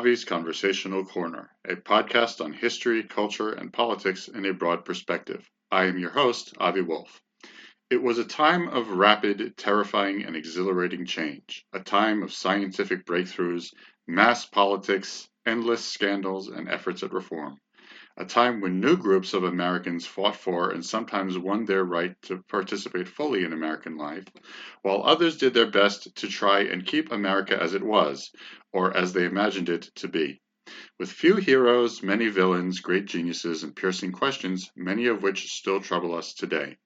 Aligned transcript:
Avi's 0.00 0.24
Conversational 0.24 1.04
Corner, 1.04 1.50
a 1.68 1.76
podcast 1.76 2.42
on 2.42 2.54
history, 2.54 3.02
culture, 3.02 3.52
and 3.52 3.70
politics 3.70 4.28
in 4.28 4.46
a 4.46 4.54
broad 4.54 4.82
perspective. 4.82 5.46
I 5.70 5.84
am 5.84 5.98
your 5.98 6.08
host, 6.08 6.54
Avi 6.56 6.80
Wolf. 6.80 7.20
It 7.90 8.02
was 8.02 8.16
a 8.16 8.24
time 8.24 8.68
of 8.68 8.92
rapid, 8.92 9.58
terrifying, 9.58 10.24
and 10.24 10.34
exhilarating 10.34 11.04
change, 11.04 11.66
a 11.74 11.80
time 11.80 12.22
of 12.22 12.32
scientific 12.32 13.04
breakthroughs, 13.04 13.74
mass 14.06 14.46
politics, 14.46 15.28
endless 15.44 15.84
scandals, 15.84 16.48
and 16.48 16.70
efforts 16.70 17.02
at 17.02 17.12
reform 17.12 17.60
a 18.16 18.24
time 18.24 18.60
when 18.60 18.80
new 18.80 18.96
groups 18.98 19.32
of 19.32 19.44
Americans 19.44 20.06
fought 20.06 20.36
for 20.36 20.70
and 20.72 20.84
sometimes 20.84 21.38
won 21.38 21.64
their 21.64 21.84
right 21.84 22.14
to 22.20 22.42
participate 22.48 23.08
fully 23.08 23.44
in 23.44 23.52
American 23.52 23.96
life, 23.96 24.24
while 24.82 25.02
others 25.04 25.38
did 25.38 25.54
their 25.54 25.70
best 25.70 26.14
to 26.16 26.28
try 26.28 26.60
and 26.60 26.84
keep 26.84 27.10
America 27.10 27.58
as 27.60 27.72
it 27.72 27.82
was, 27.82 28.30
or 28.72 28.96
as 28.96 29.12
they 29.12 29.24
imagined 29.24 29.68
it 29.68 29.90
to 29.96 30.08
be. 30.08 30.40
With 30.98 31.10
few 31.10 31.36
heroes, 31.36 32.02
many 32.02 32.28
villains, 32.28 32.80
great 32.80 33.06
geniuses, 33.06 33.62
and 33.64 33.74
piercing 33.74 34.12
questions, 34.12 34.70
many 34.76 35.06
of 35.06 35.22
which 35.22 35.52
still 35.52 35.80
trouble 35.80 36.14
us 36.14 36.34
today. 36.34 36.76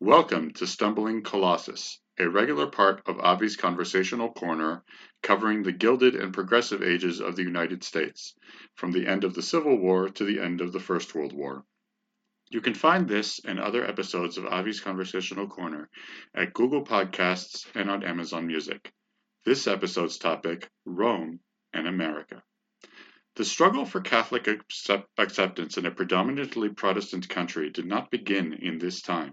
Welcome 0.00 0.52
to 0.54 0.66
Stumbling 0.66 1.22
Colossus, 1.22 2.00
a 2.18 2.28
regular 2.28 2.66
part 2.66 3.02
of 3.06 3.20
Avi's 3.20 3.56
Conversational 3.56 4.32
Corner 4.32 4.82
covering 5.22 5.62
the 5.62 5.72
Gilded 5.72 6.14
and 6.14 6.32
Progressive 6.32 6.82
Ages 6.82 7.20
of 7.20 7.36
the 7.36 7.42
United 7.42 7.84
States, 7.84 8.34
from 8.74 8.92
the 8.92 9.06
end 9.06 9.24
of 9.24 9.34
the 9.34 9.42
Civil 9.42 9.78
War 9.78 10.08
to 10.08 10.24
the 10.24 10.40
end 10.40 10.60
of 10.60 10.72
the 10.72 10.80
First 10.80 11.14
World 11.14 11.32
War. 11.32 11.64
You 12.50 12.60
can 12.60 12.74
find 12.74 13.06
this 13.06 13.40
and 13.44 13.60
other 13.60 13.86
episodes 13.86 14.36
of 14.38 14.46
Avi's 14.46 14.80
Conversational 14.80 15.46
Corner 15.46 15.88
at 16.34 16.52
Google 16.52 16.84
Podcasts 16.84 17.66
and 17.74 17.88
on 17.88 18.02
Amazon 18.02 18.46
Music. 18.46 18.92
This 19.42 19.66
episode's 19.66 20.18
topic 20.18 20.68
Rome 20.84 21.40
and 21.72 21.88
America. 21.88 22.42
The 23.36 23.44
struggle 23.46 23.86
for 23.86 24.02
Catholic 24.02 24.46
accept- 24.46 25.08
acceptance 25.16 25.78
in 25.78 25.86
a 25.86 25.90
predominantly 25.90 26.68
Protestant 26.68 27.26
country 27.26 27.70
did 27.70 27.86
not 27.86 28.10
begin 28.10 28.52
in 28.52 28.76
this 28.76 29.00
time, 29.00 29.32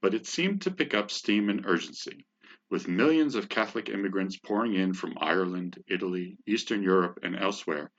but 0.00 0.14
it 0.14 0.28
seemed 0.28 0.62
to 0.62 0.70
pick 0.70 0.94
up 0.94 1.10
steam 1.10 1.48
and 1.48 1.66
urgency. 1.66 2.24
With 2.70 2.86
millions 2.86 3.34
of 3.34 3.48
Catholic 3.48 3.88
immigrants 3.88 4.36
pouring 4.36 4.74
in 4.74 4.94
from 4.94 5.18
Ireland, 5.20 5.82
Italy, 5.88 6.38
Eastern 6.46 6.84
Europe, 6.84 7.18
and 7.24 7.34
elsewhere, 7.34 7.90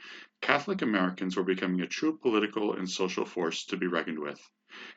Catholic 0.41 0.81
Americans 0.81 1.37
were 1.37 1.43
becoming 1.43 1.81
a 1.81 1.87
true 1.87 2.17
political 2.17 2.73
and 2.73 2.89
social 2.89 3.25
force 3.25 3.65
to 3.65 3.77
be 3.77 3.87
reckoned 3.87 4.19
with. 4.19 4.41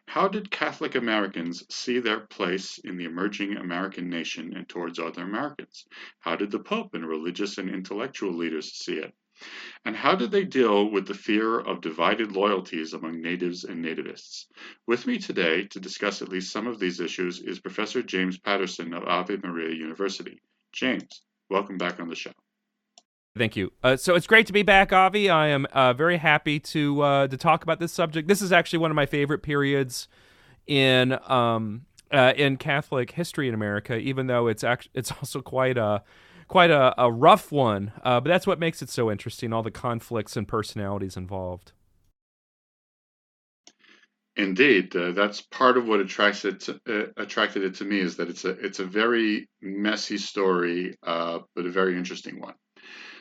How 0.06 0.28
did 0.28 0.50
Catholic 0.50 0.94
Americans 0.94 1.64
see 1.68 1.98
their 1.98 2.20
place 2.20 2.78
in 2.78 2.96
the 2.96 3.04
emerging 3.04 3.56
American 3.56 4.08
nation 4.08 4.56
and 4.56 4.68
towards 4.68 4.98
other 4.98 5.22
Americans? 5.22 5.84
How 6.20 6.36
did 6.36 6.50
the 6.50 6.60
Pope 6.60 6.94
and 6.94 7.06
religious 7.06 7.58
and 7.58 7.68
intellectual 7.68 8.32
leaders 8.32 8.72
see 8.72 8.98
it? 8.98 9.14
And 9.84 9.96
how 9.96 10.14
did 10.14 10.30
they 10.30 10.44
deal 10.44 10.88
with 10.88 11.08
the 11.08 11.14
fear 11.14 11.58
of 11.58 11.80
divided 11.80 12.32
loyalties 12.32 12.92
among 12.92 13.20
natives 13.20 13.64
and 13.64 13.84
nativists? 13.84 14.46
With 14.86 15.06
me 15.06 15.18
today 15.18 15.66
to 15.66 15.80
discuss 15.80 16.22
at 16.22 16.28
least 16.28 16.52
some 16.52 16.68
of 16.68 16.78
these 16.78 17.00
issues 17.00 17.40
is 17.40 17.58
Professor 17.58 18.02
James 18.02 18.38
Patterson 18.38 18.94
of 18.94 19.04
Ave 19.04 19.38
Maria 19.42 19.74
University. 19.74 20.40
James, 20.72 21.22
welcome 21.50 21.76
back 21.76 21.98
on 21.98 22.08
the 22.08 22.14
show. 22.14 22.32
Thank 23.36 23.56
you. 23.56 23.72
Uh, 23.82 23.96
so 23.96 24.14
it's 24.14 24.28
great 24.28 24.46
to 24.46 24.52
be 24.52 24.62
back, 24.62 24.92
Avi. 24.92 25.28
I 25.28 25.48
am 25.48 25.66
uh, 25.72 25.92
very 25.92 26.18
happy 26.18 26.60
to 26.60 27.00
uh, 27.02 27.26
to 27.26 27.36
talk 27.36 27.64
about 27.64 27.80
this 27.80 27.92
subject. 27.92 28.28
This 28.28 28.40
is 28.40 28.52
actually 28.52 28.78
one 28.78 28.92
of 28.92 28.94
my 28.94 29.06
favorite 29.06 29.42
periods 29.42 30.06
in 30.68 31.18
um, 31.28 31.84
uh, 32.12 32.32
in 32.36 32.56
Catholic 32.56 33.10
history 33.10 33.48
in 33.48 33.54
America, 33.54 33.96
even 33.96 34.28
though 34.28 34.46
it's 34.46 34.62
act- 34.62 34.88
it's 34.94 35.10
also 35.20 35.42
quite 35.42 35.76
a 35.76 36.04
quite 36.46 36.70
a, 36.70 36.94
a 36.96 37.10
rough 37.10 37.50
one. 37.50 37.90
Uh, 38.04 38.20
but 38.20 38.28
that's 38.28 38.46
what 38.46 38.60
makes 38.60 38.82
it 38.82 38.88
so 38.88 39.10
interesting, 39.10 39.52
all 39.52 39.64
the 39.64 39.70
conflicts 39.72 40.36
and 40.36 40.46
personalities 40.46 41.16
involved. 41.16 41.72
Indeed, 44.36 44.94
uh, 44.94 45.10
that's 45.10 45.40
part 45.40 45.76
of 45.76 45.88
what 45.88 45.98
attracts 45.98 46.44
it 46.44 46.60
to, 46.60 47.12
attracted 47.16 47.64
it 47.64 47.74
to 47.76 47.84
me 47.84 47.98
is 47.98 48.16
that 48.16 48.28
it's 48.28 48.44
a 48.44 48.50
it's 48.50 48.78
a 48.78 48.86
very 48.86 49.48
messy 49.60 50.18
story, 50.18 50.94
but 51.02 51.46
a 51.56 51.70
very 51.70 51.96
interesting 51.96 52.40
one. 52.40 52.54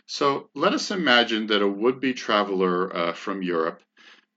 So 0.05 0.49
let 0.55 0.73
us 0.73 0.91
imagine 0.91 1.47
that 1.47 1.61
a 1.61 1.67
would-be 1.67 2.13
traveler 2.13 2.95
uh, 2.95 3.13
from 3.13 3.41
Europe 3.41 3.81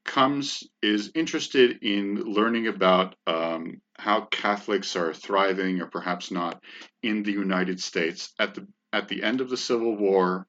comes 0.04 0.62
is 0.82 1.10
interested 1.14 1.82
in 1.82 2.22
learning 2.22 2.68
about 2.68 3.16
um, 3.26 3.80
how 3.98 4.22
Catholics 4.26 4.94
are 4.96 5.12
thriving 5.12 5.80
or 5.80 5.86
perhaps 5.86 6.30
not 6.30 6.62
in 7.02 7.22
the 7.22 7.32
United 7.32 7.80
States 7.80 8.32
at 8.38 8.54
the 8.54 8.66
at 8.92 9.08
the 9.08 9.22
end 9.22 9.40
of 9.40 9.50
the 9.50 9.56
Civil 9.56 9.96
War, 9.96 10.46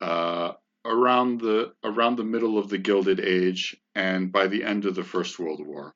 uh, 0.00 0.52
around 0.84 1.40
the 1.40 1.72
around 1.84 2.16
the 2.16 2.24
middle 2.24 2.58
of 2.58 2.68
the 2.68 2.78
Gilded 2.78 3.20
Age, 3.20 3.76
and 3.94 4.32
by 4.32 4.46
the 4.46 4.64
end 4.64 4.86
of 4.86 4.94
the 4.94 5.04
First 5.04 5.38
World 5.38 5.64
War. 5.64 5.94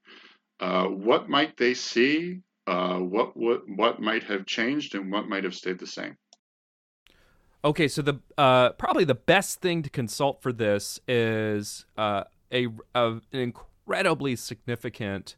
Uh, 0.61 0.85
what 0.85 1.29
might 1.29 1.57
they 1.57 1.75
see? 1.75 2.41
Uh, 2.67 2.99
what 2.99 3.37
what 3.37 3.63
what 3.69 4.01
might 4.01 4.25
have 4.25 4.47
changed, 4.47 4.95
and 4.95 5.11
what 5.11 5.29
might 5.29 5.45
have 5.45 5.55
stayed 5.55 5.79
the 5.79 5.87
same? 5.87 6.17
Okay, 7.69 7.87
so 7.87 8.01
the 8.01 8.19
uh, 8.39 8.71
probably 8.71 9.05
the 9.05 9.15
best 9.15 9.61
thing 9.61 9.83
to 9.83 9.91
consult 9.91 10.41
for 10.41 10.55
this 10.55 10.99
is 11.07 11.85
uh, 11.99 12.25
a, 12.51 12.69
a, 12.95 13.11
an 13.11 13.21
incredibly 13.33 14.37
significant 14.37 15.37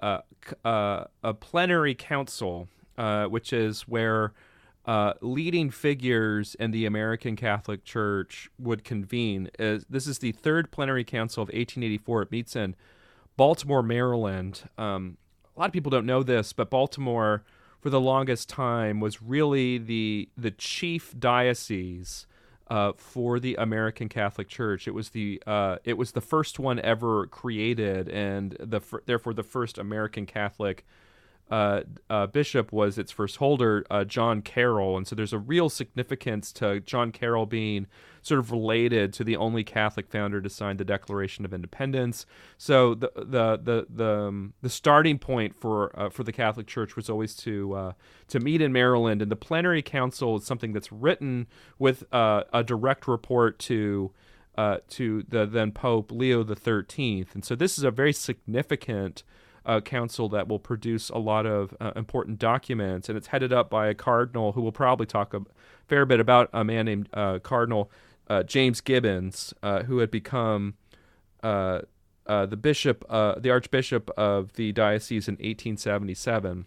uh, 0.00 0.22
uh, 0.64 1.04
a 1.22 1.32
plenary 1.32 1.94
council, 1.94 2.66
uh, 2.98 3.26
which 3.26 3.52
is 3.52 3.82
where 3.82 4.32
uh, 4.86 5.12
leading 5.20 5.70
figures 5.70 6.56
in 6.56 6.72
the 6.72 6.84
American 6.84 7.36
Catholic 7.36 7.84
Church 7.84 8.50
would 8.58 8.82
convene. 8.82 9.48
This 9.56 10.08
is 10.08 10.18
the 10.18 10.32
third 10.32 10.72
plenary 10.72 11.04
council 11.04 11.44
of 11.44 11.46
1884. 11.50 12.22
It 12.22 12.32
meets 12.32 12.56
in 12.56 12.74
Baltimore, 13.36 13.84
Maryland. 13.84 14.64
Um, 14.76 15.16
a 15.56 15.60
lot 15.60 15.66
of 15.66 15.72
people 15.72 15.90
don't 15.90 16.06
know 16.06 16.24
this, 16.24 16.52
but 16.52 16.70
Baltimore, 16.70 17.44
for 17.82 17.90
the 17.90 18.00
longest 18.00 18.48
time, 18.48 19.00
was 19.00 19.20
really 19.20 19.76
the 19.76 20.28
the 20.36 20.52
chief 20.52 21.14
diocese 21.18 22.28
uh, 22.68 22.92
for 22.96 23.40
the 23.40 23.56
American 23.56 24.08
Catholic 24.08 24.48
Church. 24.48 24.86
It 24.86 24.92
was 24.92 25.10
the 25.10 25.42
uh, 25.48 25.78
it 25.84 25.98
was 25.98 26.12
the 26.12 26.20
first 26.20 26.60
one 26.60 26.78
ever 26.78 27.26
created, 27.26 28.08
and 28.08 28.56
the 28.60 28.80
therefore 29.04 29.34
the 29.34 29.42
first 29.42 29.78
American 29.78 30.26
Catholic 30.26 30.86
uh, 31.52 31.82
uh, 32.08 32.26
bishop 32.26 32.72
was 32.72 32.96
its 32.96 33.12
first 33.12 33.36
holder, 33.36 33.84
uh, 33.90 34.04
John 34.04 34.40
Carroll, 34.40 34.96
and 34.96 35.06
so 35.06 35.14
there's 35.14 35.34
a 35.34 35.38
real 35.38 35.68
significance 35.68 36.50
to 36.54 36.80
John 36.80 37.12
Carroll 37.12 37.44
being 37.44 37.86
sort 38.22 38.40
of 38.40 38.50
related 38.50 39.12
to 39.12 39.22
the 39.22 39.36
only 39.36 39.62
Catholic 39.62 40.08
founder 40.08 40.40
to 40.40 40.48
sign 40.48 40.78
the 40.78 40.84
Declaration 40.84 41.44
of 41.44 41.52
Independence. 41.52 42.24
So 42.56 42.94
the 42.94 43.12
the 43.14 43.60
the 43.62 43.86
the, 43.90 44.14
um, 44.28 44.54
the 44.62 44.70
starting 44.70 45.18
point 45.18 45.54
for 45.54 45.94
uh, 46.00 46.08
for 46.08 46.24
the 46.24 46.32
Catholic 46.32 46.66
Church 46.66 46.96
was 46.96 47.10
always 47.10 47.34
to 47.36 47.74
uh, 47.74 47.92
to 48.28 48.40
meet 48.40 48.62
in 48.62 48.72
Maryland, 48.72 49.20
and 49.20 49.30
the 49.30 49.36
plenary 49.36 49.82
council 49.82 50.38
is 50.38 50.46
something 50.46 50.72
that's 50.72 50.90
written 50.90 51.48
with 51.78 52.02
uh, 52.14 52.44
a 52.54 52.64
direct 52.64 53.06
report 53.06 53.58
to. 53.58 54.10
to 54.88 55.22
the 55.28 55.44
then 55.44 55.72
Pope 55.72 56.10
Leo 56.10 56.42
the 56.42 56.56
Thirteenth, 56.56 57.34
and 57.34 57.44
so 57.44 57.54
this 57.54 57.76
is 57.76 57.84
a 57.84 57.90
very 57.90 58.14
significant 58.14 59.22
uh, 59.64 59.80
council 59.80 60.28
that 60.30 60.48
will 60.48 60.58
produce 60.58 61.08
a 61.10 61.18
lot 61.18 61.46
of 61.46 61.74
uh, 61.80 61.92
important 61.96 62.38
documents, 62.38 63.08
and 63.08 63.16
it's 63.16 63.28
headed 63.28 63.52
up 63.52 63.70
by 63.70 63.88
a 63.88 63.94
cardinal 63.94 64.52
who 64.52 64.62
will 64.62 64.72
probably 64.72 65.06
talk 65.06 65.34
a 65.34 65.42
fair 65.86 66.04
bit 66.04 66.20
about 66.20 66.48
a 66.52 66.64
man 66.64 66.86
named 66.86 67.08
uh, 67.12 67.38
Cardinal 67.38 67.90
uh, 68.28 68.42
James 68.42 68.80
Gibbons, 68.80 69.52
uh, 69.62 69.82
who 69.84 69.98
had 69.98 70.10
become 70.10 70.74
uh, 71.42 71.82
the 72.26 72.58
bishop, 72.60 73.04
the 73.08 73.50
archbishop 73.50 74.10
of 74.16 74.54
the 74.54 74.72
diocese 74.72 75.28
in 75.28 75.34
1877. 75.34 76.66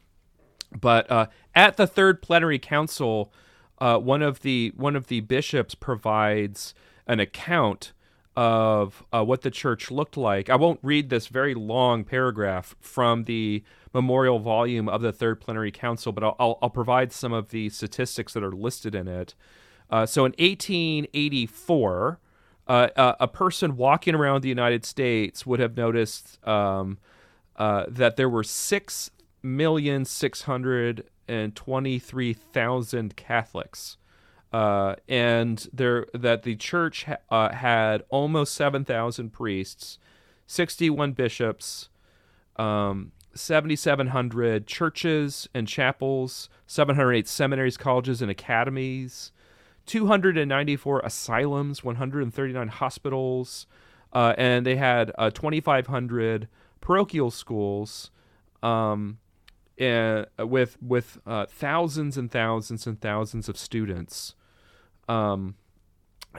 But 0.80 1.30
at 1.54 1.78
the 1.78 1.88
third 1.88 2.22
plenary 2.22 2.60
council, 2.60 3.32
one 3.80 4.22
of 4.22 4.42
the 4.42 4.74
one 4.76 4.96
of 4.96 5.08
the 5.08 5.22
bishops 5.22 5.76
provides 5.76 6.74
an 7.08 7.20
account 7.20 7.94
of 8.36 9.04
uh, 9.14 9.24
what 9.24 9.42
the 9.42 9.52
church 9.52 9.90
looked 9.92 10.18
like. 10.18 10.50
I 10.50 10.56
won't 10.56 10.80
read 10.84 11.10
this 11.10 11.28
very 11.28 11.54
long 11.54 12.04
paragraph 12.04 12.76
from 12.80 13.24
the 13.24 13.64
memorial 13.94 14.40
volume 14.40 14.90
of 14.90 15.02
the 15.02 15.12
Third 15.12 15.40
Plenary 15.40 15.72
Council, 15.72 16.12
but 16.12 16.24
I'll, 16.24 16.36
I'll, 16.40 16.60
I'll 16.62 16.70
provide 16.70 17.12
some 17.14 17.34
of 17.34 17.50
the 17.50 17.70
statistics 17.70 18.34
that 18.34 18.44
are 18.44 18.52
listed 18.52 18.94
in 18.94 19.08
it. 19.08 19.36
Uh, 19.90 20.06
so 20.06 20.26
in 20.26 20.32
1884, 20.34 22.20
uh, 22.68 22.88
uh, 22.96 23.16
a 23.20 23.28
person 23.28 23.78
walking 23.78 24.16
around 24.16 24.42
the 24.42 24.50
United 24.50 24.86
States 24.86 25.46
would 25.46 25.60
have 25.60 25.78
noticed 25.78 26.46
um, 26.48 26.98
uh, 27.56 27.86
that 27.88 28.16
there 28.16 28.30
were 28.30 28.44
six 28.44 29.12
million 29.44 30.04
six 30.04 30.42
hundred 30.44 31.08
and 31.28 31.56
twenty-three 31.56 32.34
thousand 32.34 33.16
Catholics 33.16 33.98
uh, 34.56 34.96
and 35.10 35.68
there 35.74 36.06
that 36.14 36.44
the 36.44 36.56
church 36.56 37.04
ha- 37.04 37.18
uh, 37.30 37.54
had 37.54 38.04
almost 38.08 38.54
seven 38.54 38.86
thousand 38.86 39.34
priests, 39.34 40.00
sixty-one 40.48 41.12
bishops, 41.12 41.90
um, 42.56 43.12
seventy-seven 43.34 44.08
hundred 44.08 44.66
churches 44.66 45.50
and 45.54 45.68
chapels, 45.68 46.48
seven 46.68 46.96
hundred 46.96 47.16
eight 47.16 47.28
seminaries, 47.28 47.76
colleges, 47.76 48.22
and 48.22 48.32
academies, 48.32 49.34
294 49.88 51.02
asylums, 51.02 51.84
139 51.84 52.70
hospitals, 52.70 53.68
uh, 54.14 54.36
and 54.38 54.66
they 54.66 54.78
had 54.78 55.12
uh, 55.18 55.30
2,500 55.32 56.48
parochial 56.80 57.30
schools, 57.30 58.10
um, 58.64 59.18
and 59.78 60.28
uh, 60.40 60.48
with 60.48 60.78
with 60.82 61.18
uh, 61.28 61.46
thousands 61.46 62.16
and 62.16 62.32
thousands 62.32 62.88
and 62.88 63.02
thousands 63.02 63.50
of 63.50 63.58
students. 63.58 64.34
Um, 65.08 65.56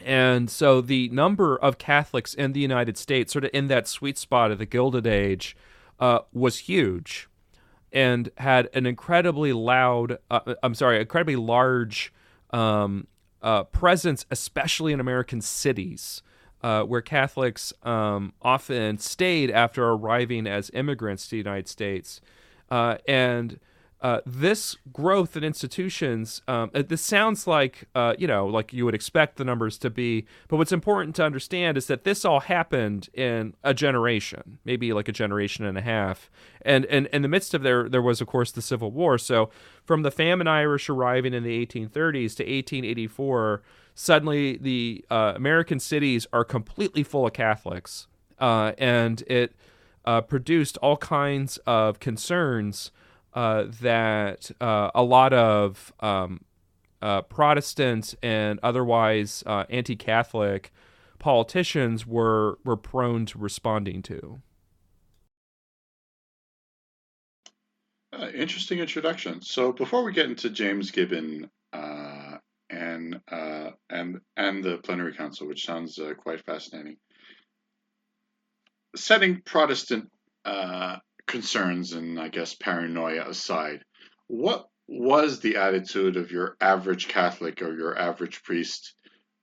and 0.05 0.51
so 0.51 0.81
the 0.81 1.09
number 1.09 1.57
of 1.57 1.79
Catholics 1.79 2.35
in 2.35 2.53
the 2.53 2.61
United 2.61 2.97
States, 2.99 3.33
sort 3.33 3.45
of 3.45 3.51
in 3.55 3.69
that 3.69 3.89
sweet 3.89 4.19
spot 4.19 4.51
of 4.51 4.59
the 4.59 4.67
Gilded 4.67 5.07
Age, 5.07 5.57
uh, 5.99 6.21
was 6.33 6.59
huge, 6.59 7.29
and 7.93 8.31
had 8.39 8.69
an 8.75 8.87
incredibly 8.87 9.53
loud, 9.53 10.19
uh, 10.31 10.55
I'm 10.63 10.75
sorry, 10.75 11.01
incredibly 11.01 11.37
large 11.37 12.13
um, 12.51 13.07
uh, 13.43 13.65
presence, 13.65 14.27
especially 14.31 14.93
in 14.93 15.01
American 15.01 15.41
cities. 15.41 16.23
Uh, 16.63 16.83
where 16.83 17.03
Catholics 17.03 17.73
um, 17.83 18.33
often 18.43 18.99
stayed 18.99 19.51
after 19.51 19.87
arriving 19.89 20.47
as 20.49 20.71
immigrants 20.73 21.27
to 21.27 21.33
the 21.33 21.37
United 21.37 21.69
States. 21.69 22.21
Uh, 22.71 22.97
and 23.07 23.61
uh, 24.03 24.21
this 24.27 24.77
growth 24.93 25.37
in 25.37 25.43
institutions, 25.45 26.43
um, 26.47 26.71
uh, 26.75 26.83
this 26.87 27.01
sounds 27.01 27.47
like, 27.47 27.89
uh, 27.95 28.15
you 28.19 28.27
know, 28.27 28.47
like 28.47 28.73
you 28.73 28.85
would 28.85 28.95
expect 28.95 29.37
the 29.37 29.45
numbers 29.45 29.79
to 29.79 29.89
be. 29.89 30.27
But 30.49 30.59
what's 30.59 30.73
important 30.73 31.17
to 31.17 31.25
understand 31.25 31.79
is 31.79 31.87
that 31.87 32.05
this 32.05 32.25
all 32.25 32.41
happened 32.41 33.09
in 33.15 33.55
a 33.65 33.73
generation, 33.73 34.59
maybe 34.67 34.93
like 34.93 35.09
a 35.09 35.13
generation 35.13 35.65
and 35.65 35.79
a 35.79 35.81
half. 35.81 36.31
And, 36.61 36.85
and 36.87 37.07
in 37.07 37.23
the 37.23 37.29
midst 37.29 37.55
of 37.55 37.63
there, 37.63 37.89
there 37.89 38.03
was, 38.03 38.21
of 38.21 38.27
course, 38.27 38.53
the 38.53 38.61
Civil 38.61 38.91
War. 38.91 39.17
So 39.17 39.49
from 39.83 40.03
the 40.03 40.11
famine 40.11 40.47
Irish 40.47 40.91
arriving 40.91 41.33
in 41.33 41.43
the 41.43 41.67
1830s 41.67 42.37
to 42.37 42.45
1884, 42.45 43.63
suddenly 43.95 44.59
the 44.59 45.07
uh, 45.11 45.33
American 45.37 45.81
cities 45.81 46.27
are 46.35 46.45
completely 46.45 47.03
full 47.03 47.27
of 47.27 47.33
Catholics. 47.33 48.09
Uh, 48.39 48.73
and 48.77 49.23
it 49.23 49.57
produced 50.29 50.77
all 50.77 50.99
kinds 50.99 51.57
of 51.67 51.99
concerns 51.99 52.93
uh, 53.37 53.67
that 53.83 54.51
uh, 54.63 54.91
a 54.95 55.03
lot 55.03 55.35
of 55.35 55.93
um, 56.01 56.41
uh, 57.03 57.21
Protestant 57.21 58.15
and 58.23 58.59
otherwise 58.63 59.45
uh, 59.47 59.65
anti-Catholic 59.69 60.73
politicians 61.19 62.07
were 62.07 62.59
were 62.65 62.79
prone 62.79 63.27
to 63.27 63.39
responding 63.39 64.01
to. 64.03 64.41
Uh, 68.13 68.29
interesting 68.35 68.79
introduction. 68.79 69.43
So 69.43 69.71
before 69.73 70.03
we 70.03 70.13
get 70.13 70.27
into 70.27 70.49
James 70.49 70.91
Gibbon 70.91 71.51
and 71.75 73.21
and 73.91 74.21
and 74.37 74.65
the 74.65 74.79
plenary 74.83 75.13
council, 75.13 75.47
which 75.47 75.67
sounds 75.67 76.01
quite 76.17 76.43
fascinating, 76.47 76.97
setting 78.95 79.43
Protestant 79.45 80.11
concerns 81.27 81.93
and 81.93 82.19
I 82.21 82.29
guess 82.29 82.55
paranoia 82.55 83.29
aside, 83.29 83.85
what 84.29 84.69
was 84.89 85.41
the 85.41 85.57
attitude 85.57 86.17
of 86.17 86.31
your 86.31 86.57
average 86.61 87.09
Catholic 87.09 87.61
or 87.63 87.77
your 87.77 87.99
average 87.99 88.43
priest 88.43 88.95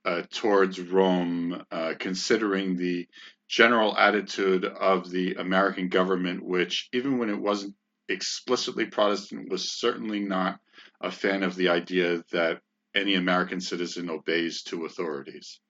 uh, 0.04 0.22
towards 0.30 0.80
Rome, 0.80 1.64
uh, 1.70 1.94
considering 1.98 2.76
the 2.76 3.06
general 3.48 3.96
attitude 3.96 4.64
of 4.64 5.10
the 5.10 5.34
American 5.34 5.88
government, 5.88 6.44
which, 6.44 6.88
even 6.92 7.18
when 7.18 7.30
it 7.30 7.40
wasn't 7.40 7.74
explicitly 8.08 8.86
Protestant, 8.86 9.50
was 9.50 9.70
certainly 9.70 10.20
not 10.20 10.58
a 11.00 11.10
fan 11.10 11.42
of 11.42 11.56
the 11.56 11.68
idea 11.68 12.22
that 12.32 12.60
any 12.94 13.14
American 13.14 13.60
citizen 13.60 14.10
obeys 14.10 14.62
to 14.62 14.84
authorities? 14.84 15.60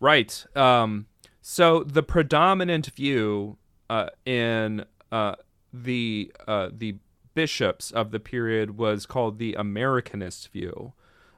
Right. 0.00 0.44
Um, 0.56 1.06
so 1.40 1.84
the 1.84 2.02
predominant 2.02 2.86
view 2.86 3.58
uh, 3.92 4.08
in 4.24 4.86
uh, 5.10 5.34
the 5.70 6.32
uh, 6.48 6.70
the 6.72 6.96
bishops 7.34 7.90
of 7.90 8.10
the 8.10 8.18
period 8.18 8.78
was 8.78 9.04
called 9.04 9.38
the 9.38 9.52
Americanist 9.58 10.48
view. 10.48 10.94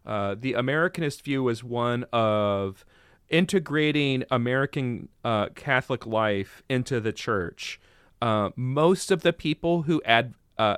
Uh, 0.06 0.37
the 0.39 0.53
Americanist 0.53 1.23
view 1.23 1.43
was 1.43 1.65
one 1.65 2.05
of 2.12 2.85
integrating 3.29 4.23
American 4.31 5.09
uh, 5.25 5.49
Catholic 5.56 6.06
life 6.06 6.62
into 6.69 7.01
the 7.01 7.12
church. 7.12 7.81
Uh, 8.23 8.51
most 8.55 9.11
of 9.11 9.23
the 9.23 9.33
people 9.33 9.83
who 9.83 10.01
ad 10.05 10.35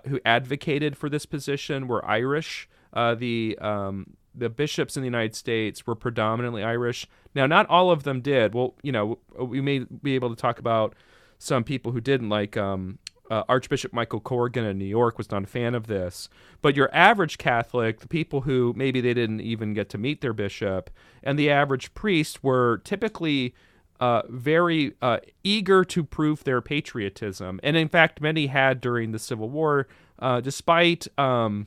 who 0.06 0.18
advocated 0.24 0.96
for 0.96 1.10
this 1.10 1.26
position 1.26 1.86
were 1.88 2.02
Irish. 2.06 2.70
the 2.94 3.58
um, 3.60 4.16
the 4.34 4.48
bishops 4.48 4.96
in 4.96 5.02
the 5.02 5.06
United 5.06 5.34
States 5.34 5.86
were 5.86 5.94
predominantly 5.94 6.62
Irish. 6.62 7.06
Now, 7.34 7.46
not 7.46 7.66
all 7.68 7.90
of 7.90 8.04
them 8.04 8.22
did. 8.22 8.54
Well, 8.54 8.74
you 8.82 8.92
know, 8.92 9.18
we 9.38 9.60
may 9.60 9.80
be 9.80 10.14
able 10.14 10.30
to 10.30 10.36
talk 10.36 10.58
about 10.58 10.94
some 11.38 11.64
people 11.64 11.92
who 11.92 12.00
didn't 12.00 12.28
like 12.28 12.56
um, 12.56 12.98
uh, 13.30 13.42
Archbishop 13.48 13.92
Michael 13.92 14.20
Corrigan 14.20 14.64
in 14.64 14.78
New 14.78 14.84
York 14.84 15.18
was 15.18 15.30
not 15.30 15.44
a 15.44 15.46
fan 15.46 15.74
of 15.74 15.86
this. 15.86 16.28
But 16.62 16.76
your 16.76 16.94
average 16.94 17.38
Catholic, 17.38 18.00
the 18.00 18.08
people 18.08 18.42
who 18.42 18.72
maybe 18.76 19.00
they 19.00 19.14
didn't 19.14 19.40
even 19.40 19.74
get 19.74 19.88
to 19.90 19.98
meet 19.98 20.20
their 20.20 20.32
bishop, 20.32 20.90
and 21.22 21.38
the 21.38 21.50
average 21.50 21.92
priest 21.94 22.42
were 22.42 22.78
typically 22.84 23.54
uh, 23.98 24.22
very 24.28 24.94
uh, 25.00 25.18
eager 25.42 25.84
to 25.84 26.04
prove 26.04 26.44
their 26.44 26.60
patriotism. 26.60 27.58
And 27.62 27.76
in 27.76 27.88
fact, 27.88 28.20
many 28.20 28.46
had 28.46 28.80
during 28.80 29.12
the 29.12 29.18
Civil 29.18 29.50
War, 29.50 29.88
uh, 30.18 30.40
despite 30.40 31.06
um, 31.18 31.66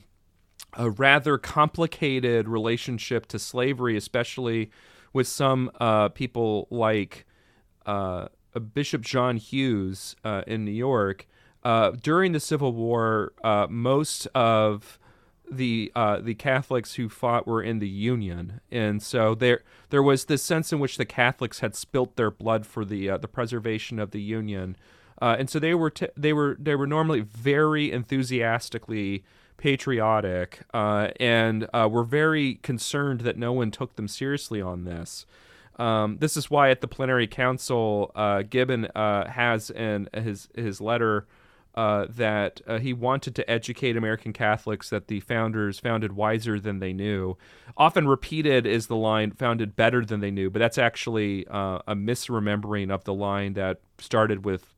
a 0.74 0.90
rather 0.90 1.38
complicated 1.38 2.48
relationship 2.48 3.26
to 3.26 3.38
slavery, 3.38 3.96
especially 3.96 4.70
with 5.12 5.26
some 5.26 5.70
uh, 5.80 6.08
people 6.10 6.68
like. 6.70 7.26
Uh, 8.54 8.58
Bishop 8.58 9.02
John 9.02 9.36
Hughes 9.36 10.16
uh, 10.24 10.42
in 10.46 10.64
New 10.64 10.72
York. 10.72 11.26
Uh, 11.62 11.90
during 11.90 12.32
the 12.32 12.40
Civil 12.40 12.72
War, 12.72 13.32
uh, 13.44 13.66
most 13.68 14.26
of 14.34 14.98
the 15.50 15.92
uh, 15.94 16.20
the 16.20 16.34
Catholics 16.34 16.94
who 16.94 17.08
fought 17.08 17.46
were 17.46 17.62
in 17.62 17.80
the 17.80 17.88
Union, 17.88 18.60
and 18.70 19.02
so 19.02 19.34
there 19.34 19.62
there 19.90 20.02
was 20.02 20.24
this 20.24 20.42
sense 20.42 20.72
in 20.72 20.78
which 20.78 20.96
the 20.96 21.04
Catholics 21.04 21.58
had 21.60 21.74
spilt 21.74 22.16
their 22.16 22.30
blood 22.30 22.66
for 22.66 22.84
the 22.84 23.10
uh, 23.10 23.18
the 23.18 23.28
preservation 23.28 23.98
of 23.98 24.12
the 24.12 24.22
Union, 24.22 24.76
and 25.20 25.50
so 25.50 25.58
they 25.58 25.74
were 25.74 25.90
t- 25.90 26.08
they 26.16 26.32
were 26.32 26.56
they 26.58 26.76
were 26.76 26.86
normally 26.86 27.20
very 27.20 27.92
enthusiastically 27.92 29.24
patriotic, 29.58 30.60
and 30.72 31.68
were 31.74 32.04
very 32.04 32.54
concerned 32.62 33.20
that 33.22 33.36
no 33.36 33.52
one 33.52 33.70
took 33.70 33.96
them 33.96 34.08
seriously 34.08 34.62
on 34.62 34.84
this. 34.84 35.26
Um, 35.80 36.18
this 36.18 36.36
is 36.36 36.50
why 36.50 36.70
at 36.70 36.82
the 36.82 36.88
plenary 36.88 37.26
council, 37.26 38.12
uh, 38.14 38.42
Gibbon 38.42 38.84
uh, 38.94 39.30
has 39.30 39.70
in 39.70 40.08
his 40.12 40.48
his 40.54 40.80
letter 40.80 41.26
uh, 41.74 42.06
that 42.10 42.60
uh, 42.66 42.78
he 42.78 42.92
wanted 42.92 43.34
to 43.36 43.50
educate 43.50 43.96
American 43.96 44.34
Catholics 44.34 44.90
that 44.90 45.08
the 45.08 45.20
founders 45.20 45.78
founded 45.78 46.12
wiser 46.12 46.60
than 46.60 46.80
they 46.80 46.92
knew. 46.92 47.38
Often 47.78 48.08
repeated 48.08 48.66
is 48.66 48.88
the 48.88 48.96
line 48.96 49.30
"founded 49.30 49.74
better 49.74 50.04
than 50.04 50.20
they 50.20 50.30
knew," 50.30 50.50
but 50.50 50.58
that's 50.58 50.76
actually 50.76 51.46
uh, 51.46 51.78
a 51.86 51.94
misremembering 51.94 52.90
of 52.90 53.04
the 53.04 53.14
line 53.14 53.54
that 53.54 53.80
started 53.98 54.44
with 54.44 54.74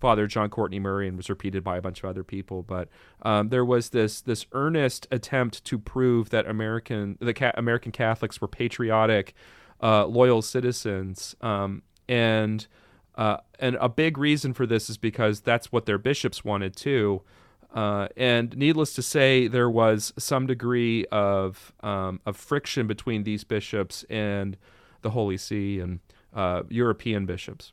Father 0.00 0.26
John 0.26 0.48
Courtney 0.48 0.78
Murray 0.78 1.06
and 1.06 1.18
was 1.18 1.28
repeated 1.28 1.62
by 1.62 1.76
a 1.76 1.82
bunch 1.82 2.02
of 2.02 2.08
other 2.08 2.24
people. 2.24 2.62
But 2.62 2.88
um, 3.20 3.50
there 3.50 3.64
was 3.64 3.90
this 3.90 4.22
this 4.22 4.46
earnest 4.52 5.06
attempt 5.10 5.64
to 5.66 5.78
prove 5.78 6.30
that 6.30 6.46
American 6.46 7.18
the 7.20 7.34
Ca- 7.34 7.52
American 7.56 7.92
Catholics 7.92 8.40
were 8.40 8.48
patriotic 8.48 9.34
uh, 9.82 10.06
loyal 10.06 10.42
citizens. 10.42 11.34
Um, 11.40 11.82
and 12.08 12.66
uh, 13.16 13.38
and 13.58 13.76
a 13.80 13.88
big 13.88 14.16
reason 14.16 14.54
for 14.54 14.66
this 14.66 14.88
is 14.88 14.96
because 14.96 15.40
that's 15.40 15.70
what 15.70 15.86
their 15.86 15.98
bishops 15.98 16.44
wanted 16.44 16.74
too. 16.74 17.22
Uh, 17.74 18.08
and 18.16 18.56
needless 18.56 18.94
to 18.94 19.02
say, 19.02 19.46
there 19.46 19.70
was 19.70 20.12
some 20.18 20.46
degree 20.46 21.04
of 21.06 21.72
um, 21.80 22.20
of 22.26 22.36
friction 22.36 22.86
between 22.86 23.22
these 23.22 23.44
bishops 23.44 24.04
and 24.10 24.56
the 25.02 25.10
Holy 25.10 25.36
See 25.36 25.78
and 25.78 26.00
uh, 26.34 26.62
European 26.68 27.26
bishops. 27.26 27.72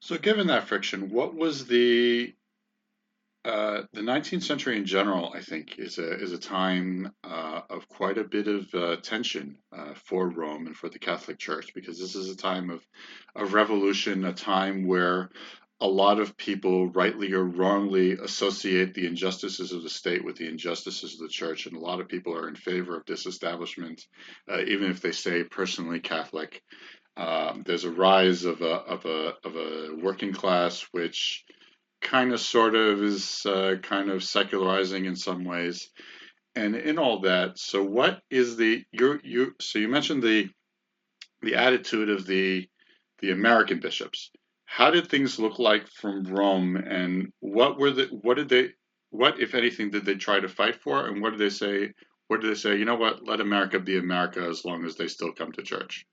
So, 0.00 0.16
given 0.16 0.46
that 0.46 0.66
friction, 0.66 1.10
what 1.10 1.34
was 1.34 1.66
the 1.66 2.34
uh, 3.44 3.82
the 3.94 4.02
19th 4.02 4.42
century 4.42 4.76
in 4.76 4.84
general, 4.84 5.32
I 5.34 5.40
think, 5.40 5.78
is 5.78 5.98
a 5.98 6.12
is 6.22 6.32
a 6.32 6.38
time 6.38 7.10
uh, 7.24 7.62
of 7.70 7.88
quite 7.88 8.18
a 8.18 8.24
bit 8.24 8.48
of 8.48 8.74
uh, 8.74 8.96
tension 8.96 9.56
uh, 9.72 9.94
for 9.94 10.28
Rome 10.28 10.66
and 10.66 10.76
for 10.76 10.90
the 10.90 10.98
Catholic 10.98 11.38
Church, 11.38 11.72
because 11.74 11.98
this 11.98 12.14
is 12.14 12.30
a 12.30 12.36
time 12.36 12.68
of 12.68 12.84
of 13.34 13.54
revolution, 13.54 14.26
a 14.26 14.34
time 14.34 14.86
where 14.86 15.30
a 15.80 15.86
lot 15.86 16.20
of 16.20 16.36
people, 16.36 16.88
rightly 16.88 17.32
or 17.32 17.44
wrongly, 17.44 18.12
associate 18.12 18.92
the 18.92 19.06
injustices 19.06 19.72
of 19.72 19.82
the 19.82 19.88
state 19.88 20.22
with 20.22 20.36
the 20.36 20.46
injustices 20.46 21.14
of 21.14 21.20
the 21.20 21.28
church, 21.28 21.64
and 21.64 21.74
a 21.74 21.80
lot 21.80 22.00
of 22.00 22.08
people 22.08 22.36
are 22.36 22.48
in 22.48 22.54
favor 22.54 22.94
of 22.94 23.06
disestablishment, 23.06 24.06
uh, 24.50 24.60
even 24.66 24.90
if 24.90 25.00
they 25.00 25.12
say 25.12 25.44
personally 25.44 26.00
Catholic. 26.00 26.62
Um, 27.16 27.62
there's 27.64 27.84
a 27.84 27.90
rise 27.90 28.44
of 28.44 28.60
a 28.60 28.74
of 28.74 29.06
a 29.06 29.34
of 29.44 29.56
a 29.56 29.96
working 29.96 30.34
class 30.34 30.86
which 30.92 31.44
kind 32.00 32.32
of 32.32 32.40
sort 32.40 32.74
of 32.74 33.02
is 33.02 33.44
uh, 33.46 33.76
kind 33.82 34.10
of 34.10 34.24
secularizing 34.24 35.04
in 35.04 35.16
some 35.16 35.44
ways 35.44 35.90
and 36.54 36.74
in 36.74 36.98
all 36.98 37.20
that, 37.20 37.58
so 37.58 37.82
what 37.82 38.22
is 38.30 38.56
the 38.56 38.84
you 38.92 39.20
you 39.22 39.54
so 39.60 39.78
you 39.78 39.88
mentioned 39.88 40.22
the 40.22 40.48
the 41.42 41.54
attitude 41.54 42.10
of 42.10 42.26
the 42.26 42.68
the 43.20 43.30
American 43.30 43.80
bishops. 43.80 44.30
How 44.64 44.90
did 44.90 45.08
things 45.08 45.38
look 45.38 45.58
like 45.58 45.86
from 45.88 46.24
Rome, 46.24 46.76
and 46.76 47.32
what 47.40 47.78
were 47.78 47.90
the 47.90 48.06
what 48.06 48.36
did 48.36 48.48
they 48.48 48.70
what 49.10 49.40
if 49.40 49.54
anything 49.54 49.90
did 49.90 50.04
they 50.04 50.16
try 50.16 50.40
to 50.40 50.48
fight 50.48 50.76
for, 50.76 51.06
and 51.06 51.22
what 51.22 51.30
did 51.30 51.40
they 51.40 51.50
say? 51.50 51.92
What 52.28 52.40
did 52.40 52.50
they 52.50 52.58
say? 52.58 52.76
You 52.76 52.84
know 52.84 52.96
what? 52.96 53.26
Let 53.26 53.40
America 53.40 53.78
be 53.78 53.98
America 53.98 54.40
as 54.40 54.64
long 54.64 54.84
as 54.84 54.96
they 54.96 55.08
still 55.08 55.32
come 55.32 55.52
to 55.52 55.62
church. 55.62 56.04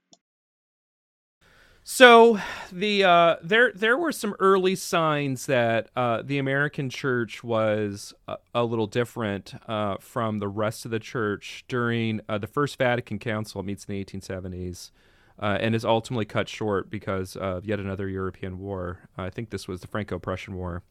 So 1.90 2.38
the 2.70 3.06
uh, 3.06 3.36
there 3.42 3.72
there 3.74 3.98
were 3.98 4.12
some 4.12 4.36
early 4.40 4.76
signs 4.76 5.46
that 5.46 5.90
uh, 5.96 6.22
the 6.22 6.38
American 6.38 6.90
church 6.90 7.46
was 7.46 8.14
a, 8.28 8.36
a 8.54 8.66
little 8.66 8.88
different 8.88 9.54
uh, 9.70 9.96
from 10.02 10.40
the 10.40 10.50
rest 10.50 10.84
of 10.84 10.92
the 10.92 11.00
church 11.00 11.64
during 11.70 12.20
uh, 12.28 12.40
the 12.40 12.46
First 12.46 12.78
Vatican 12.78 13.20
Council. 13.20 13.64
Meets 13.64 13.86
in 13.86 13.96
the 13.96 14.04
1870s. 14.04 14.92
Uh, 15.40 15.58
and 15.62 15.76
is 15.76 15.86
ultimately 15.86 16.26
cut 16.26 16.50
short 16.50 16.90
because 16.90 17.38
of 17.38 17.64
yet 17.64 17.80
another 17.80 18.10
European 18.10 18.60
war. 18.60 19.08
I 19.18 19.30
think 19.30 19.52
this 19.52 19.68
was 19.68 19.80
the 19.82 19.88
Franco-Prussian 19.88 20.56
War, 20.56 20.82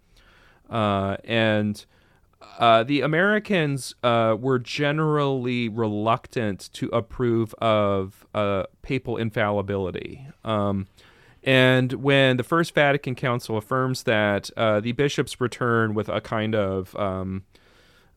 uh, 0.71 1.17
and 1.25 1.85
uh, 2.59 2.83
the 2.83 3.01
Americans 3.01 3.95
uh, 4.03 4.37
were 4.39 4.59
generally 4.59 5.69
reluctant 5.69 6.71
to 6.75 6.89
approve 6.89 7.55
of 7.55 8.27
uh, 8.35 8.65
papal 8.83 9.17
infallibility. 9.17 10.27
Um, 10.45 10.87
and 11.43 11.93
when 11.93 12.37
the 12.37 12.43
First 12.43 12.75
Vatican 12.75 13.15
Council 13.15 13.57
affirms 13.57 14.03
that, 14.03 14.51
uh, 14.57 14.81
the 14.81 14.93
bishops 14.93 15.41
return 15.41 15.95
with 15.95 16.09
a 16.09 16.21
kind 16.21 16.55
of 16.55 16.95
um, 16.97 17.45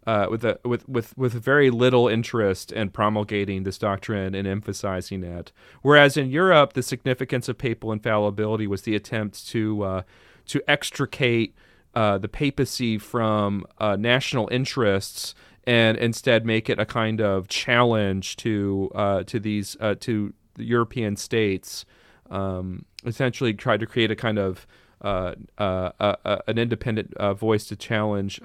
uh, 0.07 0.27
with, 0.31 0.43
a, 0.43 0.59
with 0.65 0.89
with 0.89 1.15
with 1.17 1.33
very 1.33 1.69
little 1.69 2.07
interest 2.07 2.71
in 2.71 2.89
promulgating 2.89 3.63
this 3.63 3.77
doctrine 3.77 4.33
and 4.33 4.47
emphasizing 4.47 5.23
it. 5.23 5.51
Whereas 5.83 6.17
in 6.17 6.31
Europe, 6.31 6.73
the 6.73 6.81
significance 6.81 7.47
of 7.47 7.57
papal 7.57 7.91
infallibility 7.91 8.65
was 8.65 8.81
the 8.81 8.95
attempt 8.95 9.47
to 9.49 9.83
uh, 9.83 10.01
to 10.47 10.61
extricate 10.67 11.53
uh, 11.95 12.17
the 12.17 12.27
papacy 12.27 12.97
from 12.97 13.65
uh, 13.79 13.95
national 13.95 14.47
interests 14.51 15.33
and 15.65 15.97
instead 15.97 16.45
make 16.45 16.69
it 16.69 16.79
a 16.79 16.85
kind 16.85 17.21
of 17.21 17.47
challenge 17.47 18.35
to 18.37 18.91
uh, 18.95 19.23
to 19.23 19.39
these 19.39 19.75
uh, 19.79 19.95
to 19.99 20.33
the 20.55 20.63
European 20.63 21.15
states. 21.15 21.85
Um, 22.29 22.85
essentially, 23.05 23.53
tried 23.53 23.79
to 23.79 23.85
create 23.85 24.11
a 24.11 24.15
kind 24.15 24.37
of 24.37 24.67
uh, 25.01 25.33
an 25.57 26.57
independent 26.57 27.13
voice 27.37 27.65
to 27.65 27.75
challenge 27.75 28.39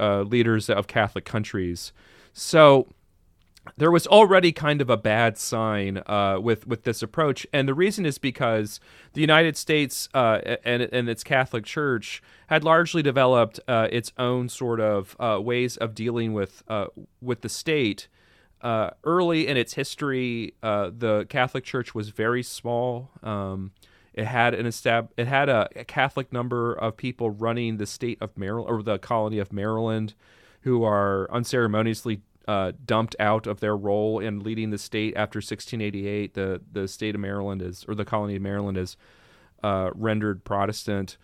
leaders 0.00 0.70
of 0.70 0.86
Catholic 0.86 1.24
countries. 1.24 1.92
So 2.32 2.88
there 3.76 3.90
was 3.90 4.06
already 4.06 4.52
kind 4.52 4.80
of 4.80 4.90
a 4.90 4.96
bad 4.96 5.38
sign 5.38 6.02
uh, 6.06 6.38
with 6.40 6.66
with 6.66 6.84
this 6.84 7.02
approach, 7.02 7.46
and 7.52 7.68
the 7.68 7.74
reason 7.74 8.06
is 8.06 8.18
because 8.18 8.80
the 9.12 9.20
United 9.20 9.56
States 9.56 10.08
uh, 10.14 10.56
and 10.64 10.82
and 10.82 11.08
its 11.08 11.24
Catholic 11.24 11.64
Church 11.64 12.22
had 12.48 12.64
largely 12.64 13.02
developed 13.02 13.60
uh, 13.68 13.88
its 13.90 14.12
own 14.18 14.48
sort 14.48 14.80
of 14.80 15.16
uh, 15.18 15.40
ways 15.40 15.76
of 15.76 15.94
dealing 15.94 16.32
with 16.32 16.62
uh, 16.68 16.86
with 17.20 17.40
the 17.42 17.48
state. 17.48 18.08
Uh, 18.62 18.90
early 19.04 19.46
in 19.46 19.56
its 19.56 19.74
history, 19.74 20.54
the 20.62 21.26
Catholic 21.28 21.62
Church 21.62 21.94
was 21.94 22.08
very 22.08 22.42
small. 22.42 23.10
Um, 23.22 23.72
it 24.16 24.24
had 24.24 24.54
an 24.54 24.66
estab- 24.66 25.10
it 25.16 25.26
had 25.26 25.48
a, 25.50 25.68
a 25.76 25.84
Catholic 25.84 26.32
number 26.32 26.72
of 26.72 26.96
people 26.96 27.30
running 27.30 27.76
the 27.76 27.86
state 27.86 28.18
of 28.20 28.36
Maryland 28.36 28.70
or 28.70 28.82
the 28.82 28.98
colony 28.98 29.38
of 29.38 29.52
Maryland, 29.52 30.14
who 30.62 30.82
are 30.84 31.30
unceremoniously 31.30 32.22
uh, 32.46 32.72
dumped 32.84 33.16
out 33.18 33.46
of 33.46 33.60
their 33.60 33.76
role 33.76 34.18
in 34.18 34.40
leading 34.40 34.70
the 34.70 34.78
state 34.78 35.14
after 35.16 35.38
1688. 35.38 36.34
The 36.34 36.60
the 36.70 36.88
state 36.88 37.14
of 37.14 37.20
Maryland 37.20 37.62
is, 37.62 37.84
or 37.88 37.94
the 37.94 38.04
colony 38.04 38.36
of 38.36 38.42
Maryland 38.42 38.78
is, 38.78 38.96
uh, 39.62 39.90
rendered 39.94 40.44
Protestant, 40.44 41.16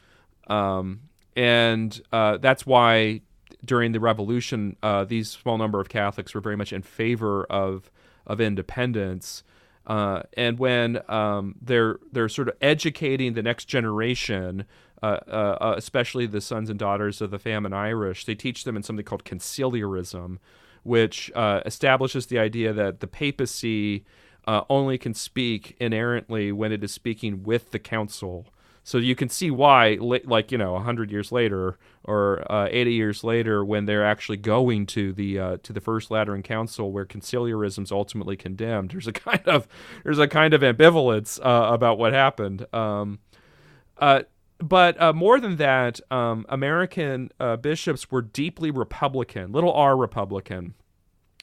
um, 0.49 1.01
and 1.37 2.01
uh, 2.13 2.39
that's 2.39 2.67
why 2.67 3.23
during 3.65 3.93
the 3.93 4.01
Revolution, 4.01 4.77
uh, 4.83 5.05
these 5.05 5.31
small 5.31 5.59
number 5.59 5.81
of 5.81 5.89
Catholics 5.89 6.35
were 6.35 6.41
very 6.41 6.57
much 6.57 6.73
in 6.73 6.83
favor 6.83 7.45
of 7.45 7.91
of 8.27 8.41
independence. 8.41 9.43
Uh, 9.87 10.23
and 10.37 10.59
when 10.59 11.01
um, 11.09 11.57
they're 11.61 11.99
they're 12.13 12.29
sort 12.29 12.49
of 12.49 12.55
educating 12.61 13.35
the 13.35 13.43
next 13.43 13.65
generation, 13.65 14.65
uh, 15.03 15.19
uh, 15.29 15.75
especially 15.77 16.27
the 16.27 16.41
sons 16.41 16.71
and 16.71 16.79
daughters 16.79 17.21
of 17.21 17.31
the 17.31 17.39
famine 17.39 17.73
Irish, 17.73 18.25
they 18.25 18.35
teach 18.35 18.65
them 18.65 18.77
in 18.77 18.83
something 18.83 19.05
called 19.05 19.25
conciliarism, 19.25 20.39
which 20.83 21.31
uh, 21.35 21.61
establishes 21.65 22.27
the 22.27 22.39
idea 22.39 22.73
that 22.73 23.01
the 23.01 23.07
papacy 23.07 24.05
uh, 24.47 24.63
only 24.69 24.99
can 24.99 25.15
speak 25.15 25.77
inerrantly 25.79 26.53
when 26.53 26.73
it 26.73 26.83
is 26.83 26.93
speaking 26.93 27.43
with 27.43 27.71
the 27.71 27.79
council. 27.79 28.47
So 28.85 28.99
you 28.99 29.15
can 29.15 29.29
see 29.29 29.49
why, 29.49 29.97
like 30.01 30.51
you 30.51 30.59
know, 30.59 30.77
hundred 30.79 31.13
years 31.13 31.31
later 31.31 31.79
or 32.03 32.45
uh, 32.51 32.67
eighty 32.69 32.95
years 32.95 33.23
later, 33.23 33.65
when 33.65 33.87
they're 33.87 34.05
actually 34.05 34.39
going 34.39 34.87
to 34.87 35.13
the 35.13 35.39
uh, 35.39 35.57
to 35.63 35.73
the 35.73 35.81
First 35.81 36.11
Lateran 36.11 36.43
Council, 36.43 36.91
where 36.91 37.07
conciliarism 37.07 37.85
is 37.85 37.93
ultimately 37.93 38.37
condemned, 38.37 38.91
there's 38.91 39.07
a 39.07 39.13
kind 39.13 39.47
of 39.47 39.69
there's 40.03 40.19
a 40.19 40.27
kind 40.27 40.53
of 40.53 40.63
ambivalence 40.63 41.39
uh, 41.39 41.73
about 41.73 41.97
what 41.97 42.13
happened. 42.13 42.67
Um, 42.75 43.21
uh, 43.99 44.23
but 44.63 45.01
uh, 45.01 45.13
more 45.13 45.41
than 45.41 45.57
that, 45.57 46.01
um, 46.11 46.47
American 46.49 47.31
uh, 47.41 47.57
bishops 47.57 48.11
were 48.11 48.23
deeply 48.23 48.71
Republican, 48.71 49.53
little 49.53 49.73
r 49.73 49.97
Republican, 49.97 50.75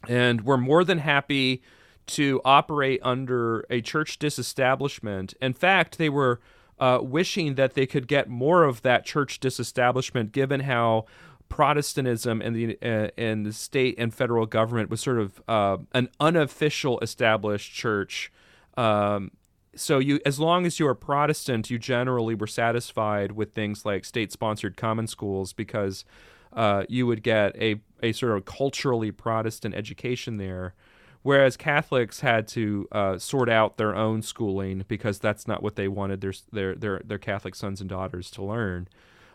and 0.08 0.42
were 0.42 0.58
more 0.58 0.84
than 0.84 1.00
happy 1.00 1.62
to 2.08 2.42
operate 2.44 3.00
under 3.04 3.66
a 3.70 3.82
church 3.82 4.18
disestablishment. 4.18 5.34
In 5.42 5.54
fact, 5.54 5.98
they 5.98 6.10
were 6.10 6.40
uh, 6.80 7.00
wishing 7.02 7.56
that 7.56 7.74
they 7.74 7.86
could 7.86 8.08
get 8.08 8.30
more 8.30 8.64
of 8.64 8.82
that 8.84 9.06
church 9.06 9.40
disestablishment, 9.40 10.32
given 10.32 10.62
how 10.62 11.06
Protestantism 11.50 12.42
and 12.42 12.56
the 12.56 12.78
uh, 12.82 13.10
and 13.18 13.46
the 13.46 13.54
state 13.54 13.96
and 13.98 14.14
federal 14.14 14.46
government 14.46 14.90
was 14.90 15.02
sort 15.02 15.20
of 15.20 15.42
uh, 15.48 15.78
an 15.94 16.10
unofficial 16.20 17.00
established 17.00 17.74
church. 17.74 18.32
Um, 18.78 19.32
so 19.79 19.98
you 20.00 20.19
as 20.25 20.39
long 20.39 20.65
as 20.65 20.79
you 20.79 20.88
are 20.88 20.95
protestant 20.95 21.69
you 21.69 21.79
generally 21.79 22.36
were 22.36 22.48
satisfied 22.48 23.31
with 23.31 23.53
things 23.53 23.86
like 23.86 24.03
state 24.03 24.31
sponsored 24.31 24.75
common 24.75 25.07
schools 25.07 25.53
because 25.53 26.05
uh, 26.53 26.83
you 26.89 27.05
would 27.05 27.21
get 27.21 27.55
a, 27.57 27.79
a 28.01 28.12
sort 28.12 28.36
of 28.36 28.43
culturally 28.43 29.12
protestant 29.12 29.74
education 29.74 30.38
there 30.38 30.74
whereas 31.21 31.55
catholics 31.55 32.19
had 32.19 32.48
to 32.48 32.88
uh, 32.91 33.17
sort 33.17 33.50
out 33.50 33.77
their 33.77 33.95
own 33.95 34.21
schooling 34.21 34.83
because 34.88 35.19
that's 35.19 35.48
not 35.48 35.63
what 35.63 35.75
they 35.75 35.88
wanted 35.88 36.21
their, 36.21 36.33
their, 36.51 36.75
their, 36.75 37.01
their 37.05 37.17
catholic 37.17 37.55
sons 37.55 37.79
and 37.79 37.89
daughters 37.89 38.29
to 38.29 38.43
learn 38.43 38.88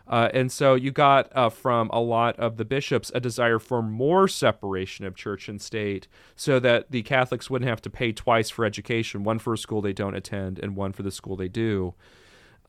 uh, 0.07 0.29
and 0.33 0.51
so 0.51 0.75
you 0.75 0.91
got 0.91 1.35
uh, 1.35 1.49
from 1.49 1.89
a 1.91 1.99
lot 1.99 2.37
of 2.37 2.57
the 2.57 2.65
bishops 2.65 3.11
a 3.15 3.19
desire 3.19 3.57
for 3.59 3.81
more 3.81 4.27
separation 4.27 5.05
of 5.05 5.15
church 5.15 5.49
and 5.49 5.61
state 5.61 6.07
so 6.35 6.59
that 6.59 6.91
the 6.91 7.01
Catholics 7.01 7.49
wouldn't 7.49 7.69
have 7.69 7.81
to 7.81 7.89
pay 7.89 8.11
twice 8.11 8.49
for 8.49 8.65
education 8.65 9.23
one 9.23 9.39
for 9.39 9.53
a 9.53 9.57
school 9.57 9.81
they 9.81 9.93
don't 9.93 10.15
attend 10.15 10.59
and 10.59 10.75
one 10.75 10.91
for 10.91 11.03
the 11.03 11.11
school 11.11 11.35
they 11.35 11.47
do. 11.47 11.95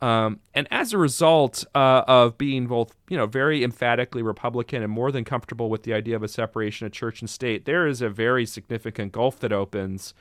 Um, 0.01 0.41
and 0.53 0.67
as 0.69 0.93
a 0.93 0.97
result 0.97 1.65
uh, 1.73 2.03
of 2.07 2.37
being 2.37 2.67
both, 2.67 2.95
you 3.09 3.17
know, 3.17 3.25
very 3.25 3.63
emphatically 3.63 4.21
Republican 4.21 4.83
and 4.83 4.91
more 4.91 5.11
than 5.11 5.23
comfortable 5.23 5.69
with 5.69 5.83
the 5.83 5.93
idea 5.93 6.15
of 6.15 6.23
a 6.23 6.27
separation 6.27 6.85
of 6.85 6.91
church 6.91 7.21
and 7.21 7.29
state, 7.29 7.65
there 7.65 7.87
is 7.87 8.01
a 8.01 8.09
very 8.09 8.45
significant 8.45 9.11
gulf 9.11 9.39
that 9.39 9.51
opens 9.51 10.13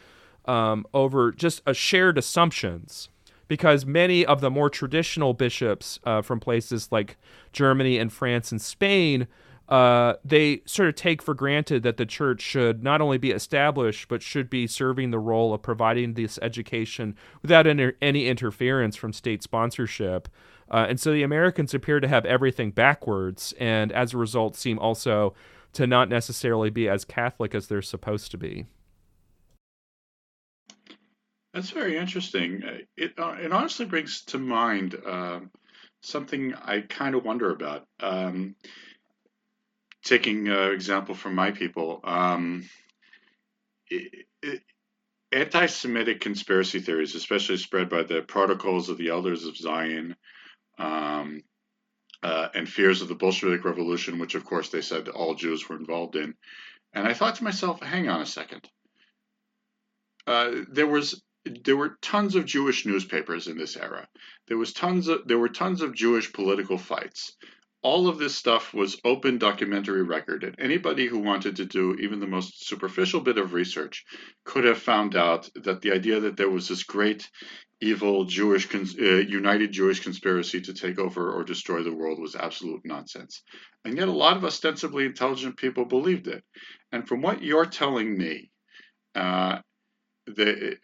um, 0.47 0.87
over 0.95 1.31
just 1.31 1.61
a 1.67 1.75
shared 1.75 2.17
assumptions 2.17 3.11
because 3.49 3.87
many 3.87 4.25
of 4.25 4.41
the 4.41 4.51
more 4.51 4.71
traditional 4.71 5.35
bishops 5.35 5.99
uh, 6.05 6.23
from 6.23 6.41
places 6.41 6.89
like 6.91 7.17
Germany 7.53 7.99
and 7.99 8.13
France 8.13 8.51
and 8.51 8.61
Spain, 8.61 9.27
uh, 9.69 10.15
they 10.25 10.63
sort 10.65 10.89
of 10.89 10.95
take 10.95 11.21
for 11.21 11.35
granted 11.35 11.83
that 11.83 11.97
the 11.97 12.07
church 12.07 12.41
should 12.41 12.83
not 12.83 13.01
only 13.01 13.19
be 13.19 13.33
established, 13.33 14.09
but 14.09 14.23
should 14.23 14.49
be 14.49 14.67
serving 14.67 15.11
the 15.11 15.19
role 15.19 15.53
of 15.53 15.63
providing 15.63 16.15
this 16.15 16.39
education 16.41 17.17
without 17.43 17.67
any, 17.67 17.93
any 18.01 18.29
interference 18.29 18.95
from 18.97 19.13
state 19.13 19.43
sponsorship. 19.43 20.29
Uh, 20.71 20.87
and 20.89 21.01
so 21.01 21.13
the 21.13 21.23
Americans 21.23 21.75
appear 21.75 22.01
to 22.01 22.09
have 22.09 22.25
everything 22.25 22.71
backwards, 22.71 23.55
and 23.59 23.93
as 23.93 24.13
a 24.13 24.19
result, 24.19 24.57
seem 24.57 24.79
also 24.79 25.35
to 25.73 25.87
not 25.87 26.09
necessarily 26.09 26.71
be 26.71 26.89
as 26.89 27.05
Catholic 27.05 27.55
as 27.55 27.67
they're 27.67 27.83
supposed 27.83 28.31
to 28.31 28.39
be. 28.39 28.67
That's 31.57 31.71
very 31.71 31.97
interesting. 31.97 32.63
Uh, 32.63 32.79
it 32.99 33.15
uh, 33.19 33.35
it 33.41 33.51
honestly 33.51 33.87
brings 33.87 34.21
to 34.25 34.39
mind 34.39 34.95
um, 35.07 35.51
something 36.03 36.53
I 36.53 36.83
kind 36.83 37.15
of 37.15 37.25
wonder 37.25 37.51
about. 37.51 37.87
Um, 37.99 38.57
taking 40.05 40.49
an 40.49 40.73
example 40.73 41.15
from 41.15 41.35
my 41.35 41.53
people, 41.53 42.01
um, 42.05 42.69
it, 43.89 44.27
it, 44.43 44.61
anti-Semitic 45.33 46.21
conspiracy 46.21 46.79
theories, 46.79 47.15
especially 47.15 47.57
spread 47.57 47.89
by 47.89 48.03
the 48.03 48.21
Protocols 48.21 48.91
of 48.91 48.99
the 48.99 49.09
Elders 49.09 49.47
of 49.47 49.57
Zion, 49.57 50.15
um, 50.79 51.41
uh, 52.23 52.49
and 52.55 52.69
fears 52.69 53.01
of 53.01 53.09
the 53.09 53.15
Bolshevik 53.15 53.65
Revolution, 53.65 54.19
which 54.19 54.35
of 54.35 54.45
course 54.45 54.69
they 54.69 54.83
said 54.83 55.09
all 55.09 55.35
Jews 55.35 55.67
were 55.67 55.77
involved 55.77 56.17
in. 56.17 56.35
And 56.93 57.09
I 57.09 57.15
thought 57.15 57.37
to 57.37 57.45
myself, 57.45 57.81
hang 57.81 58.11
on 58.11 58.21
a 58.21 58.27
second. 58.27 58.69
Uh, 60.27 60.51
there 60.69 60.89
was 60.89 61.23
there 61.65 61.77
were 61.77 61.99
tons 62.03 62.35
of 62.35 62.45
Jewish 62.45 62.87
newspapers 62.87 63.49
in 63.49 63.57
this 63.57 63.77
era. 63.77 64.09
There 64.49 64.59
was 64.59 64.73
tons 64.73 65.09
of 65.09 65.27
there 65.27 65.39
were 65.39 65.49
tons 65.49 65.83
of 65.83 65.95
Jewish 65.95 66.33
political 66.33 66.79
fights. 66.79 67.37
All 67.83 68.09
of 68.09 68.19
this 68.19 68.35
stuff 68.35 68.75
was 68.75 69.01
open 69.05 69.39
documentary 69.39 70.03
record, 70.03 70.43
and 70.43 70.57
anybody 70.59 71.07
who 71.07 71.19
wanted 71.19 71.57
to 71.57 71.65
do 71.65 71.95
even 71.95 72.19
the 72.19 72.27
most 72.27 72.67
superficial 72.67 73.21
bit 73.21 73.39
of 73.39 73.53
research 73.53 74.05
could 74.45 74.65
have 74.65 74.79
found 74.79 75.15
out 75.15 75.49
that 75.55 75.83
the 75.83 75.93
idea 75.93 76.19
that 76.21 76.37
there 76.37 76.51
was 76.51 76.67
this 76.67 76.83
great 76.83 77.31
evil 77.81 78.25
Jewish 78.25 78.75
uh, 78.75 78.79
united 78.79 79.71
Jewish 79.71 80.01
conspiracy 80.01 80.61
to 80.63 80.75
take 80.75 80.99
over 80.99 81.33
or 81.33 81.45
destroy 81.45 81.83
the 81.83 81.95
world 81.95 82.19
was 82.19 82.35
absolute 82.35 82.81
nonsense. 82.85 83.43
And 83.85 83.97
yet 83.97 84.09
a 84.09 84.13
lot 84.13 84.37
of 84.37 84.45
ostensibly 84.45 85.05
intelligent 85.05 85.57
people 85.57 85.85
believed 85.85 86.27
it. 86.27 86.43
And 86.91 87.07
from 87.07 87.21
what 87.21 87.43
you're 87.43 87.67
telling 87.67 88.17
me, 88.17 88.51
uh, 89.15 89.59
the 90.27 90.77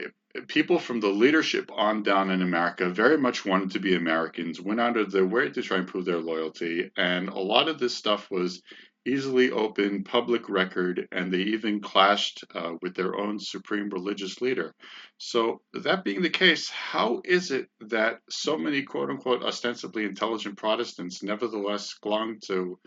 people 0.49 0.79
from 0.79 1.01
the 1.01 1.09
leadership 1.09 1.71
on 1.75 2.03
down 2.03 2.31
in 2.31 2.43
America 2.43 2.89
very 2.89 3.19
much 3.19 3.45
wanted 3.45 3.71
to 3.73 3.81
be 3.81 3.95
Americans, 3.95 4.61
went 4.61 4.81
out 4.81 4.97
of 4.97 5.11
their 5.11 5.27
way 5.27 5.51
to 5.51 5.63
try 5.63 5.79
and 5.79 5.87
prove 5.87 6.05
their 6.05 6.21
loyalty, 6.21 6.91
and 6.97 7.29
a 7.29 7.39
lot 7.39 7.69
of 7.69 7.79
this 7.79 7.95
stuff 7.95 8.31
was 8.31 8.63
easily 9.05 9.51
open 9.51 10.05
public 10.05 10.49
record, 10.49 11.09
and 11.11 11.33
they 11.33 11.39
even 11.39 11.81
clashed 11.81 12.45
uh, 12.55 12.75
with 12.83 12.95
their 12.95 13.17
own 13.17 13.39
supreme 13.39 13.91
religious 13.91 14.41
leader. 14.41 14.75
So, 15.19 15.61
that 15.75 16.05
being 16.05 16.23
the 16.23 16.31
case, 16.31 16.69
how 16.71 17.21
is 17.25 17.51
it 17.51 17.69
that 17.81 18.21
so 18.31 18.57
many 18.57 18.83
quote 18.83 19.11
unquote 19.11 19.43
ostensibly 19.43 20.05
intelligent 20.05 20.57
Protestants 20.57 21.23
nevertheless 21.23 21.95
clung 21.95 22.39
to 22.47 22.79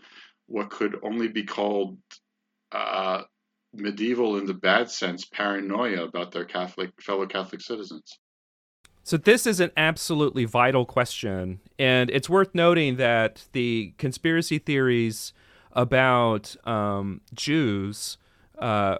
what 0.46 0.70
could 0.70 0.96
only 1.02 1.28
be 1.28 1.44
called 1.44 1.98
uh, 2.72 3.22
medieval 3.78 4.36
in 4.38 4.46
the 4.46 4.54
bad 4.54 4.90
sense 4.90 5.24
paranoia 5.24 6.04
about 6.04 6.32
their 6.32 6.44
Catholic 6.44 6.90
fellow 7.00 7.26
Catholic 7.26 7.60
citizens? 7.60 8.18
So 9.02 9.16
this 9.16 9.46
is 9.46 9.60
an 9.60 9.70
absolutely 9.76 10.44
vital 10.44 10.84
question, 10.84 11.60
and 11.78 12.10
it's 12.10 12.28
worth 12.28 12.54
noting 12.54 12.96
that 12.96 13.44
the 13.52 13.94
conspiracy 13.98 14.58
theories 14.58 15.32
about 15.72 16.56
um, 16.66 17.20
Jews 17.32 18.18
uh, 18.58 18.98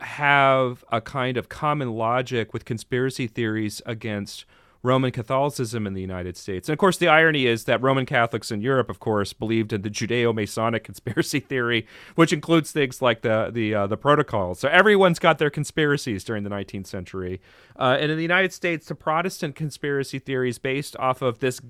have 0.00 0.84
a 0.92 1.00
kind 1.00 1.36
of 1.36 1.48
common 1.48 1.92
logic 1.92 2.52
with 2.52 2.64
conspiracy 2.64 3.26
theories 3.26 3.82
against 3.84 4.44
Roman 4.82 5.10
Catholicism 5.10 5.86
in 5.86 5.94
the 5.94 6.00
United 6.00 6.36
States. 6.36 6.68
And 6.68 6.72
of 6.72 6.78
course, 6.78 6.98
the 6.98 7.08
irony 7.08 7.46
is 7.46 7.64
that 7.64 7.82
Roman 7.82 8.06
Catholics 8.06 8.50
in 8.50 8.60
Europe, 8.60 8.88
of 8.88 9.00
course, 9.00 9.32
believed 9.32 9.72
in 9.72 9.82
the 9.82 9.90
Judeo-Masonic 9.90 10.84
conspiracy 10.84 11.40
theory, 11.40 11.86
which 12.14 12.32
includes 12.32 12.70
things 12.70 13.02
like 13.02 13.22
the 13.22 13.50
the 13.52 13.74
uh, 13.74 13.86
the 13.86 13.96
protocols. 13.96 14.60
So 14.60 14.68
everyone's 14.68 15.18
got 15.18 15.38
their 15.38 15.50
conspiracies 15.50 16.22
during 16.22 16.44
the 16.44 16.50
19th 16.50 16.86
century. 16.86 17.40
Uh, 17.78 17.96
and 18.00 18.10
in 18.10 18.16
the 18.16 18.22
United 18.22 18.52
States, 18.52 18.86
the 18.86 18.94
Protestant 18.94 19.56
conspiracy 19.56 20.18
theory 20.18 20.48
is 20.48 20.58
based 20.58 20.96
off 20.96 21.22
of 21.22 21.40
this 21.40 21.60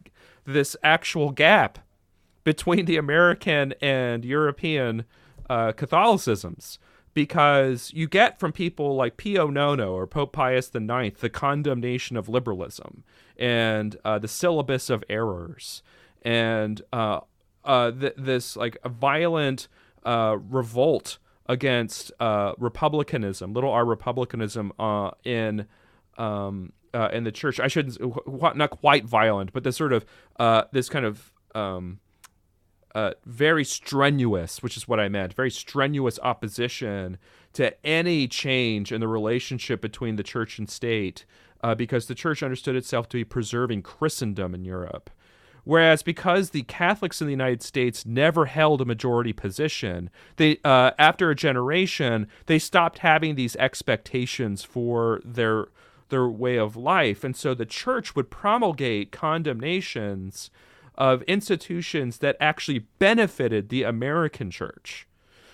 this 0.45 0.77
actual 0.83 1.31
gap 1.31 1.79
between 2.45 2.85
the 2.85 2.97
American 2.97 3.75
and 3.81 4.25
European 4.25 5.05
uh, 5.49 5.73
Catholicisms 5.73 6.79
because 7.18 7.90
you 7.92 8.07
get 8.07 8.38
from 8.38 8.52
people 8.52 8.94
like 8.94 9.16
Pio 9.16 9.48
Nono 9.48 9.92
or 9.92 10.07
Pope 10.07 10.33
Pius 10.33 10.70
IX 10.72 11.18
the 11.18 11.28
condemnation 11.28 12.16
of 12.16 12.28
liberalism 12.28 13.02
and 13.37 13.96
uh, 14.04 14.20
the 14.20 14.28
syllabus 14.28 14.88
of 14.88 15.02
errors 15.11 15.83
and 16.22 16.81
uh, 16.92 17.18
uh, 17.64 17.90
th- 17.90 18.12
this 18.16 18.54
like 18.54 18.76
a 18.85 18.88
violent 18.88 19.66
uh, 20.04 20.37
revolt 20.48 21.18
against 21.46 22.12
uh, 22.20 22.52
republicanism, 22.57 23.52
little 23.52 23.72
r 23.72 23.85
republicanism 23.85 24.72
uh, 24.78 25.11
in 25.24 25.66
um, 26.18 26.72
in 27.12 27.24
the 27.24 27.33
church. 27.33 27.59
I 27.59 27.66
shouldn't 27.66 27.98
not 28.57 28.70
quite 28.70 29.07
violent, 29.07 29.52
but 29.52 29.64
this 29.64 29.76
sort 29.76 29.92
of 29.92 30.07
this 30.70 30.88
kind 30.88 31.04
of 31.04 31.33
um, 31.57 31.98
uh, 32.98 33.12
very 33.24 33.64
strenuous, 33.64 34.61
which 34.61 34.76
is 34.76 34.88
what 34.88 34.98
I 34.98 35.08
meant, 35.08 35.32
very 35.32 35.52
strenuous 35.52 36.18
opposition 36.20 37.16
to 37.52 37.72
any 37.87 38.26
change 38.26 38.90
in 38.90 39.00
the 39.00 39.06
relationship 39.06 39.80
between 39.80 40.16
the 40.16 40.24
church 40.24 40.58
and 40.58 40.68
state, 40.68 41.24
uh, 41.62 41.76
because 41.76 42.06
the 42.06 42.16
church 42.16 42.42
understood 42.42 42.74
itself 42.74 43.08
to 43.11 43.16
be 43.16 43.22
preserving 43.22 43.82
Christendom 43.82 44.52
in 44.52 44.64
Europe. 44.64 45.11
Whereas 45.62 46.02
because 46.02 46.50
the 46.50 46.62
Catholics 46.64 47.20
in 47.20 47.28
the 47.28 47.32
United 47.32 47.62
States 47.62 48.04
never 48.04 48.46
held 48.46 48.80
a 48.80 48.84
majority 48.84 49.32
position, 49.32 50.11
they 50.34 50.58
uh, 50.64 50.90
after 50.98 51.30
a 51.30 51.37
generation 51.37 52.26
they 52.46 52.58
stopped 52.58 52.98
having 52.98 53.37
these 53.37 53.54
expectations 53.56 54.64
for 54.64 55.20
their 55.24 55.66
their 56.08 56.26
way 56.26 56.56
of 56.56 56.74
life, 56.74 57.22
and 57.22 57.37
so 57.37 57.54
the 57.54 57.66
church 57.66 58.16
would 58.16 58.28
promulgate 58.28 59.12
condemnations 59.12 60.50
of 60.98 61.22
institutions 61.22 62.18
that 62.18 62.37
actually 62.40 62.80
benefited 62.98 63.68
the 63.68 63.84
American 63.84 64.50
church. 64.50 65.06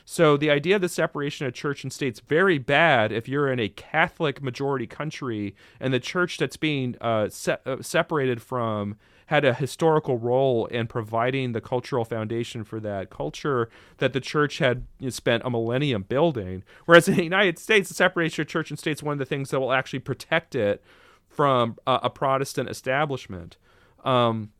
So 0.06 0.36
the 0.36 0.50
idea 0.50 0.76
of 0.76 0.82
the 0.82 0.88
separation 0.88 1.46
of 1.46 1.54
church 1.54 1.82
and 1.82 1.92
state's 1.92 2.20
very 2.20 2.58
bad 2.58 3.12
if 3.12 3.28
you're 3.28 3.50
in 3.50 3.60
a 3.60 3.68
Catholic 3.68 4.42
majority 4.42 4.86
country 4.86 5.54
and 5.78 5.94
the 5.94 6.00
church 6.00 6.38
that's 6.38 6.56
being 6.56 6.96
uh, 7.00 7.28
se- 7.28 7.58
uh, 7.64 7.76
separated 7.80 8.42
from 8.42 8.96
had 9.26 9.44
a 9.44 9.54
historical 9.54 10.18
role 10.18 10.66
in 10.66 10.86
providing 10.86 11.52
the 11.52 11.60
cultural 11.60 12.04
foundation 12.04 12.64
for 12.64 12.80
that 12.80 13.08
culture 13.08 13.70
that 13.96 14.12
the 14.12 14.20
church 14.20 14.58
had 14.58 14.86
you 14.98 15.06
know, 15.06 15.10
spent 15.10 15.42
a 15.46 15.50
millennium 15.50 16.02
building. 16.02 16.62
Whereas 16.84 17.08
in 17.08 17.16
the 17.16 17.24
United 17.24 17.58
States, 17.58 17.88
the 17.88 17.94
separation 17.94 18.42
of 18.42 18.48
church 18.48 18.70
and 18.70 18.78
state 18.78 18.98
is 18.98 19.02
one 19.02 19.14
of 19.14 19.18
the 19.18 19.24
things 19.24 19.50
that 19.50 19.60
will 19.60 19.72
actually 19.72 20.00
protect 20.00 20.54
it 20.54 20.82
from 21.28 21.78
uh, 21.86 22.00
a 22.02 22.10
Protestant 22.10 22.68
establishment. 22.68 23.56
Um, 24.04 24.50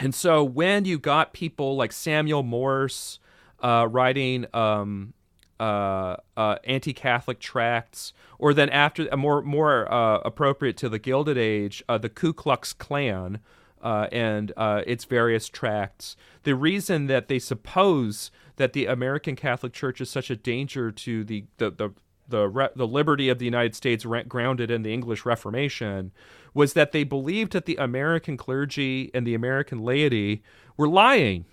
and 0.00 0.14
so 0.14 0.42
when 0.42 0.86
you 0.86 0.98
got 0.98 1.32
people 1.32 1.76
like 1.76 1.92
Samuel 1.92 2.42
Morse 2.42 3.18
uh, 3.62 3.86
writing 3.90 4.46
um, 4.54 5.12
uh, 5.60 6.16
uh, 6.38 6.56
anti-Catholic 6.64 7.38
tracts, 7.38 8.14
or 8.38 8.54
then 8.54 8.70
after 8.70 9.14
more 9.14 9.42
more 9.42 9.92
uh, 9.92 10.18
appropriate 10.24 10.78
to 10.78 10.88
the 10.88 10.98
Gilded 10.98 11.36
Age, 11.36 11.84
uh, 11.86 11.98
the 11.98 12.08
Ku 12.08 12.32
Klux 12.32 12.72
Klan 12.72 13.40
uh, 13.82 14.06
and 14.10 14.52
its 14.58 15.04
various 15.04 15.48
tracts. 15.50 16.16
The 16.44 16.54
reason 16.54 17.06
that 17.08 17.28
they 17.28 17.38
suppose 17.38 18.30
that 18.56 18.72
the 18.72 18.86
American 18.86 19.36
Catholic 19.36 19.74
Church 19.74 20.00
is 20.00 20.08
such 20.08 20.30
a 20.30 20.36
danger 20.36 20.90
to 20.90 21.24
the 21.24 21.44
the 21.58 21.70
the 21.70 21.90
the, 22.30 22.48
re- 22.48 22.68
the 22.74 22.86
liberty 22.86 23.28
of 23.28 23.38
the 23.38 23.44
United 23.44 23.74
States 23.74 24.06
grounded 24.28 24.70
in 24.70 24.82
the 24.82 24.92
English 24.92 25.24
Reformation 25.24 26.12
was 26.54 26.72
that 26.72 26.92
they 26.92 27.04
believed 27.04 27.52
that 27.52 27.66
the 27.66 27.76
American 27.76 28.36
clergy 28.36 29.10
and 29.14 29.26
the 29.26 29.34
American 29.34 29.78
laity 29.78 30.42
were 30.76 30.88
lying, 30.88 31.44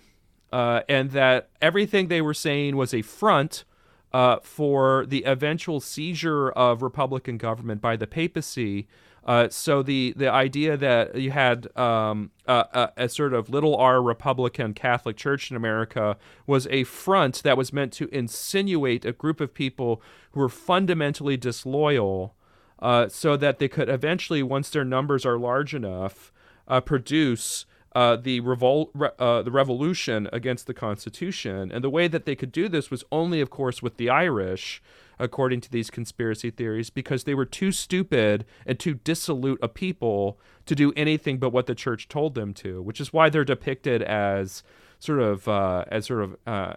uh, 0.52 0.80
and 0.88 1.10
that 1.10 1.50
everything 1.60 2.08
they 2.08 2.22
were 2.22 2.34
saying 2.34 2.76
was 2.76 2.94
a 2.94 3.02
front 3.02 3.64
uh, 4.12 4.38
for 4.42 5.04
the 5.06 5.24
eventual 5.24 5.80
seizure 5.80 6.50
of 6.50 6.82
Republican 6.82 7.36
government 7.36 7.80
by 7.80 7.96
the 7.96 8.06
papacy. 8.06 8.88
Uh, 9.28 9.46
so 9.50 9.82
the 9.82 10.14
the 10.16 10.32
idea 10.32 10.74
that 10.74 11.14
you 11.14 11.30
had 11.30 11.68
um, 11.76 12.30
a, 12.46 12.88
a, 12.96 13.08
sort 13.10 13.34
of 13.34 13.50
little 13.50 13.76
r 13.76 14.00
Republican 14.00 14.72
Catholic 14.72 15.18
Church 15.18 15.50
in 15.50 15.56
America 15.56 16.16
was 16.46 16.66
a 16.68 16.84
front 16.84 17.42
that 17.42 17.54
was 17.54 17.70
meant 17.70 17.92
to 17.92 18.08
insinuate 18.08 19.04
a 19.04 19.12
group 19.12 19.42
of 19.42 19.52
people 19.52 20.00
who 20.32 20.40
were 20.40 20.48
fundamentally 20.48 21.36
disloyal 21.36 22.34
uh, 22.78 23.08
so 23.08 23.36
that 23.36 23.58
they 23.58 23.68
could 23.68 23.90
eventually, 23.90 24.42
once 24.42 24.70
their 24.70 24.84
numbers 24.84 25.26
are 25.26 25.38
large 25.38 25.74
enough, 25.74 26.32
uh, 26.66 26.80
produce 26.80 27.66
uh, 27.94 28.16
the 28.16 28.40
revolt, 28.40 28.90
re- 28.94 29.10
uh, 29.18 29.42
the 29.42 29.50
revolution 29.50 30.28
against 30.32 30.66
the 30.66 30.74
Constitution. 30.74 31.72
And 31.72 31.82
the 31.82 31.90
way 31.90 32.08
that 32.08 32.24
they 32.24 32.36
could 32.36 32.52
do 32.52 32.68
this 32.68 32.90
was 32.90 33.04
only, 33.10 33.40
of 33.40 33.50
course, 33.50 33.82
with 33.82 33.96
the 33.96 34.10
Irish, 34.10 34.82
according 35.18 35.60
to 35.62 35.70
these 35.70 35.90
conspiracy 35.90 36.50
theories, 36.50 36.90
because 36.90 37.24
they 37.24 37.34
were 37.34 37.44
too 37.44 37.72
stupid 37.72 38.44
and 38.66 38.78
too 38.78 38.94
dissolute 38.94 39.58
a 39.62 39.68
people 39.68 40.38
to 40.66 40.74
do 40.74 40.92
anything 40.96 41.38
but 41.38 41.50
what 41.50 41.66
the 41.66 41.74
church 41.74 42.08
told 42.08 42.34
them 42.34 42.54
to. 42.54 42.82
Which 42.82 43.00
is 43.00 43.12
why 43.12 43.30
they're 43.30 43.44
depicted 43.44 44.02
as 44.02 44.62
sort 44.98 45.20
of 45.20 45.48
uh, 45.48 45.84
as 45.88 46.06
sort 46.06 46.22
of 46.22 46.36
uh, 46.46 46.74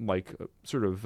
like 0.00 0.34
sort 0.62 0.84
of 0.84 1.04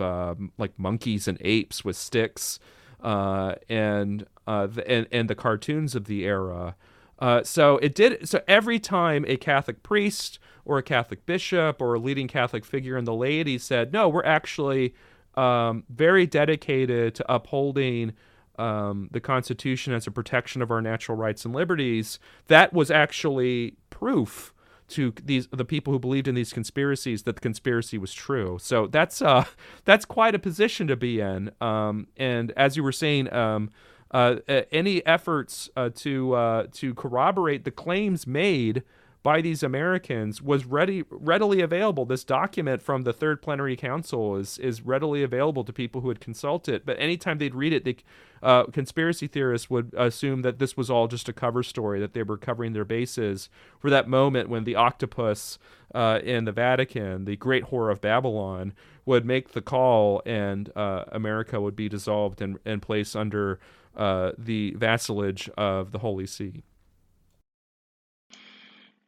like 0.57 0.79
monkeys 0.79 1.27
and 1.27 1.39
apes 1.41 1.85
with 1.85 1.97
sticks 1.97 2.61
uh, 3.03 3.55
and 3.69 4.27
uh, 4.47 4.67
the, 4.67 4.89
and 4.91 5.07
and 5.13 5.31
the 5.31 5.35
cartoons 5.35 5.95
of 5.95 6.07
the 6.07 6.25
era. 6.25 6.77
Uh, 7.19 7.43
so 7.43 7.79
it 7.79 7.95
did. 7.95 8.29
So 8.29 8.43
every 8.47 8.79
time 8.79 9.25
a 9.29 9.37
Catholic 9.37 9.83
priest 9.83 10.39
or 10.65 10.79
a 10.79 10.83
Catholic 10.83 11.27
bishop 11.27 11.81
or 11.81 11.95
a 11.95 11.99
leading 11.99 12.29
Catholic 12.29 12.65
figure 12.65 12.97
in 12.97 13.05
the 13.05 13.15
laity 13.15 13.59
said, 13.59 13.93
"No, 13.93 14.09
we're 14.09 14.25
actually 14.25 14.95
um, 15.35 15.85
very 15.89 16.27
dedicated 16.27 17.15
to 17.17 17.33
upholding." 17.33 18.13
Um, 18.57 19.09
the 19.13 19.21
Constitution 19.21 19.93
as 19.93 20.09
a 20.09 20.11
protection 20.11 20.63
of 20.63 20.73
our 20.73 20.83
natural 20.83 21.17
rights 21.17 21.45
and 21.45 21.55
liberties, 21.55 22.19
that 22.49 22.73
was 22.73 22.91
actually 22.91 23.77
proof 23.89 24.53
to 24.89 25.13
these 25.23 25.47
the 25.49 25.65
people 25.65 25.93
who 25.93 25.99
believed 25.99 26.27
in 26.27 26.35
these 26.35 26.53
conspiracies 26.53 27.23
that 27.25 27.37
the 27.37 27.41
conspiracy 27.41 27.99
was 27.99 28.13
true. 28.13 28.59
So 28.61 28.87
that's 28.87 29.23
uh 29.23 29.45
that's 29.85 30.05
quite 30.05 30.35
a 30.35 30.39
position 30.39 30.87
to 30.89 30.97
be 30.97 31.21
in. 31.21 31.51
Um, 31.61 32.09
and 32.17 32.53
as 32.57 32.77
you 32.77 32.83
were 32.83 32.93
saying, 32.93 33.33
um, 33.33 33.71
uh, 34.11 34.37
any 34.73 35.05
efforts 35.07 35.69
uh, 35.77 35.91
to 35.97 36.35
uh, 36.35 36.67
to 36.73 36.95
corroborate 36.95 37.65
the 37.65 37.71
claims 37.71 38.27
made 38.27 38.83
by 39.23 39.41
these 39.41 39.63
Americans 39.63 40.41
was 40.41 40.65
ready 40.65 41.05
readily 41.11 41.61
available. 41.61 42.07
This 42.07 42.25
document 42.25 42.81
from 42.81 43.03
the 43.03 43.13
Third 43.13 43.43
Plenary 43.43 43.77
Council 43.77 44.37
is 44.37 44.59
is 44.59 44.83
readily 44.83 45.23
available 45.23 45.65
to 45.65 45.73
people 45.73 46.01
who 46.01 46.07
would 46.09 46.21
consult 46.21 46.69
it. 46.69 46.87
But 46.87 46.99
anytime 46.99 47.39
they'd 47.39 47.55
read 47.55 47.73
it, 47.73 47.85
the 47.85 47.97
uh, 48.43 48.65
conspiracy 48.67 49.27
theorists 49.27 49.69
would 49.69 49.93
assume 49.97 50.43
that 50.43 50.59
this 50.59 50.77
was 50.77 50.89
all 50.89 51.09
just 51.09 51.29
a 51.29 51.33
cover 51.33 51.63
story, 51.63 52.01
that 52.01 52.15
they 52.15 52.23
were 52.23 52.39
covering 52.39 52.73
their 52.73 52.85
bases 52.85 53.51
for 53.79 53.91
that 53.91 54.09
moment 54.09 54.49
when 54.49 54.65
the 54.65 54.77
octopus 54.77 55.59
uh, 55.95 56.21
in 56.23 56.45
the 56.45 56.53
Vatican, 56.53 57.25
the 57.25 57.37
Great 57.37 57.65
Whore 57.65 57.91
of 57.91 58.01
Babylon, 58.01 58.73
would 59.05 59.25
make 59.25 59.53
the 59.53 59.63
call, 59.63 60.23
and 60.25 60.71
uh, 60.77 61.05
America 61.09 61.61
would 61.61 61.75
be 61.75 61.89
dissolved 61.89 62.41
and, 62.41 62.59
and 62.65 62.81
placed 62.81 63.17
under 63.17 63.59
uh, 63.99 64.33
the 64.39 64.75
vassalage 64.77 65.51
of 65.59 65.91
the 65.91 65.99
Holy 65.99 66.27
See. 66.27 66.63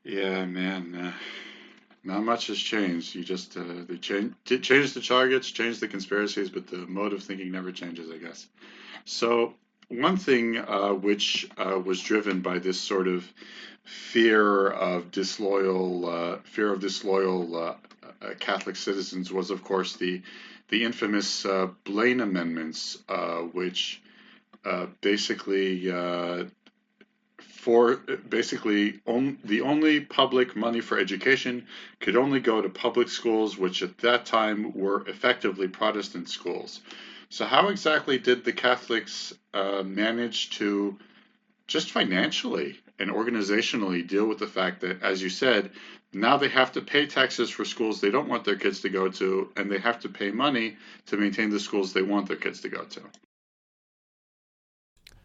Yeah, 0.03 0.45
man. 0.47 0.95
Uh, 0.95 1.13
not 2.03 2.25
much 2.25 2.49
has 2.49 2.59
changed. 2.59 3.15
You 3.15 3.23
just 3.23 3.57
uh, 3.57 3.63
they 3.87 3.97
change 3.97 4.35
change 4.45 4.95
the 4.95 5.01
targets, 5.01 5.51
change 5.51 5.79
the 5.79 5.89
conspiracies, 5.89 6.51
but 6.51 6.67
the 6.67 6.79
mode 6.79 7.13
of 7.13 7.23
thinking 7.23 7.53
never 7.53 7.71
changes, 7.71 8.11
I 8.11 8.17
guess. 8.17 8.47
So 9.05 9.55
one 9.89 10.17
thing 10.17 10.57
uh, 10.57 10.95
which 10.95 11.49
uh, 11.57 11.79
was 11.79 12.01
driven 12.01 12.41
by 12.41 12.59
this 12.59 12.81
sort 12.81 13.07
of 13.07 13.31
fear 13.85 14.69
of 14.69 15.11
disloyal 15.11 16.09
uh, 16.09 16.37
fear 16.45 16.73
of 16.73 16.81
disloyal 16.81 17.77
Catholic 18.39 18.77
citizens 18.77 19.33
was, 19.33 19.51
of 19.51 19.63
course, 19.63 19.97
the 19.97 20.23
the 20.69 20.85
infamous 20.85 21.47
Blaine 21.85 22.21
amendments, 22.21 22.99
which 23.53 24.01
basically 25.01 25.91
for 27.61 27.97
basically 28.29 29.01
on, 29.07 29.39
the 29.45 29.61
only 29.61 30.01
public 30.01 30.57
money 30.57 30.81
for 30.81 30.99
education 30.99 31.67
could 32.01 32.17
only 32.17 32.41
go 32.41 32.63
to 32.63 32.71
public 32.71 33.09
schools, 33.09 33.59
which 33.59 33.83
at 33.83 33.99
that 33.99 34.25
time 34.25 34.73
were 34.73 35.07
effectively 35.07 35.69
Protestant 35.69 36.29
schools. 36.29 36.81
So, 37.29 37.45
how 37.45 37.69
exactly 37.69 38.19
did 38.19 38.45
the 38.45 38.53
Catholics 38.53 39.35
uh, 39.53 39.83
manage 39.83 40.51
to 40.59 40.99
just 41.67 41.91
financially 41.91 42.79
and 42.99 43.11
organizationally 43.11 44.07
deal 44.07 44.27
with 44.27 44.39
the 44.39 44.47
fact 44.47 44.81
that, 44.81 45.03
as 45.03 45.23
you 45.23 45.29
said, 45.29 45.71
now 46.13 46.39
they 46.39 46.49
have 46.49 46.73
to 46.73 46.81
pay 46.81 47.07
taxes 47.07 47.51
for 47.51 47.65
schools 47.65 48.01
they 48.01 48.11
don't 48.11 48.29
want 48.29 48.45
their 48.45 48.57
kids 48.57 48.81
to 48.81 48.89
go 48.89 49.09
to, 49.09 49.53
and 49.57 49.71
they 49.71 49.79
have 49.79 50.01
to 50.01 50.09
pay 50.09 50.31
money 50.31 50.77
to 51.07 51.17
maintain 51.17 51.51
the 51.51 51.61
schools 51.61 51.93
they 51.93 52.03
want 52.03 52.27
their 52.27 52.37
kids 52.37 52.63
to 52.63 52.69
go 52.69 52.85
to? 52.85 53.03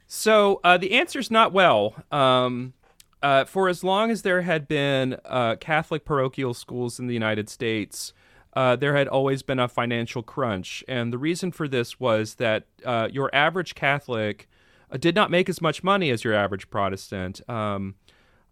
So 0.08 0.60
uh, 0.64 0.78
the 0.78 0.94
answer 0.94 1.20
is 1.20 1.32
not 1.32 1.52
well. 1.52 1.96
Um, 2.12 2.74
uh, 3.22 3.46
for 3.46 3.70
as 3.70 3.84
long 3.84 4.12
as 4.12 4.22
there 4.22 4.42
had 4.42 4.68
been 4.68 5.18
uh, 5.26 5.56
Catholic 5.56 6.06
parochial 6.06 6.54
schools 6.54 7.00
in 7.00 7.08
the 7.08 7.14
United 7.14 7.50
States, 7.50 8.14
uh, 8.56 8.76
there 8.76 8.96
had 8.96 9.08
always 9.08 9.42
been 9.42 9.60
a 9.60 9.68
financial 9.68 10.22
crunch. 10.22 10.84
And 10.88 11.12
the 11.12 11.18
reason 11.18 11.52
for 11.52 11.68
this 11.68 12.00
was 12.00 12.36
that 12.36 12.66
uh, 12.86 13.10
your 13.12 13.34
average 13.34 13.76
Catholic 13.76 14.48
uh, 14.92 14.98
did 14.98 15.16
not 15.16 15.32
make 15.32 15.50
as 15.50 15.62
much 15.62 15.84
money 15.84 16.12
as 16.12 16.24
your 16.24 16.34
average 16.34 16.70
Protestant. 16.70 17.42
Um, 17.50 17.96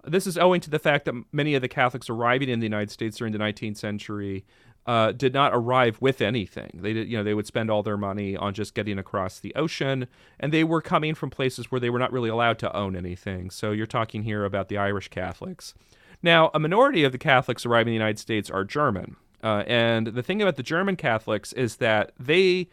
this 0.05 0.27
is 0.27 0.37
owing 0.37 0.59
to 0.61 0.69
the 0.69 0.79
fact 0.79 1.05
that 1.05 1.13
many 1.31 1.55
of 1.55 1.61
the 1.61 1.69
Catholics 1.69 2.09
arriving 2.09 2.49
in 2.49 2.59
the 2.59 2.65
United 2.65 2.91
States 2.91 3.17
during 3.17 3.31
the 3.31 3.39
19th 3.39 3.77
century 3.77 4.43
uh, 4.85 5.11
did 5.13 5.33
not 5.33 5.53
arrive 5.53 5.97
with 6.01 6.21
anything. 6.21 6.71
They 6.73 6.93
did, 6.93 7.07
you 7.07 7.17
know, 7.17 7.23
they 7.23 7.33
would 7.33 7.47
spend 7.47 7.69
all 7.69 7.83
their 7.83 7.97
money 7.97 8.35
on 8.35 8.53
just 8.53 8.73
getting 8.73 8.99
across 8.99 9.39
the 9.39 9.55
ocean, 9.55 10.07
and 10.39 10.51
they 10.51 10.63
were 10.63 10.81
coming 10.81 11.15
from 11.15 11.29
places 11.29 11.71
where 11.71 11.79
they 11.79 11.89
were 11.89 11.99
not 11.99 12.11
really 12.11 12.29
allowed 12.29 12.59
to 12.59 12.75
own 12.75 12.95
anything. 12.95 13.49
So 13.49 13.71
you're 13.71 13.85
talking 13.85 14.23
here 14.23 14.43
about 14.43 14.67
the 14.67 14.77
Irish 14.77 15.07
Catholics. 15.07 15.73
Now, 16.21 16.51
a 16.53 16.59
minority 16.59 17.03
of 17.03 17.11
the 17.11 17.17
Catholics 17.17 17.65
arriving 17.65 17.93
in 17.93 17.99
the 17.99 18.03
United 18.03 18.19
States 18.19 18.49
are 18.49 18.63
German, 18.63 19.15
uh, 19.41 19.63
and 19.67 20.07
the 20.07 20.23
thing 20.23 20.41
about 20.41 20.55
the 20.55 20.63
German 20.63 20.95
Catholics 20.95 21.53
is 21.53 21.77
that 21.77 22.11
they 22.19 22.69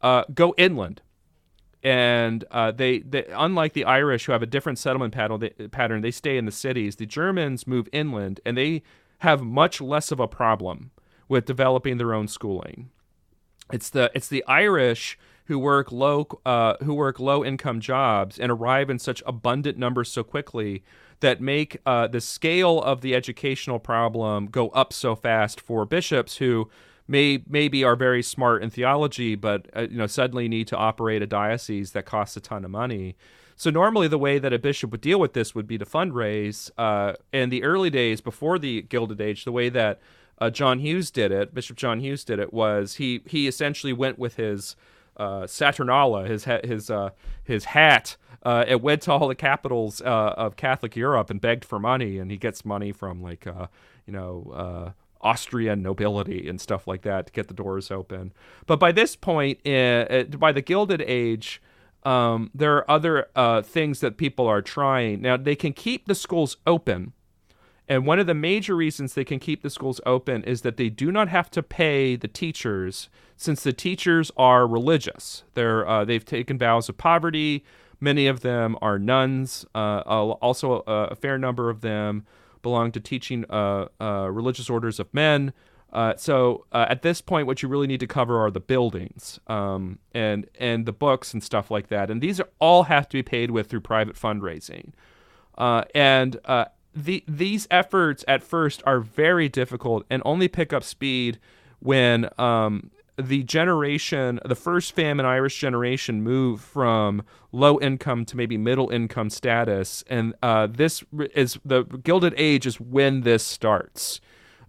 uh, 0.00 0.24
go 0.32 0.54
inland. 0.56 1.02
And 1.82 2.44
uh, 2.50 2.72
they, 2.72 2.98
they, 2.98 3.24
unlike 3.32 3.72
the 3.72 3.86
Irish, 3.86 4.26
who 4.26 4.32
have 4.32 4.42
a 4.42 4.46
different 4.46 4.78
settlement 4.78 5.14
pattern, 5.14 5.40
they, 5.40 5.48
pattern, 5.68 6.02
they 6.02 6.10
stay 6.10 6.36
in 6.36 6.44
the 6.44 6.52
cities. 6.52 6.96
The 6.96 7.06
Germans 7.06 7.66
move 7.66 7.88
inland, 7.90 8.38
and 8.44 8.54
they 8.54 8.82
have 9.20 9.40
much 9.40 9.80
less 9.80 10.12
of 10.12 10.20
a 10.20 10.28
problem 10.28 10.90
with 11.30 11.46
developing 11.46 11.96
their 11.96 12.12
own 12.12 12.28
schooling. 12.28 12.90
It's 13.72 13.88
the 13.88 14.10
it's 14.14 14.28
the 14.28 14.44
Irish 14.46 15.16
who 15.46 15.58
work 15.58 15.90
low 15.90 16.26
uh, 16.44 16.74
who 16.82 16.92
work 16.92 17.18
low 17.18 17.42
income 17.44 17.80
jobs 17.80 18.38
and 18.38 18.52
arrive 18.52 18.90
in 18.90 18.98
such 18.98 19.22
abundant 19.24 19.78
numbers 19.78 20.10
so 20.10 20.22
quickly 20.22 20.82
that 21.20 21.40
make 21.40 21.78
uh, 21.86 22.08
the 22.08 22.20
scale 22.20 22.82
of 22.82 23.00
the 23.00 23.14
educational 23.14 23.78
problem 23.78 24.46
go 24.46 24.70
up 24.70 24.92
so 24.92 25.14
fast 25.14 25.60
for 25.60 25.86
bishops 25.86 26.38
who 26.38 26.68
may 27.06 27.42
maybe 27.48 27.84
are 27.84 27.96
very 27.96 28.22
smart 28.22 28.62
in 28.62 28.70
theology, 28.70 29.36
but 29.36 29.68
uh, 29.74 29.82
you 29.82 29.96
know 29.96 30.08
suddenly 30.08 30.48
need 30.48 30.66
to 30.66 30.76
operate 30.76 31.22
a 31.22 31.26
diocese 31.26 31.92
that 31.92 32.06
costs 32.06 32.36
a 32.36 32.40
ton 32.40 32.64
of 32.64 32.72
money. 32.72 33.16
So 33.54 33.70
normally 33.70 34.08
the 34.08 34.18
way 34.18 34.38
that 34.38 34.52
a 34.52 34.58
bishop 34.58 34.90
would 34.90 35.02
deal 35.02 35.20
with 35.20 35.34
this 35.34 35.54
would 35.54 35.66
be 35.68 35.78
to 35.78 35.84
fundraise. 35.84 36.70
Uh, 36.76 37.12
in 37.32 37.50
the 37.50 37.62
early 37.62 37.90
days 37.90 38.20
before 38.20 38.58
the 38.58 38.82
Gilded 38.82 39.20
Age, 39.20 39.44
the 39.44 39.52
way 39.52 39.68
that 39.68 40.00
uh, 40.40 40.50
John 40.50 40.78
Hughes 40.78 41.10
did 41.10 41.32
it, 41.32 41.54
Bishop 41.54 41.76
John 41.76 42.00
Hughes 42.00 42.24
did 42.24 42.38
it, 42.38 42.52
was 42.52 42.94
he 42.94 43.22
he 43.26 43.46
essentially 43.46 43.92
went 43.92 44.18
with 44.18 44.36
his 44.36 44.76
uh, 45.16 45.42
Saturnale, 45.42 46.26
his 46.26 46.44
his 46.64 46.90
uh, 46.90 47.10
his 47.44 47.66
hat, 47.66 48.16
uh, 48.42 48.64
and 48.66 48.82
went 48.82 49.02
to 49.02 49.12
all 49.12 49.28
the 49.28 49.34
capitals 49.34 50.00
uh, 50.00 50.34
of 50.36 50.56
Catholic 50.56 50.96
Europe 50.96 51.30
and 51.30 51.40
begged 51.40 51.64
for 51.64 51.78
money, 51.78 52.18
and 52.18 52.30
he 52.30 52.38
gets 52.38 52.64
money 52.64 52.90
from 52.90 53.22
like 53.22 53.46
uh, 53.46 53.66
you 54.06 54.12
know. 54.12 54.52
Uh, 54.54 54.90
Austrian 55.22 55.82
nobility 55.82 56.48
and 56.48 56.58
stuff 56.58 56.86
like 56.86 57.02
that 57.02 57.26
to 57.26 57.32
get 57.34 57.46
the 57.46 57.52
doors 57.52 57.90
open. 57.90 58.32
But 58.64 58.80
by 58.80 58.90
this 58.90 59.16
point, 59.16 59.58
in, 59.66 60.30
by 60.38 60.50
the 60.50 60.62
Gilded 60.62 61.02
Age, 61.02 61.60
um, 62.04 62.50
there 62.54 62.74
are 62.78 62.90
other 62.90 63.62
things 63.62 64.00
that 64.00 64.16
people 64.16 64.46
are 64.46 64.62
trying. 64.62 65.20
Now, 65.20 65.36
they 65.36 65.56
can 65.56 65.74
keep 65.74 66.06
the 66.06 66.14
schools 66.14 66.56
open, 66.66 67.12
and 67.90 68.06
one 68.06 68.20
of 68.20 68.28
the 68.28 68.34
major 68.34 68.76
reasons 68.76 69.14
they 69.14 69.24
can 69.24 69.40
keep 69.40 69.62
the 69.62 69.68
schools 69.68 70.00
open 70.06 70.44
is 70.44 70.62
that 70.62 70.76
they 70.76 70.88
do 70.88 71.10
not 71.10 71.28
have 71.28 71.50
to 71.50 71.60
pay 71.60 72.14
the 72.14 72.28
teachers, 72.28 73.08
since 73.36 73.64
the 73.64 73.72
teachers 73.72 74.30
are 74.36 74.64
religious. 74.64 75.42
They're 75.54 75.86
uh, 75.86 76.04
they've 76.04 76.24
taken 76.24 76.56
vows 76.56 76.88
of 76.88 76.96
poverty. 76.96 77.64
Many 77.98 78.28
of 78.28 78.42
them 78.42 78.76
are 78.80 78.96
nuns. 78.96 79.66
Uh, 79.74 80.02
also, 80.02 80.84
a, 80.86 80.92
a, 81.06 81.14
fair 81.16 81.36
number 81.36 81.68
of 81.68 81.80
them 81.80 82.26
belong 82.62 82.92
to 82.92 83.00
teaching 83.00 83.44
uh, 83.50 83.86
uh 84.00 84.28
religious 84.30 84.70
orders 84.70 85.00
of 85.00 85.12
men. 85.12 85.52
Uh, 85.92 86.14
so 86.16 86.66
uh, 86.70 86.86
at 86.88 87.02
this 87.02 87.20
point, 87.20 87.48
what 87.48 87.60
you 87.60 87.68
really 87.68 87.88
need 87.88 87.98
to 87.98 88.06
cover 88.06 88.38
are 88.40 88.52
the 88.52 88.60
buildings 88.60 89.40
um, 89.48 89.98
and 90.14 90.46
and 90.60 90.86
the 90.86 90.92
books 90.92 91.34
and 91.34 91.42
stuff 91.42 91.72
like 91.72 91.88
that. 91.88 92.08
And 92.08 92.22
these 92.22 92.38
are, 92.38 92.48
all 92.60 92.84
have 92.84 93.08
to 93.08 93.16
be 93.16 93.24
paid 93.24 93.50
with 93.50 93.66
through 93.66 93.80
private 93.80 94.14
fundraising. 94.14 94.92
and 95.58 96.38
the 96.94 97.24
these 97.26 97.66
efforts 97.70 98.24
at 98.26 98.42
first 98.42 98.82
are 98.86 99.00
very 99.00 99.48
difficult 99.48 100.04
and 100.10 100.22
only 100.24 100.48
pick 100.48 100.72
up 100.72 100.82
speed 100.82 101.38
when 101.78 102.28
um, 102.38 102.90
the 103.16 103.42
generation, 103.42 104.40
the 104.44 104.54
first 104.54 104.94
famine 104.94 105.26
Irish 105.26 105.58
generation, 105.58 106.22
move 106.22 106.60
from 106.60 107.22
low 107.52 107.78
income 107.80 108.24
to 108.26 108.36
maybe 108.36 108.56
middle 108.56 108.90
income 108.90 109.30
status, 109.30 110.04
and 110.08 110.34
uh, 110.42 110.66
this 110.66 111.04
is 111.34 111.58
the 111.64 111.84
Gilded 111.84 112.34
Age 112.36 112.66
is 112.66 112.80
when 112.80 113.22
this 113.22 113.44
starts. 113.44 114.20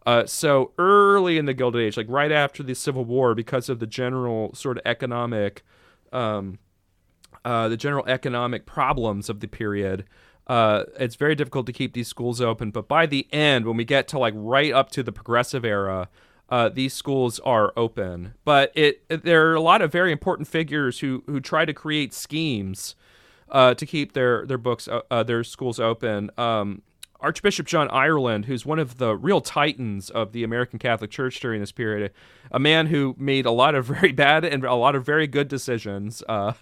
Uh, 0.05 0.25
so 0.25 0.71
early 0.79 1.37
in 1.37 1.45
the 1.45 1.53
Gilded 1.53 1.81
Age, 1.81 1.95
like 1.95 2.09
right 2.09 2.31
after 2.31 2.63
the 2.63 2.73
Civil 2.73 3.05
War, 3.05 3.35
because 3.35 3.69
of 3.69 3.79
the 3.79 3.87
general 3.87 4.53
sort 4.55 4.77
of 4.77 4.83
economic, 4.85 5.63
um, 6.11 6.57
uh, 7.45 7.67
the 7.67 7.77
general 7.77 8.05
economic 8.07 8.65
problems 8.65 9.29
of 9.29 9.41
the 9.41 9.47
period, 9.47 10.05
uh, 10.51 10.83
it's 10.99 11.15
very 11.15 11.33
difficult 11.33 11.65
to 11.65 11.71
keep 11.71 11.93
these 11.93 12.09
schools 12.09 12.41
open. 12.41 12.71
But 12.71 12.89
by 12.89 13.05
the 13.05 13.25
end, 13.31 13.65
when 13.65 13.77
we 13.77 13.85
get 13.85 14.09
to 14.09 14.19
like 14.19 14.33
right 14.35 14.73
up 14.73 14.91
to 14.91 15.01
the 15.01 15.13
progressive 15.13 15.63
era, 15.63 16.09
uh, 16.49 16.67
these 16.67 16.93
schools 16.93 17.39
are 17.39 17.71
open. 17.77 18.33
But 18.43 18.73
it, 18.75 19.01
it, 19.09 19.23
there 19.23 19.49
are 19.49 19.55
a 19.55 19.61
lot 19.61 19.81
of 19.81 19.93
very 19.93 20.11
important 20.11 20.49
figures 20.49 20.99
who 20.99 21.23
who 21.25 21.39
try 21.39 21.63
to 21.63 21.73
create 21.73 22.13
schemes 22.13 22.95
uh, 23.49 23.75
to 23.75 23.85
keep 23.85 24.11
their 24.11 24.45
their 24.45 24.57
books 24.57 24.89
uh, 24.89 24.99
uh, 25.09 25.23
their 25.23 25.45
schools 25.45 25.79
open. 25.79 26.29
Um, 26.37 26.81
Archbishop 27.21 27.65
John 27.65 27.87
Ireland, 27.89 28.45
who's 28.45 28.65
one 28.65 28.79
of 28.79 28.97
the 28.97 29.15
real 29.15 29.39
titans 29.39 30.09
of 30.09 30.33
the 30.33 30.43
American 30.43 30.79
Catholic 30.79 31.11
Church 31.11 31.39
during 31.39 31.61
this 31.61 31.71
period, 31.71 32.11
a 32.51 32.59
man 32.59 32.87
who 32.87 33.15
made 33.17 33.45
a 33.45 33.51
lot 33.51 33.73
of 33.73 33.85
very 33.95 34.11
bad 34.11 34.43
and 34.43 34.65
a 34.65 34.73
lot 34.73 34.95
of 34.95 35.05
very 35.05 35.27
good 35.27 35.47
decisions. 35.47 36.23
Uh, 36.27 36.53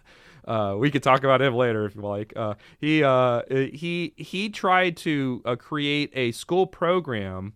Uh, 0.49 0.75
we 0.75 0.89
could 0.89 1.03
talk 1.03 1.23
about 1.23 1.43
him 1.43 1.53
later 1.53 1.85
if 1.85 1.95
you 1.95 2.01
like. 2.01 2.33
Uh, 2.35 2.55
he 2.79 3.03
uh, 3.03 3.43
he 3.49 4.13
he 4.17 4.49
tried 4.49 4.97
to 4.97 5.43
uh, 5.45 5.55
create 5.55 6.11
a 6.15 6.31
school 6.31 6.65
program 6.65 7.53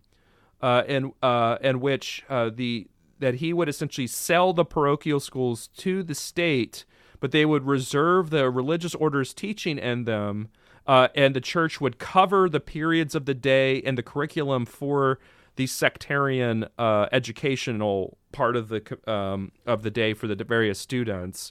uh, 0.62 0.84
in 0.86 1.12
uh, 1.20 1.58
in 1.60 1.80
which 1.80 2.24
the 2.28 2.86
that 3.18 3.34
he 3.36 3.52
would 3.52 3.68
essentially 3.68 4.06
sell 4.06 4.52
the 4.52 4.64
parochial 4.64 5.18
schools 5.18 5.66
to 5.76 6.04
the 6.04 6.14
state, 6.14 6.84
but 7.18 7.32
they 7.32 7.44
would 7.44 7.66
reserve 7.66 8.30
the 8.30 8.48
religious 8.48 8.94
orders 8.94 9.34
teaching 9.34 9.76
in 9.76 10.04
them, 10.04 10.48
and 10.86 11.34
the 11.34 11.40
church 11.40 11.80
would 11.80 11.98
cover 11.98 12.48
the 12.48 12.60
periods 12.60 13.16
of 13.16 13.24
the 13.24 13.34
day 13.34 13.82
and 13.82 13.98
the 13.98 14.04
curriculum 14.04 14.64
for 14.64 15.18
the 15.56 15.66
sectarian 15.66 16.66
educational 16.78 18.18
part 18.30 18.54
of 18.54 18.68
the 18.68 19.10
um, 19.10 19.50
of 19.66 19.82
the 19.82 19.90
day 19.90 20.14
for 20.14 20.28
the 20.28 20.36
various 20.44 20.78
students. 20.78 21.50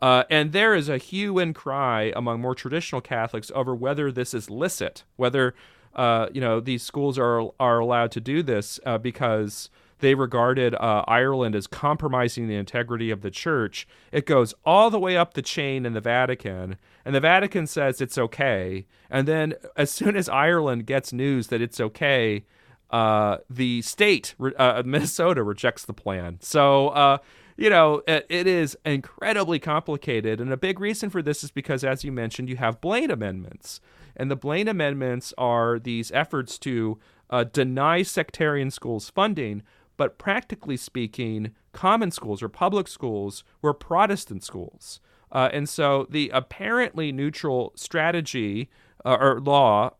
Uh, 0.00 0.24
and 0.30 0.52
there 0.52 0.74
is 0.74 0.88
a 0.88 0.98
hue 0.98 1.38
and 1.38 1.54
cry 1.54 2.12
among 2.16 2.40
more 2.40 2.54
traditional 2.54 3.00
Catholics 3.00 3.52
over 3.54 3.74
whether 3.74 4.10
this 4.10 4.32
is 4.32 4.48
licit, 4.48 5.04
whether 5.16 5.54
uh, 5.94 6.28
you 6.32 6.40
know 6.40 6.60
these 6.60 6.82
schools 6.82 7.18
are 7.18 7.50
are 7.58 7.78
allowed 7.78 8.10
to 8.12 8.20
do 8.20 8.42
this 8.42 8.80
uh, 8.86 8.96
because 8.96 9.68
they 9.98 10.14
regarded 10.14 10.74
uh, 10.74 11.04
Ireland 11.06 11.54
as 11.54 11.66
compromising 11.66 12.48
the 12.48 12.54
integrity 12.54 13.10
of 13.10 13.20
the 13.20 13.30
church. 13.30 13.86
It 14.10 14.24
goes 14.24 14.54
all 14.64 14.88
the 14.88 14.98
way 14.98 15.16
up 15.16 15.34
the 15.34 15.42
chain 15.42 15.84
in 15.84 15.92
the 15.92 16.00
Vatican, 16.00 16.76
and 17.04 17.14
the 17.14 17.20
Vatican 17.20 17.66
says 17.66 18.00
it's 18.00 18.16
okay. 18.16 18.86
And 19.10 19.28
then 19.28 19.54
as 19.76 19.90
soon 19.90 20.16
as 20.16 20.28
Ireland 20.28 20.86
gets 20.86 21.12
news 21.12 21.48
that 21.48 21.60
it's 21.60 21.80
okay, 21.80 22.44
uh, 22.90 23.38
the 23.50 23.82
state, 23.82 24.34
uh, 24.58 24.82
Minnesota, 24.86 25.42
rejects 25.42 25.84
the 25.84 25.92
plan. 25.92 26.38
So 26.40 27.20
you 27.60 27.68
know, 27.68 28.02
it, 28.08 28.24
it 28.30 28.46
is 28.46 28.74
incredibly 28.86 29.58
complicated. 29.58 30.40
And 30.40 30.50
a 30.50 30.56
big 30.56 30.80
reason 30.80 31.10
for 31.10 31.20
this 31.20 31.44
is 31.44 31.50
because, 31.50 31.84
as 31.84 32.02
you 32.04 32.10
mentioned, 32.10 32.48
you 32.48 32.56
have 32.56 32.80
Blaine 32.80 33.10
amendments. 33.10 33.82
And 34.16 34.30
the 34.30 34.36
Blaine 34.36 34.66
amendments 34.66 35.34
are 35.36 35.78
these 35.78 36.10
efforts 36.12 36.58
to 36.60 36.98
uh, 37.28 37.44
deny 37.44 38.00
sectarian 38.00 38.70
schools 38.70 39.10
funding, 39.10 39.62
but 39.98 40.16
practically 40.16 40.78
speaking, 40.78 41.54
common 41.72 42.10
schools 42.10 42.42
or 42.42 42.48
public 42.48 42.88
schools 42.88 43.44
were 43.60 43.74
Protestant 43.74 44.42
schools. 44.42 44.98
Uh, 45.30 45.50
and 45.52 45.68
so 45.68 46.06
the 46.08 46.30
apparently 46.32 47.12
neutral 47.12 47.72
strategy 47.76 48.70
uh, 49.04 49.16
or 49.20 49.40
law 49.40 49.90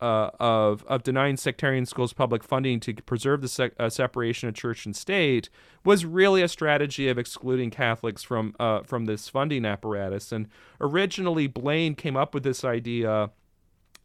uh, 0.00 0.30
of 0.38 0.84
of 0.84 1.02
denying 1.02 1.36
sectarian 1.36 1.86
schools 1.86 2.12
public 2.12 2.44
funding 2.44 2.80
to 2.80 2.94
preserve 2.94 3.40
the 3.40 3.72
uh, 3.78 3.88
separation 3.88 4.48
of 4.48 4.54
church 4.54 4.86
and 4.86 4.94
state 4.94 5.48
was 5.84 6.04
really 6.04 6.42
a 6.42 6.48
strategy 6.48 7.08
of 7.08 7.18
excluding 7.18 7.70
Catholics 7.70 8.22
from 8.22 8.54
uh, 8.60 8.82
from 8.82 9.06
this 9.06 9.28
funding 9.28 9.64
apparatus. 9.64 10.32
And 10.32 10.48
originally, 10.80 11.46
Blaine 11.46 11.94
came 11.94 12.16
up 12.16 12.34
with 12.34 12.42
this 12.42 12.64
idea 12.64 13.30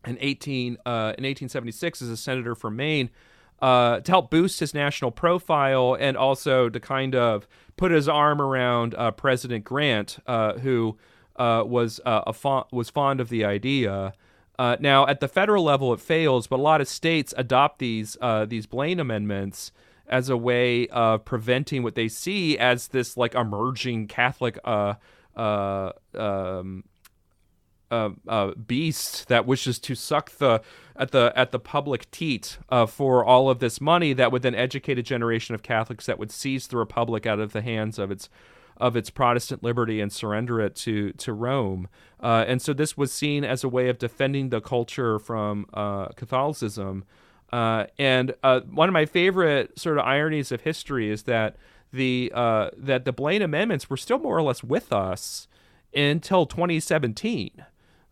in 0.05 0.17
eighteen 0.21 0.77
uh, 0.85 1.13
in 1.17 1.25
eighteen 1.25 1.49
seventy 1.49 1.71
six 1.71 2.01
as 2.01 2.09
a 2.09 2.17
senator 2.17 2.55
from 2.55 2.75
Maine. 2.75 3.09
Uh, 3.61 4.01
to 4.01 4.11
help 4.11 4.29
boost 4.29 4.59
his 4.59 4.73
national 4.73 5.11
profile 5.11 5.95
and 5.97 6.17
also 6.17 6.67
to 6.67 6.77
kind 6.77 7.15
of 7.15 7.47
put 7.77 7.89
his 7.89 8.09
arm 8.09 8.41
around 8.41 8.93
President 9.15 9.63
Grant, 9.63 10.17
who 10.27 10.97
was 11.37 12.01
a 12.05 12.33
fo- 12.33 12.67
was 12.73 12.89
fond 12.89 13.21
of 13.21 13.29
the 13.29 13.45
idea. 13.45 14.13
Uh, 14.57 14.77
now, 14.79 15.05
at 15.07 15.19
the 15.19 15.27
federal 15.27 15.63
level, 15.63 15.93
it 15.93 15.99
fails, 15.99 16.47
but 16.47 16.59
a 16.59 16.61
lot 16.61 16.81
of 16.81 16.87
states 16.87 17.33
adopt 17.37 17.79
these 17.79 18.17
uh, 18.21 18.45
these 18.45 18.65
Blaine 18.65 18.99
amendments 18.99 19.71
as 20.07 20.29
a 20.29 20.37
way 20.37 20.87
of 20.89 21.25
preventing 21.25 21.83
what 21.83 21.95
they 21.95 22.07
see 22.07 22.57
as 22.57 22.89
this 22.89 23.17
like 23.17 23.35
emerging 23.35 24.07
Catholic 24.07 24.57
uh, 24.63 24.93
uh 25.35 25.91
um, 26.13 26.83
uh, 27.91 28.09
uh, 28.27 28.51
beast 28.51 29.27
that 29.27 29.45
wishes 29.45 29.77
to 29.79 29.95
suck 29.95 30.31
the 30.37 30.61
at 30.95 31.11
the 31.11 31.33
at 31.35 31.51
the 31.51 31.59
public 31.59 32.09
teat 32.11 32.57
for 32.87 33.25
all 33.25 33.49
of 33.49 33.59
this 33.59 33.81
money 33.81 34.13
that 34.13 34.31
would 34.31 34.41
then 34.41 34.55
educate 34.55 34.97
a 34.97 35.03
generation 35.03 35.53
of 35.53 35.63
Catholics 35.63 36.05
that 36.05 36.17
would 36.17 36.31
seize 36.31 36.67
the 36.67 36.77
republic 36.77 37.25
out 37.25 37.39
of 37.39 37.51
the 37.51 37.61
hands 37.61 37.99
of 37.99 38.09
its 38.09 38.29
of 38.77 38.95
its 38.95 39.09
Protestant 39.09 39.63
liberty 39.63 40.01
and 40.01 40.11
surrender 40.11 40.59
it 40.59 40.75
to 40.75 41.11
to 41.13 41.33
Rome. 41.33 41.88
Uh, 42.19 42.43
and 42.47 42.61
so 42.61 42.73
this 42.73 42.97
was 42.97 43.11
seen 43.11 43.43
as 43.43 43.63
a 43.63 43.69
way 43.69 43.89
of 43.89 43.97
defending 43.97 44.49
the 44.49 44.61
culture 44.61 45.19
from 45.19 45.65
uh, 45.73 46.07
Catholicism. 46.09 47.05
Uh, 47.51 47.85
and 47.99 48.33
uh, 48.43 48.61
one 48.61 48.89
of 48.89 48.93
my 48.93 49.05
favorite 49.05 49.77
sort 49.79 49.97
of 49.97 50.05
ironies 50.05 50.51
of 50.51 50.61
history 50.61 51.09
is 51.09 51.23
that 51.23 51.55
the 51.93 52.31
uh, 52.33 52.69
that 52.75 53.05
the 53.05 53.13
Blaine 53.13 53.41
amendments 53.41 53.89
were 53.89 53.97
still 53.97 54.19
more 54.19 54.38
or 54.38 54.41
less 54.41 54.63
with 54.63 54.91
us 54.91 55.47
until 55.93 56.45
2017. 56.45 57.65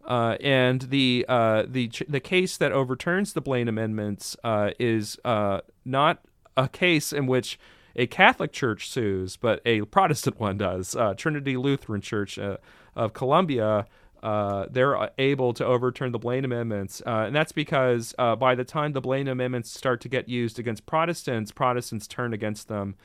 Uh, 0.06 0.38
and 0.42 0.84
the 0.84 1.26
the 1.68 1.90
the 2.08 2.20
case 2.20 2.58
that 2.58 2.72
overturns 2.72 3.34
the 3.34 3.42
Blaine 3.42 3.68
amendments 3.68 4.38
is 4.80 5.18
not 5.26 6.20
a 6.56 6.70
case 6.70 7.12
in 7.12 7.26
which 7.26 7.58
a 7.96 8.08
Catholic 8.08 8.52
church 8.52 8.90
sues, 8.90 9.38
but 9.38 9.62
a 9.66 9.82
Protestant 9.82 10.40
one 10.40 10.58
does. 10.58 10.96
Uh, 10.96 11.14
Trinity 11.14 11.58
Lutheran 11.58 12.02
Church 12.02 12.40
uh, 12.40 12.58
of 12.96 13.14
Columbia, 13.14 13.86
uh, 14.22 14.66
they're 14.70 15.10
able 15.18 15.54
to 15.54 15.66
overturn 15.66 16.12
the 16.12 16.20
Blaine 16.20 16.46
Amendments. 16.46 17.02
Uh, 17.06 17.26
and 17.28 17.36
that's 17.36 17.52
because 17.52 18.16
uh, 18.18 18.36
by 18.36 18.56
the 18.56 18.64
time 18.64 18.94
the 18.94 19.02
Blaine 19.02 19.28
Amendments 19.28 19.72
start 19.72 20.02
to 20.02 20.10
get 20.10 20.28
used 20.30 20.58
against 20.60 20.86
Protestants, 20.86 21.52
Protestants 21.52 22.08
turn 22.08 22.34
against 22.34 22.68
them. 22.68 22.96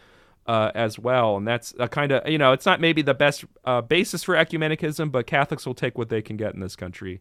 Uh, 0.47 0.73
as 0.75 0.99
well, 0.99 1.37
and 1.37 1.47
that's 1.47 1.75
a 1.79 1.87
kind 1.87 2.11
of 2.11 2.27
you 2.27 2.39
know 2.39 2.53
it's 2.53 2.65
not 2.65 2.81
maybe 2.81 3.03
the 3.03 3.13
best 3.13 3.45
basis 3.87 4.25
for 4.25 4.35
ecumenicism, 4.35 5.13
but 5.13 5.27
Catholics 5.27 5.67
will 5.67 5.75
take 5.75 5.99
what 5.99 6.09
they 6.09 6.23
can 6.23 6.39
get 6.39 6.55
in 6.55 6.61
this 6.61 6.75
country. 6.75 7.21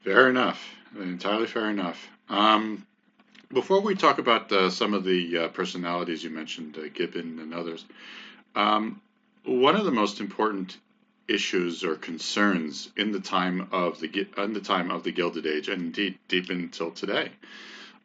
Fair 0.00 0.28
enough, 0.28 0.74
entirely 0.98 1.46
fair 1.46 1.70
enough. 1.70 2.08
Um, 2.28 2.84
before 3.52 3.80
we 3.80 3.94
talk 3.94 4.18
about 4.18 4.50
uh, 4.52 4.70
some 4.70 4.94
of 4.94 5.04
the 5.04 5.38
uh, 5.38 5.48
personalities 5.48 6.22
you 6.24 6.30
mentioned, 6.30 6.76
uh, 6.78 6.88
Gibbon 6.92 7.38
and 7.38 7.54
others, 7.54 7.84
um, 8.54 9.00
one 9.44 9.76
of 9.76 9.84
the 9.84 9.90
most 9.90 10.20
important 10.20 10.78
issues 11.28 11.84
or 11.84 11.96
concerns 11.96 12.90
in 12.96 13.12
the 13.12 13.20
time 13.20 13.68
of 13.72 13.98
the 14.00 14.26
in 14.38 14.52
the 14.52 14.60
time 14.60 14.90
of 14.90 15.02
the 15.02 15.12
Gilded 15.12 15.46
Age, 15.46 15.68
and 15.68 15.82
indeed 15.82 16.18
deep 16.28 16.50
until 16.50 16.90
today, 16.90 17.30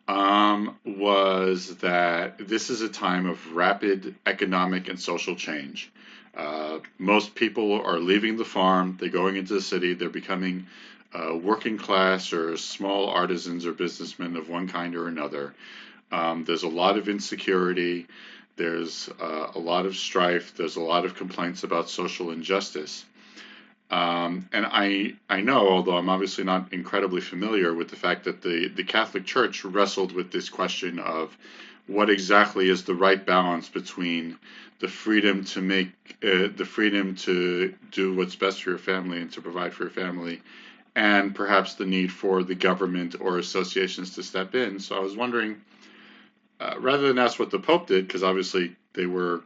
um, 0.07 0.77
was 0.85 1.77
that 1.77 2.47
this 2.47 2.69
is 2.69 2.81
a 2.81 2.89
time 2.89 3.25
of 3.25 3.53
rapid 3.53 4.15
economic 4.25 4.89
and 4.89 4.99
social 4.99 5.35
change. 5.35 5.91
Uh, 6.35 6.79
most 6.97 7.35
people 7.35 7.81
are 7.81 7.99
leaving 7.99 8.37
the 8.37 8.45
farm; 8.45 8.97
they're 8.99 9.09
going 9.09 9.35
into 9.35 9.53
the 9.53 9.61
city. 9.61 9.93
They're 9.93 10.09
becoming 10.09 10.67
uh, 11.13 11.35
working 11.35 11.77
class 11.77 12.33
or 12.33 12.57
small 12.57 13.09
artisans 13.09 13.65
or 13.65 13.73
businessmen 13.73 14.35
of 14.35 14.49
one 14.49 14.67
kind 14.67 14.95
or 14.95 15.07
another. 15.07 15.53
Um, 16.11 16.43
there's 16.45 16.63
a 16.63 16.69
lot 16.69 16.97
of 16.97 17.09
insecurity. 17.09 18.07
There's 18.55 19.09
uh, 19.21 19.51
a 19.55 19.59
lot 19.59 19.85
of 19.85 19.95
strife. 19.95 20.55
There's 20.55 20.75
a 20.75 20.81
lot 20.81 21.05
of 21.05 21.15
complaints 21.15 21.63
about 21.63 21.89
social 21.89 22.31
injustice. 22.31 23.05
Um, 23.89 24.47
and 24.53 24.65
I, 24.65 25.15
I 25.29 25.41
know, 25.41 25.67
although 25.67 25.97
I'm 25.97 26.09
obviously 26.09 26.45
not 26.45 26.71
incredibly 26.71 27.19
familiar 27.19 27.73
with 27.73 27.89
the 27.89 27.97
fact 27.97 28.23
that 28.23 28.41
the, 28.41 28.69
the 28.69 28.85
Catholic 28.85 29.25
Church 29.25 29.65
wrestled 29.65 30.13
with 30.13 30.31
this 30.31 30.47
question 30.47 30.97
of 30.99 31.35
what 31.87 32.09
exactly 32.09 32.69
is 32.69 32.83
the 32.83 32.95
right 32.95 33.23
balance 33.25 33.67
between 33.67 34.37
the 34.79 34.87
freedom 34.87 35.43
to 35.43 35.61
make 35.61 35.89
uh, 36.23 36.47
the 36.55 36.65
freedom 36.65 37.15
to 37.15 37.73
do 37.91 38.15
what's 38.15 38.35
best 38.35 38.63
for 38.63 38.69
your 38.69 38.79
family 38.79 39.21
and 39.21 39.31
to 39.33 39.41
provide 39.41 39.73
for 39.73 39.83
your 39.83 39.91
family 39.91 40.41
and 40.95 41.33
perhaps 41.33 41.75
the 41.75 41.85
need 41.85 42.11
for 42.11 42.43
the 42.43 42.55
government 42.55 43.15
or 43.19 43.37
associations 43.37 44.15
to 44.15 44.23
step 44.23 44.55
in. 44.55 44.79
So 44.79 44.95
I 44.95 44.99
was 44.99 45.15
wondering, 45.15 45.61
uh, 46.59 46.75
rather 46.79 47.07
than 47.07 47.17
ask 47.17 47.39
what 47.39 47.51
the 47.51 47.59
Pope 47.59 47.87
did, 47.87 48.07
because 48.07 48.23
obviously 48.23 48.75
they 48.93 49.05
were 49.05 49.43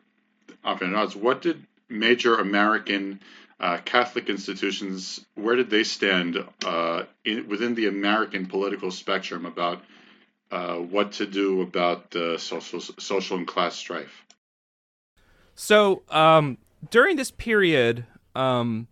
often 0.64 0.90
at 0.90 0.96
odds, 0.96 1.16
what 1.16 1.42
did 1.42 1.66
major 1.88 2.36
American 2.36 3.20
uh, 3.60 3.78
Catholic 3.86 4.30
institutions, 4.30 5.24
where 5.36 5.56
did 5.56 5.70
they 5.70 5.84
stand 5.84 6.44
uh, 6.66 7.04
in, 7.24 7.48
within 7.48 7.76
the 7.76 7.88
American 7.88 8.48
political 8.48 8.92
spectrum 8.92 9.46
about 9.46 9.84
uh, 10.52 10.76
what 10.76 11.14
to 11.14 11.26
do 11.26 11.62
about 11.62 12.12
the 12.12 12.38
social, 12.38 12.82
social 12.82 13.38
and 13.38 13.48
class 13.48 13.76
strife? 13.76 14.24
So 15.54 16.02
um, 16.10 16.58
during 16.90 17.16
this 17.16 17.32
period, 17.32 18.06
um, 18.36 18.88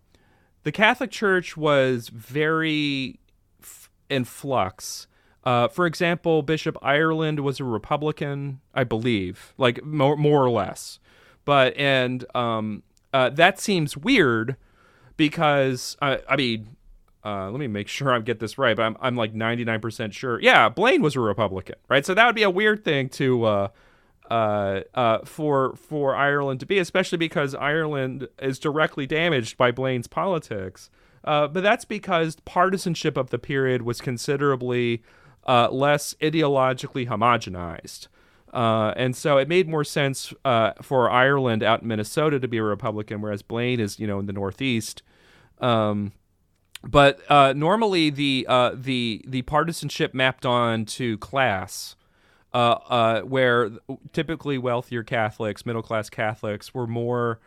the 0.64 0.72
Catholic 0.72 1.10
Church 1.10 1.56
was 1.56 2.08
very 2.08 3.20
f- 3.62 3.90
in 4.10 4.24
flux. 4.24 5.06
Uh, 5.44 5.68
for 5.68 5.86
example, 5.86 6.42
Bishop 6.42 6.76
Ireland 6.82 7.40
was 7.40 7.60
a 7.60 7.64
Republican, 7.64 8.60
I 8.74 8.84
believe, 8.84 9.52
like 9.58 9.84
more, 9.84 10.16
more 10.16 10.42
or 10.42 10.50
less. 10.50 10.98
But 11.44 11.76
and 11.76 12.24
um, 12.34 12.82
uh, 13.12 13.28
that 13.30 13.60
seems 13.60 13.96
weird 13.96 14.56
because 15.18 15.96
I, 16.00 16.20
I 16.28 16.36
mean, 16.36 16.76
uh, 17.24 17.50
let 17.50 17.60
me 17.60 17.66
make 17.66 17.88
sure 17.96 18.12
I 18.12 18.18
get 18.20 18.40
this 18.40 18.56
right, 18.56 18.74
but 18.74 18.82
I'm 18.84 18.96
I'm 19.00 19.16
like 19.16 19.34
99% 19.34 20.12
sure. 20.12 20.40
Yeah, 20.40 20.70
Blaine 20.70 21.02
was 21.02 21.14
a 21.14 21.20
Republican, 21.20 21.76
right? 21.88 22.06
So 22.06 22.14
that 22.14 22.24
would 22.24 22.34
be 22.34 22.42
a 22.42 22.50
weird 22.50 22.84
thing 22.84 23.10
to 23.10 23.44
uh, 24.30 24.80
uh, 24.94 25.18
for 25.24 25.76
for 25.76 26.14
Ireland 26.14 26.60
to 26.60 26.66
be, 26.66 26.78
especially 26.78 27.18
because 27.18 27.54
Ireland 27.54 28.28
is 28.40 28.58
directly 28.58 29.06
damaged 29.06 29.58
by 29.58 29.70
Blaine's 29.70 30.06
politics. 30.06 30.88
Uh, 31.24 31.46
but 31.46 31.62
that's 31.62 31.84
because 31.84 32.36
partisanship 32.44 33.16
of 33.16 33.30
the 33.30 33.38
period 33.38 33.82
was 33.82 34.00
considerably 34.00 35.02
uh, 35.46 35.68
less 35.70 36.14
ideologically 36.22 37.08
homogenized. 37.08 38.08
Uh, 38.52 38.92
and 38.96 39.16
so 39.16 39.36
it 39.36 39.48
made 39.48 39.68
more 39.68 39.84
sense 39.84 40.32
for 40.82 41.10
Ireland 41.10 41.62
out 41.62 41.82
in 41.82 41.88
Minnesota 41.88 42.38
to 42.38 42.46
be 42.46 42.58
a 42.58 42.62
Republican, 42.62 43.20
whereas 43.20 43.42
Blaine 43.42 43.80
is, 43.80 43.98
you 43.98 44.06
know, 44.06 44.18
in 44.20 44.26
the 44.26 44.32
Northeast. 44.32 45.02
Um, 45.60 46.12
but 46.82 47.20
normally 47.56 48.10
the 48.10 48.46
the 48.74 49.24
the 49.26 49.42
partisanship 49.42 50.14
mapped 50.14 50.46
on 50.46 50.84
to 50.84 51.18
class, 51.18 51.96
uh, 52.54 53.20
where 53.22 53.70
typically 54.12 54.56
wealthier 54.56 55.02
Catholics, 55.02 55.66
middle 55.66 55.82
class 55.82 56.08
Catholics, 56.08 56.72
were 56.72 56.86
more 56.86 57.40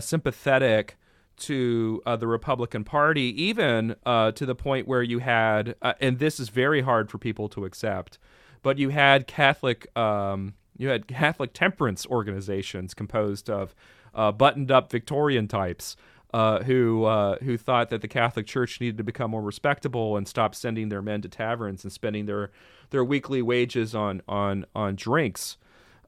sympathetic 0.00 0.96
to 1.40 2.02
uh, 2.06 2.16
the 2.16 2.26
Republican 2.26 2.84
Party, 2.84 3.42
even 3.42 3.96
uh, 4.06 4.30
to 4.32 4.46
the 4.46 4.54
point 4.54 4.86
where 4.86 5.02
you 5.02 5.18
had, 5.18 5.74
uh, 5.82 5.94
and 6.00 6.18
this 6.18 6.38
is 6.38 6.48
very 6.50 6.82
hard 6.82 7.10
for 7.10 7.18
people 7.18 7.48
to 7.48 7.64
accept, 7.64 8.18
but 8.62 8.78
you 8.78 8.90
had 8.90 9.26
Catholic, 9.26 9.86
um, 9.96 10.54
you 10.76 10.88
had 10.88 11.08
Catholic 11.08 11.52
temperance 11.52 12.06
organizations 12.06 12.94
composed 12.94 13.50
of 13.50 13.74
uh, 14.14 14.30
buttoned-up 14.30 14.90
Victorian 14.90 15.48
types. 15.48 15.96
Uh, 16.32 16.62
who 16.62 17.04
uh, 17.04 17.36
who 17.42 17.58
thought 17.58 17.90
that 17.90 18.02
the 18.02 18.08
Catholic 18.08 18.46
Church 18.46 18.80
needed 18.80 18.96
to 18.98 19.02
become 19.02 19.32
more 19.32 19.42
respectable 19.42 20.16
and 20.16 20.28
stop 20.28 20.54
sending 20.54 20.88
their 20.88 21.02
men 21.02 21.20
to 21.22 21.28
taverns 21.28 21.82
and 21.82 21.92
spending 21.92 22.26
their 22.26 22.52
their 22.90 23.04
weekly 23.04 23.42
wages 23.42 23.96
on 23.96 24.22
on 24.28 24.64
on 24.72 24.94
drinks, 24.94 25.56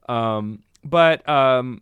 um, 0.07 0.63
but 0.81 1.27
um, 1.27 1.81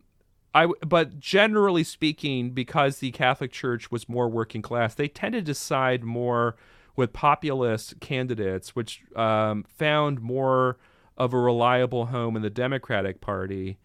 I 0.56 0.68
but 0.86 1.20
generally 1.20 1.84
speaking, 1.84 2.50
because 2.50 2.98
the 2.98 3.12
Catholic 3.12 3.52
Church 3.52 3.92
was 3.92 4.10
more 4.10 4.28
working 4.28 4.62
class, 4.62 4.96
they 4.96 5.08
tended 5.08 5.46
to 5.46 5.54
side 5.54 6.04
more 6.04 6.56
with 6.96 7.14
populist 7.14 8.00
candidates, 8.00 8.76
which 8.76 9.04
um, 9.16 9.66
found 9.78 10.20
more 10.20 10.78
of 11.18 11.34
a 11.34 11.38
reliable 11.38 12.08
home 12.08 12.36
in 12.36 12.42
the 12.42 12.50
Democratic 12.50 13.22
Party. 13.22 13.78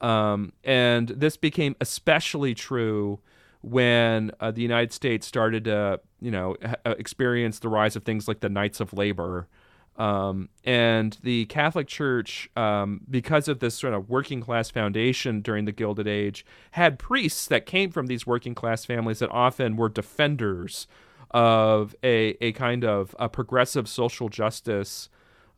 Um, 0.00 0.52
and 0.64 1.08
this 1.08 1.36
became 1.36 1.76
especially 1.80 2.54
true 2.54 3.20
when 3.62 4.30
uh, 4.40 4.50
the 4.50 4.62
United 4.62 4.92
States 4.92 5.26
started 5.26 5.64
to, 5.64 6.00
you 6.20 6.30
know, 6.30 6.56
experience 6.84 7.58
the 7.58 7.68
rise 7.68 7.96
of 7.96 8.04
things 8.04 8.26
like 8.26 8.40
the 8.40 8.48
Knights 8.48 8.80
of 8.80 8.92
Labor, 8.92 9.48
um, 9.96 10.48
and 10.64 11.18
the 11.22 11.44
Catholic 11.46 11.86
Church, 11.86 12.48
um, 12.56 13.02
because 13.10 13.48
of 13.48 13.60
this 13.60 13.74
sort 13.74 13.92
of 13.92 14.08
working 14.08 14.40
class 14.40 14.70
foundation 14.70 15.42
during 15.42 15.66
the 15.66 15.72
Gilded 15.72 16.08
Age, 16.08 16.44
had 16.70 16.98
priests 16.98 17.46
that 17.48 17.66
came 17.66 17.90
from 17.90 18.06
these 18.06 18.26
working 18.26 18.54
class 18.54 18.86
families 18.86 19.18
that 19.18 19.30
often 19.30 19.76
were 19.76 19.90
defenders 19.90 20.86
of 21.32 21.94
a, 22.02 22.36
a 22.40 22.52
kind 22.52 22.82
of 22.84 23.14
a 23.18 23.28
progressive 23.28 23.88
social 23.88 24.30
justice 24.30 25.10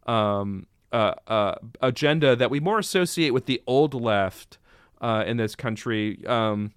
um, 0.06 0.66
uh, 0.92 1.14
uh, 1.28 1.54
agenda 1.80 2.34
that 2.34 2.50
we 2.50 2.58
more 2.58 2.80
associate 2.80 3.30
with 3.30 3.46
the 3.46 3.62
old 3.66 3.94
left 3.94 4.58
uh, 5.00 5.22
in 5.26 5.36
this 5.36 5.54
country. 5.54 6.24
Um, 6.26 6.72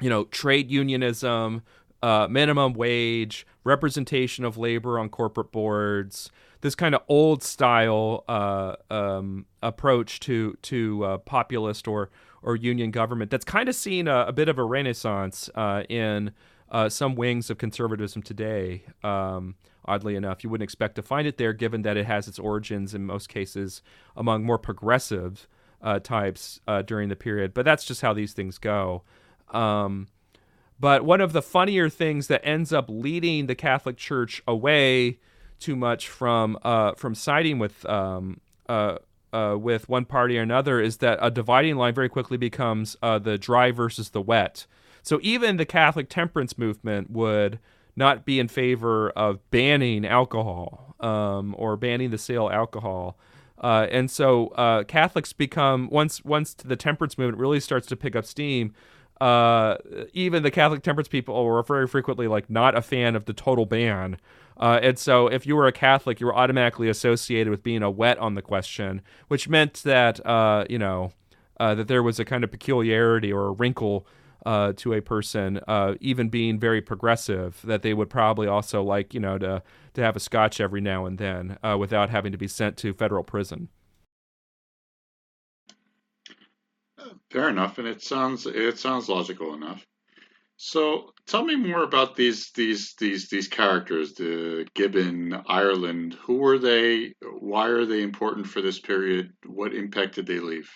you 0.00 0.10
know, 0.10 0.24
trade 0.24 0.70
unionism, 0.70 1.62
uh, 2.02 2.28
minimum 2.28 2.74
wage, 2.74 3.46
representation 3.64 4.44
of 4.44 4.58
labor 4.58 4.98
on 4.98 5.08
corporate 5.08 5.52
boards 5.52 6.30
this 6.64 6.74
kind 6.74 6.94
of 6.94 7.02
old 7.08 7.42
style 7.42 8.24
uh, 8.26 8.74
um, 8.88 9.44
approach 9.62 10.18
to 10.18 10.56
to 10.62 11.04
uh, 11.04 11.18
populist 11.18 11.86
or 11.86 12.10
or 12.42 12.56
union 12.56 12.90
government 12.90 13.30
that's 13.30 13.44
kind 13.44 13.68
of 13.68 13.74
seen 13.74 14.08
a, 14.08 14.24
a, 14.28 14.32
bit 14.32 14.48
of 14.48 14.58
a 14.58 14.64
renaissance 14.64 15.50
uh, 15.54 15.82
in 15.90 16.32
uh, 16.70 16.88
some 16.88 17.16
wings 17.16 17.50
of 17.50 17.58
conservatism 17.58 18.22
today. 18.22 18.82
Um, 19.02 19.56
oddly 19.84 20.16
enough, 20.16 20.42
you 20.42 20.48
wouldn't 20.48 20.64
expect 20.64 20.94
to 20.94 21.02
find 21.02 21.26
it 21.26 21.36
there, 21.36 21.52
given 21.52 21.82
that 21.82 21.98
it 21.98 22.06
has 22.06 22.28
its 22.28 22.38
origins 22.38 22.94
in 22.94 23.04
most 23.04 23.28
cases 23.28 23.82
among 24.16 24.44
more 24.44 24.58
progressive 24.58 25.46
uh, 25.82 25.98
types 25.98 26.60
during 26.86 27.10
the 27.10 27.16
period. 27.16 27.52
But 27.52 27.66
that's 27.66 27.84
just 27.84 28.00
how 28.00 28.14
these 28.14 28.32
things 28.32 28.56
go. 28.56 29.02
Um, 29.54 30.08
but 30.80 31.04
one 31.04 31.20
of 31.20 31.32
the 31.32 31.42
funnier 31.42 31.88
things 31.88 32.26
that 32.26 32.44
ends 32.44 32.72
up 32.72 32.86
leading 32.88 33.46
the 33.46 33.54
Catholic 33.54 33.96
Church 33.96 34.42
away 34.46 35.18
too 35.60 35.76
much 35.76 36.08
from 36.08 36.58
uh, 36.62 36.92
from 36.94 37.14
siding 37.14 37.58
with 37.58 37.86
um, 37.86 38.40
uh, 38.68 38.98
uh, 39.32 39.56
with 39.58 39.88
one 39.88 40.04
party 40.04 40.38
or 40.38 40.42
another 40.42 40.80
is 40.80 40.98
that 40.98 41.18
a 41.20 41.30
dividing 41.30 41.76
line 41.76 41.94
very 41.94 42.08
quickly 42.08 42.36
becomes 42.36 42.96
uh, 43.02 43.18
the 43.18 43.38
dry 43.38 43.70
versus 43.70 44.10
the 44.10 44.20
wet. 44.20 44.66
So 45.02 45.18
even 45.22 45.56
the 45.56 45.66
Catholic 45.66 46.08
temperance 46.08 46.56
movement 46.56 47.10
would 47.10 47.58
not 47.96 48.24
be 48.24 48.38
in 48.38 48.48
favor 48.48 49.10
of 49.10 49.38
banning 49.50 50.04
alcohol 50.06 50.94
um, 51.00 51.54
or 51.58 51.76
banning 51.76 52.10
the 52.10 52.18
sale 52.18 52.48
of 52.48 52.54
alcohol. 52.54 53.18
Uh, 53.58 53.86
and 53.90 54.10
so 54.10 54.48
uh, 54.48 54.84
Catholics 54.84 55.32
become 55.32 55.88
once 55.90 56.24
once 56.24 56.54
the 56.54 56.76
temperance 56.76 57.16
movement 57.16 57.38
really 57.38 57.60
starts 57.60 57.86
to 57.88 57.96
pick 57.96 58.14
up 58.16 58.24
steam. 58.24 58.74
Uh, 59.20 59.76
even 60.12 60.42
the 60.42 60.50
Catholic 60.50 60.82
temperance 60.82 61.08
people 61.08 61.44
were 61.44 61.62
very 61.62 61.86
frequently 61.86 62.26
like 62.26 62.50
not 62.50 62.76
a 62.76 62.82
fan 62.82 63.14
of 63.14 63.26
the 63.26 63.32
total 63.32 63.64
ban 63.64 64.18
uh, 64.56 64.78
and 64.82 64.98
so, 64.98 65.26
if 65.26 65.46
you 65.46 65.56
were 65.56 65.66
a 65.66 65.72
Catholic, 65.72 66.20
you 66.20 66.26
were 66.26 66.34
automatically 66.34 66.88
associated 66.88 67.50
with 67.50 67.62
being 67.62 67.82
a 67.82 67.90
wet 67.90 68.18
on 68.18 68.34
the 68.34 68.42
question, 68.42 69.02
which 69.28 69.48
meant 69.48 69.74
that 69.84 70.24
uh, 70.24 70.64
you 70.70 70.78
know 70.78 71.12
uh, 71.58 71.74
that 71.74 71.88
there 71.88 72.02
was 72.02 72.20
a 72.20 72.24
kind 72.24 72.44
of 72.44 72.50
peculiarity 72.50 73.32
or 73.32 73.46
a 73.46 73.52
wrinkle 73.52 74.06
uh, 74.46 74.72
to 74.76 74.92
a 74.92 75.00
person, 75.00 75.58
uh, 75.66 75.94
even 76.00 76.28
being 76.28 76.58
very 76.60 76.80
progressive, 76.80 77.60
that 77.64 77.82
they 77.82 77.94
would 77.94 78.10
probably 78.10 78.46
also 78.46 78.82
like 78.82 79.12
you 79.12 79.20
know 79.20 79.38
to 79.38 79.62
to 79.94 80.02
have 80.02 80.14
a 80.14 80.20
scotch 80.20 80.60
every 80.60 80.80
now 80.80 81.04
and 81.06 81.18
then 81.18 81.58
without 81.78 82.10
having 82.10 82.32
to 82.32 82.38
be 82.38 82.48
sent 82.48 82.76
to 82.76 82.92
federal 82.92 83.24
prison. 83.24 83.68
Fair 87.34 87.48
enough, 87.48 87.78
and 87.78 87.88
it 87.88 88.00
sounds 88.00 88.46
it 88.46 88.78
sounds 88.78 89.08
logical 89.08 89.54
enough. 89.54 89.84
So 90.56 91.10
tell 91.26 91.44
me 91.44 91.56
more 91.56 91.82
about 91.82 92.14
these 92.14 92.52
these 92.52 92.94
these 92.96 93.28
these 93.28 93.48
characters, 93.48 94.14
the 94.14 94.68
Gibbon, 94.74 95.42
Ireland. 95.48 96.14
Who 96.22 96.36
were 96.36 96.60
they? 96.60 97.12
Why 97.40 97.66
are 97.66 97.86
they 97.86 98.02
important 98.02 98.46
for 98.46 98.62
this 98.62 98.78
period? 98.78 99.32
What 99.46 99.74
impact 99.74 100.14
did 100.14 100.26
they 100.26 100.38
leave? 100.38 100.70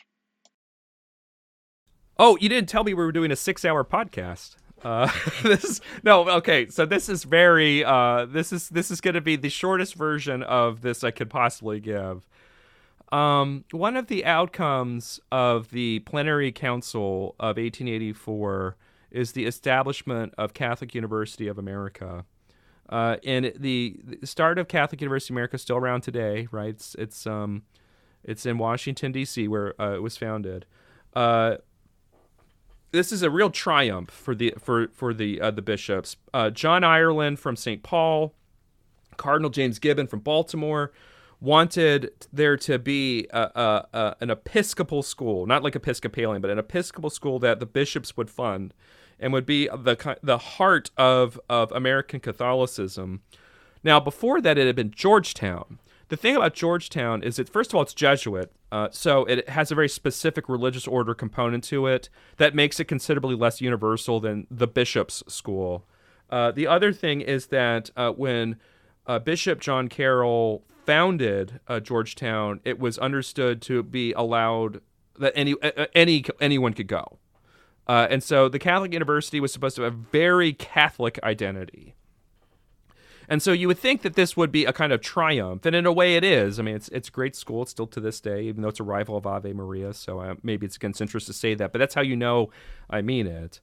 Oh, 2.18 2.36
you 2.40 2.48
didn't 2.48 2.68
tell 2.68 2.82
me 2.82 2.92
we 2.92 3.04
were 3.04 3.12
doing 3.12 3.30
a 3.30 3.36
six-hour 3.36 3.84
podcast. 3.84 4.56
Uh, 4.82 5.08
this 5.44 5.62
is 5.62 5.80
no 6.02 6.28
okay. 6.28 6.68
So 6.70 6.84
this 6.84 7.08
is 7.08 7.22
very 7.22 7.84
uh, 7.84 8.26
this 8.26 8.52
is 8.52 8.68
this 8.68 8.90
is 8.90 9.00
going 9.00 9.14
to 9.14 9.20
be 9.20 9.36
the 9.36 9.48
shortest 9.48 9.94
version 9.94 10.42
of 10.42 10.80
this 10.80 11.04
I 11.04 11.12
could 11.12 11.30
possibly 11.30 11.78
give. 11.78 12.26
Um, 13.10 13.64
one 13.70 13.96
of 13.96 14.08
the 14.08 14.24
outcomes 14.24 15.18
of 15.32 15.70
the 15.70 16.00
plenary 16.00 16.52
council 16.52 17.34
of 17.40 17.56
1884 17.56 18.76
is 19.10 19.32
the 19.32 19.46
establishment 19.46 20.34
of 20.36 20.52
Catholic 20.52 20.94
University 20.94 21.48
of 21.48 21.58
America. 21.58 22.24
Uh, 22.88 23.16
and 23.24 23.52
the, 23.56 24.00
the, 24.04 24.26
start 24.26 24.58
of 24.58 24.68
Catholic 24.68 25.00
University 25.00 25.32
of 25.32 25.36
America 25.36 25.56
is 25.56 25.62
still 25.62 25.76
around 25.76 26.02
today, 26.02 26.48
right? 26.50 26.70
It's 26.70 26.94
it's 26.94 27.26
um, 27.26 27.62
it's 28.24 28.46
in 28.46 28.56
Washington 28.56 29.12
D.C. 29.12 29.46
where 29.46 29.80
uh, 29.80 29.94
it 29.94 30.02
was 30.02 30.16
founded. 30.16 30.64
Uh, 31.14 31.56
this 32.90 33.12
is 33.12 33.22
a 33.22 33.30
real 33.30 33.50
triumph 33.50 34.10
for 34.10 34.34
the 34.34 34.54
for 34.58 34.88
for 34.88 35.12
the 35.12 35.40
uh, 35.40 35.50
the 35.50 35.60
bishops. 35.60 36.16
Uh, 36.32 36.48
John 36.48 36.82
Ireland 36.82 37.38
from 37.38 37.56
St. 37.56 37.82
Paul, 37.82 38.34
Cardinal 39.18 39.50
James 39.50 39.78
Gibbon 39.78 40.06
from 40.06 40.20
Baltimore, 40.20 40.92
wanted 41.40 42.10
there 42.32 42.56
to 42.56 42.78
be 42.78 43.26
a, 43.30 43.40
a, 43.40 43.88
a, 43.92 44.16
an 44.20 44.30
Episcopal 44.30 45.02
school, 45.02 45.46
not 45.46 45.62
like 45.62 45.76
Episcopalian, 45.76 46.42
but 46.42 46.50
an 46.50 46.58
Episcopal 46.58 47.10
school 47.10 47.38
that 47.38 47.60
the 47.60 47.66
bishops 47.66 48.16
would 48.16 48.30
fund 48.30 48.74
and 49.20 49.32
would 49.32 49.46
be 49.46 49.66
the 49.68 50.18
the 50.22 50.38
heart 50.38 50.90
of 50.96 51.40
of 51.48 51.72
American 51.72 52.20
Catholicism. 52.20 53.22
Now, 53.82 54.00
before 54.00 54.40
that, 54.40 54.58
it 54.58 54.66
had 54.66 54.76
been 54.76 54.90
Georgetown. 54.90 55.78
The 56.08 56.16
thing 56.16 56.36
about 56.36 56.54
Georgetown 56.54 57.22
is 57.22 57.36
that 57.36 57.48
first 57.48 57.70
of 57.70 57.76
all, 57.76 57.82
it's 57.82 57.94
Jesuit, 57.94 58.50
uh, 58.72 58.88
so 58.90 59.24
it 59.26 59.48
has 59.50 59.70
a 59.70 59.74
very 59.74 59.88
specific 59.88 60.48
religious 60.48 60.86
order 60.86 61.14
component 61.14 61.64
to 61.64 61.86
it 61.86 62.08
that 62.38 62.54
makes 62.54 62.80
it 62.80 62.86
considerably 62.86 63.34
less 63.34 63.60
universal 63.60 64.18
than 64.18 64.46
the 64.50 64.66
bishop's 64.66 65.22
school. 65.28 65.84
Uh, 66.30 66.50
the 66.50 66.66
other 66.66 66.92
thing 66.92 67.20
is 67.20 67.46
that 67.46 67.90
uh, 67.96 68.10
when 68.12 68.56
uh, 69.06 69.18
Bishop 69.18 69.60
John 69.60 69.88
Carroll 69.88 70.64
founded 70.88 71.60
uh, 71.68 71.78
Georgetown, 71.80 72.60
it 72.64 72.78
was 72.78 72.96
understood 72.96 73.60
to 73.60 73.82
be 73.82 74.14
allowed 74.14 74.80
that 75.18 75.34
any 75.36 75.54
any 75.94 76.24
anyone 76.40 76.72
could 76.72 76.86
go. 76.86 77.18
Uh, 77.86 78.06
and 78.08 78.22
so 78.22 78.48
the 78.48 78.58
Catholic 78.58 78.94
University 78.94 79.38
was 79.38 79.52
supposed 79.52 79.76
to 79.76 79.82
have 79.82 79.92
a 79.92 79.96
very 79.96 80.54
Catholic 80.54 81.18
identity. 81.22 81.94
And 83.28 83.42
so 83.42 83.52
you 83.52 83.68
would 83.68 83.78
think 83.78 84.00
that 84.00 84.14
this 84.14 84.34
would 84.34 84.50
be 84.50 84.64
a 84.64 84.72
kind 84.72 84.90
of 84.90 85.02
triumph, 85.02 85.66
and 85.66 85.76
in 85.76 85.84
a 85.84 85.92
way 85.92 86.16
it 86.16 86.24
is. 86.24 86.58
I 86.58 86.62
mean, 86.62 86.76
it's 86.76 86.88
it's 86.88 87.10
great 87.10 87.36
school. 87.36 87.60
It's 87.60 87.70
still 87.70 87.86
to 87.88 88.00
this 88.00 88.18
day, 88.18 88.44
even 88.44 88.62
though 88.62 88.70
it's 88.70 88.80
a 88.80 88.84
rival 88.84 89.18
of 89.18 89.26
Ave 89.26 89.52
Maria. 89.52 89.92
So 89.92 90.20
uh, 90.20 90.36
maybe 90.42 90.64
it's 90.64 90.76
against 90.76 91.02
interest 91.02 91.26
to 91.26 91.34
say 91.34 91.52
that, 91.54 91.70
but 91.70 91.80
that's 91.80 91.94
how 91.94 92.00
you 92.00 92.16
know 92.16 92.48
I 92.88 93.02
mean 93.02 93.26
it. 93.26 93.60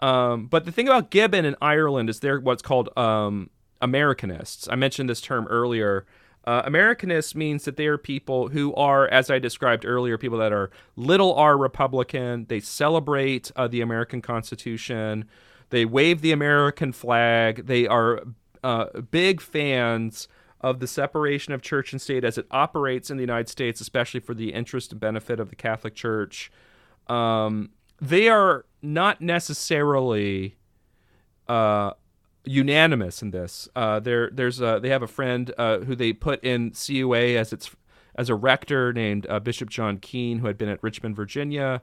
Um, 0.00 0.46
but 0.46 0.64
the 0.64 0.72
thing 0.72 0.88
about 0.88 1.10
Gibbon 1.10 1.44
in 1.44 1.54
Ireland 1.60 2.08
is 2.08 2.20
they're 2.20 2.40
what's 2.40 2.62
called 2.62 2.88
um, 2.96 3.50
Americanists. 3.82 4.68
I 4.70 4.76
mentioned 4.76 5.10
this 5.10 5.20
term 5.20 5.46
earlier. 5.48 6.06
Uh, 6.44 6.62
Americanist 6.62 7.34
means 7.34 7.64
that 7.64 7.76
they 7.76 7.86
are 7.86 7.98
people 7.98 8.48
who 8.48 8.74
are, 8.74 9.06
as 9.08 9.30
I 9.30 9.38
described 9.38 9.84
earlier, 9.84 10.18
people 10.18 10.38
that 10.38 10.52
are 10.52 10.70
little 10.96 11.34
r 11.34 11.56
Republican. 11.56 12.46
They 12.48 12.60
celebrate 12.60 13.52
uh, 13.54 13.68
the 13.68 13.80
American 13.80 14.22
Constitution. 14.22 15.26
They 15.70 15.84
wave 15.84 16.20
the 16.20 16.32
American 16.32 16.92
flag. 16.92 17.66
They 17.66 17.86
are 17.86 18.22
uh, 18.64 18.86
big 19.10 19.40
fans 19.40 20.28
of 20.60 20.80
the 20.80 20.86
separation 20.86 21.52
of 21.52 21.62
church 21.62 21.92
and 21.92 22.00
state 22.00 22.24
as 22.24 22.38
it 22.38 22.46
operates 22.50 23.10
in 23.10 23.16
the 23.16 23.22
United 23.22 23.48
States, 23.48 23.80
especially 23.80 24.20
for 24.20 24.34
the 24.34 24.52
interest 24.52 24.92
and 24.92 25.00
benefit 25.00 25.40
of 25.40 25.48
the 25.48 25.56
Catholic 25.56 25.94
Church. 25.94 26.50
Um, 27.08 27.70
they 28.00 28.28
are 28.28 28.64
not 28.80 29.20
necessarily 29.20 30.56
uh, 31.48 31.92
unanimous 32.44 33.22
in 33.22 33.30
this. 33.30 33.68
Uh, 33.74 34.00
there, 34.00 34.30
there's 34.30 34.60
a, 34.60 34.80
they 34.82 34.88
have 34.88 35.02
a 35.02 35.08
friend 35.08 35.52
uh, 35.58 35.78
who 35.78 35.94
they 35.94 36.12
put 36.12 36.42
in 36.42 36.72
CUA 36.72 37.36
as 37.36 37.52
its 37.52 37.70
as 38.14 38.28
a 38.28 38.34
rector 38.34 38.92
named 38.92 39.26
uh, 39.30 39.40
Bishop 39.40 39.70
John 39.70 39.96
Keane, 39.96 40.40
who 40.40 40.46
had 40.46 40.58
been 40.58 40.68
at 40.68 40.82
Richmond, 40.82 41.16
Virginia, 41.16 41.80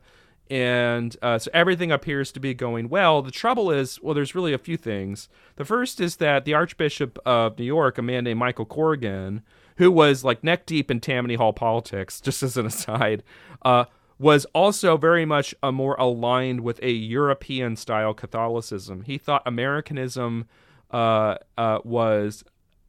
and 0.49 1.15
uh, 1.21 1.37
so 1.37 1.51
everything 1.53 1.91
appears 1.91 2.31
to 2.31 2.39
be 2.39 2.53
going 2.53 2.89
well. 2.89 3.21
The 3.21 3.31
trouble 3.31 3.69
is, 3.69 4.01
well, 4.01 4.15
there's 4.15 4.33
really 4.33 4.53
a 4.53 4.57
few 4.57 4.77
things. 4.77 5.29
The 5.57 5.65
first 5.65 6.01
is 6.01 6.15
that 6.17 6.45
the 6.45 6.55
Archbishop 6.55 7.19
of 7.25 7.59
New 7.59 7.65
York, 7.65 7.97
a 7.97 8.01
man 8.01 8.23
named 8.23 8.39
Michael 8.39 8.65
Corrigan, 8.65 9.43
who 9.77 9.91
was 9.91 10.23
like 10.23 10.43
neck 10.43 10.65
deep 10.65 10.89
in 10.89 10.99
Tammany 10.99 11.35
Hall 11.35 11.53
politics, 11.53 12.19
just 12.21 12.41
as 12.41 12.57
an 12.57 12.65
aside, 12.65 13.23
uh, 13.61 13.85
was 14.19 14.45
also 14.53 14.97
very 14.97 15.25
much 15.25 15.55
a 15.63 15.71
more 15.71 15.95
aligned 15.95 16.59
with 16.59 16.79
a 16.83 16.91
European 16.91 17.77
style 17.77 18.13
Catholicism. 18.13 19.03
He 19.03 19.17
thought 19.17 19.41
Americanism 19.45 20.45
uh, 20.91 21.35
uh, 21.57 21.79
was 21.85 22.43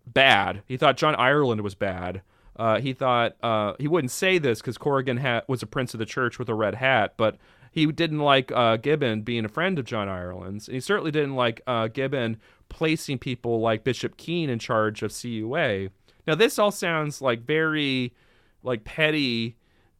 bad. 0.07 0.63
He 0.67 0.77
thought 0.77 0.97
John 0.97 1.15
Ireland 1.15 1.61
was 1.61 1.77
bad. 1.77 2.23
Uh, 2.57 2.81
he 2.81 2.93
thought 2.93 3.37
uh, 3.43 3.75
he 3.79 3.87
wouldn't 3.87 4.11
say 4.11 4.39
this 4.39 4.61
because 4.61 4.77
Corrigan 4.77 5.19
ha- 5.19 5.43
was 5.47 5.63
a 5.63 5.67
prince 5.67 5.95
of 5.95 5.99
the 5.99 6.05
church 6.05 6.39
with 6.39 6.49
a 6.49 6.55
red 6.55 6.75
hat, 6.75 7.15
but 7.17 7.39
he 7.71 7.87
didn't 7.87 8.19
like 8.19 8.51
uh, 8.51 8.77
Gibbon 8.77 9.23
being 9.23 9.45
a 9.45 9.49
friend 9.49 9.79
of 9.79 9.85
John 9.85 10.09
Ireland's, 10.09 10.67
and 10.67 10.75
he 10.75 10.81
certainly 10.81 11.13
didn't 11.13 11.37
like 11.37 11.61
uh, 11.67 11.87
Gibbon 11.87 12.39
placing 12.69 13.19
people 13.19 13.61
like 13.61 13.85
Bishop 13.85 14.17
Keane 14.17 14.51
in 14.51 14.59
charge 14.59 15.03
of 15.03 15.13
CUA. 15.13 15.89
Now, 16.27 16.35
this 16.35 16.59
all 16.59 16.73
sounds 16.73 17.23
like 17.23 17.47
very 17.47 18.13
like 18.63 18.85
petty 18.85 19.57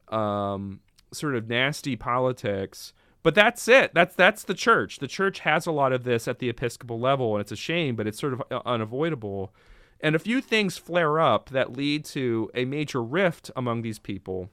um, 0.09 0.81
sort 1.11 1.35
of 1.35 1.47
nasty 1.49 1.95
politics. 1.95 2.93
But 3.23 3.35
that's 3.35 3.67
it. 3.67 3.93
That's 3.93 4.15
that's 4.15 4.43
the 4.43 4.53
church. 4.53 4.97
The 4.97 5.07
church 5.07 5.39
has 5.39 5.67
a 5.67 5.71
lot 5.71 5.93
of 5.93 6.03
this 6.03 6.27
at 6.27 6.39
the 6.39 6.49
episcopal 6.49 6.99
level, 6.99 7.35
and 7.35 7.41
it's 7.41 7.51
a 7.51 7.55
shame, 7.55 7.95
but 7.95 8.07
it's 8.07 8.19
sort 8.19 8.33
of 8.33 8.41
uh, 8.49 8.61
unavoidable. 8.65 9.53
And 9.99 10.15
a 10.15 10.19
few 10.19 10.41
things 10.41 10.77
flare 10.77 11.19
up 11.19 11.49
that 11.49 11.73
lead 11.73 12.05
to 12.05 12.49
a 12.55 12.65
major 12.65 13.03
rift 13.03 13.51
among 13.55 13.83
these 13.83 13.99
people. 13.99 14.49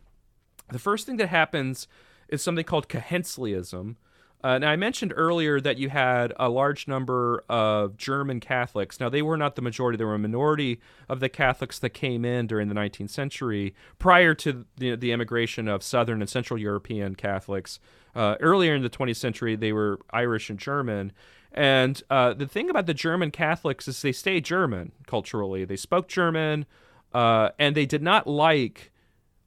The 0.71 0.79
first 0.79 1.07
thing 1.07 1.17
that 1.17 1.31
happens 1.31 1.89
is 2.29 2.43
something 2.43 2.65
called 2.65 2.89
Cahenslyism, 2.91 3.97
uh, 4.45 4.57
now, 4.59 4.71
I 4.71 4.77
mentioned 4.77 5.13
earlier 5.17 5.61
that 5.61 5.79
you 5.79 5.89
had 5.89 6.33
a 6.39 6.49
large 6.49 6.87
number 6.87 7.45
of 7.49 7.97
German 7.97 8.39
Catholics. 8.39 9.01
Now, 9.01 9.09
they 9.09 9.23
were 9.23 9.37
not 9.37 9.57
the 9.57 9.63
majority, 9.63 9.97
they 9.97 10.05
were 10.05 10.15
a 10.15 10.19
minority 10.19 10.81
of 11.09 11.19
the 11.19 11.29
Catholics 11.29 11.79
that 11.81 11.91
came 11.91 12.25
in 12.25 12.47
during 12.47 12.69
the 12.69 12.75
19th 12.75 13.11
century 13.11 13.75
prior 13.99 14.35
to 14.35 14.65
the, 14.77 14.95
the 14.95 15.11
immigration 15.11 15.67
of 15.67 15.83
Southern 15.83 16.21
and 16.21 16.31
Central 16.31 16.59
European 16.59 17.17
Catholics. 17.17 17.81
Uh, 18.15 18.37
earlier 18.39 18.77
in 18.77 18.83
the 18.83 18.91
20th 18.91 19.17
century, 19.17 19.57
they 19.57 19.73
were 19.73 19.99
Irish 20.13 20.51
and 20.51 20.59
German. 20.59 21.13
And 21.53 22.01
uh, 22.09 22.35
the 22.35 22.47
thing 22.47 22.71
about 22.71 22.87
the 22.87 22.95
German 22.95 23.33
Catholics 23.33 23.89
is 23.89 24.01
they 24.03 24.13
stayed 24.13 24.45
German 24.45 24.93
culturally. 25.07 25.65
They 25.65 25.77
spoke 25.77 26.07
German, 26.07 26.67
uh, 27.13 27.51
and 27.59 27.75
they 27.75 27.87
did 27.87 28.03
not 28.03 28.29
like 28.29 28.93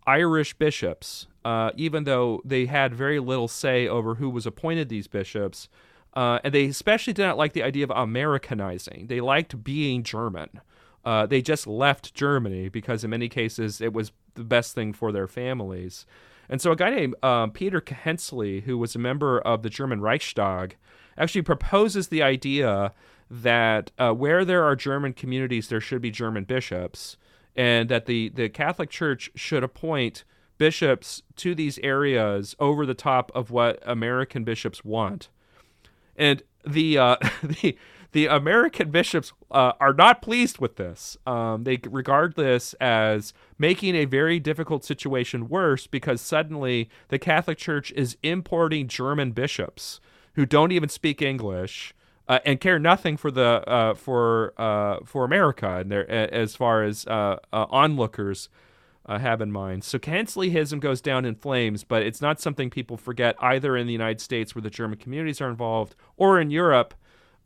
Irish 0.06 0.54
bishops 0.56 1.28
uh, 1.44 1.72
even 1.76 2.04
though 2.04 2.42
they 2.46 2.66
had 2.66 2.94
very 2.94 3.20
little 3.20 3.48
say 3.48 3.88
over 3.88 4.16
who 4.16 4.30
was 4.30 4.46
appointed 4.46 4.90
these 4.90 5.08
bishops. 5.08 5.68
Uh, 6.14 6.40
and 6.44 6.54
they 6.54 6.66
especially 6.66 7.14
did 7.14 7.24
not 7.24 7.38
like 7.38 7.54
the 7.54 7.64
idea 7.64 7.84
of 7.84 7.92
Americanizing. 7.92 9.08
They 9.08 9.22
liked 9.22 9.64
being 9.64 10.04
German. 10.04 10.50
Uh, 11.04 11.26
they 11.26 11.42
just 11.42 11.66
left 11.66 12.14
Germany 12.14 12.70
because, 12.70 13.04
in 13.04 13.10
many 13.10 13.30
cases, 13.30 13.82
it 13.82 13.94
was 13.94 14.12
the 14.36 14.44
best 14.44 14.76
thing 14.76 14.94
for 14.94 15.12
their 15.12 15.28
families. 15.28 16.06
And 16.50 16.62
so, 16.62 16.72
a 16.72 16.76
guy 16.76 16.90
named 16.90 17.16
um, 17.24 17.52
Peter 17.52 17.82
Cahensly, 17.82 18.64
who 18.64 18.78
was 18.78 18.96
a 18.96 19.00
member 19.00 19.40
of 19.40 19.64
the 19.64 19.70
German 19.70 20.02
Reichstag, 20.02 20.76
actually 21.18 21.42
proposes 21.42 22.10
the 22.10 22.22
idea 22.22 22.94
that 23.30 23.92
uh, 23.98 24.12
where 24.12 24.44
there 24.44 24.64
are 24.64 24.76
German 24.76 25.14
communities, 25.14 25.70
there 25.70 25.80
should 25.80 26.02
be 26.02 26.12
German 26.12 26.44
bishops, 26.44 27.16
and 27.56 27.90
that 27.90 28.06
the, 28.06 28.30
the 28.30 28.50
Catholic 28.50 28.90
Church 28.90 29.32
should 29.36 29.64
appoint 29.64 30.26
bishops 30.62 31.24
to 31.36 31.56
these 31.56 31.80
areas 31.80 32.56
over 32.60 32.86
the 32.86 32.94
top 32.94 33.32
of 33.34 33.50
what 33.50 33.80
American 33.82 34.44
bishops 34.44 34.86
want. 34.86 35.28
And 36.16 36.44
the 36.64 37.00
uh, 37.00 37.16
the 37.44 37.76
the 38.12 38.28
American 38.28 38.92
bishops 38.92 39.34
uh, 39.50 39.72
are 39.80 39.94
not 39.94 40.22
pleased 40.22 40.60
with 40.60 40.76
this. 40.76 41.18
Um, 41.26 41.64
they 41.64 41.80
regard 41.90 42.36
this 42.36 42.76
as 42.76 43.34
making 43.58 43.96
a 43.96 44.06
very 44.06 44.40
difficult 44.40 44.86
situation 44.86 45.50
worse 45.50 45.88
because 45.88 46.22
suddenly 46.22 46.92
the 47.08 47.18
Catholic 47.18 47.58
Church 47.58 47.92
is 47.94 48.16
importing 48.22 48.88
German 48.88 49.32
bishops 49.32 50.00
who 50.36 50.46
don't 50.46 50.72
even 50.72 50.90
speak 50.90 51.24
English 51.24 51.96
uh, 52.28 52.38
and 52.46 52.62
care 52.62 52.78
nothing 52.78 53.18
for 53.18 53.32
the 53.32 53.68
uh, 53.68 53.96
for 53.96 54.54
uh, 54.58 54.98
for 55.06 55.26
America 55.26 55.78
and 55.78 55.92
their 55.92 56.08
as 56.12 56.56
far 56.56 56.84
as 56.84 57.08
uh, 57.08 57.38
onlookers 57.52 58.48
uh, 59.06 59.20
have 59.20 59.42
in 59.42 59.52
mind. 59.52 59.84
So 59.84 59.98
Cahenslyism 60.00 60.80
goes 60.80 61.02
down 61.02 61.26
in 61.26 61.36
flames, 61.36 61.84
but 61.84 62.04
it's 62.04 62.22
not 62.22 62.40
something 62.40 62.70
people 62.70 62.98
forget 62.98 63.36
either 63.40 63.76
in 63.76 63.88
the 63.88 63.94
United 63.94 64.22
States 64.22 64.54
where 64.54 64.62
the 64.62 64.70
German 64.70 64.98
communities 64.98 65.42
are 65.42 65.50
involved 65.50 65.96
or 66.18 66.40
in 66.40 66.52
Europe 66.52 66.94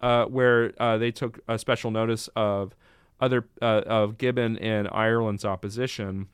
uh, 0.02 0.26
where 0.26 0.74
uh, 0.80 0.98
they 0.98 1.12
took 1.12 1.40
a 1.48 1.58
special 1.58 1.92
notice 1.92 2.30
of 2.36 2.76
other 3.20 3.48
uh, 3.62 3.82
of 3.86 4.18
Gibbon 4.18 4.58
and 4.58 4.88
Ireland's 4.92 5.46
opposition. 5.46 6.28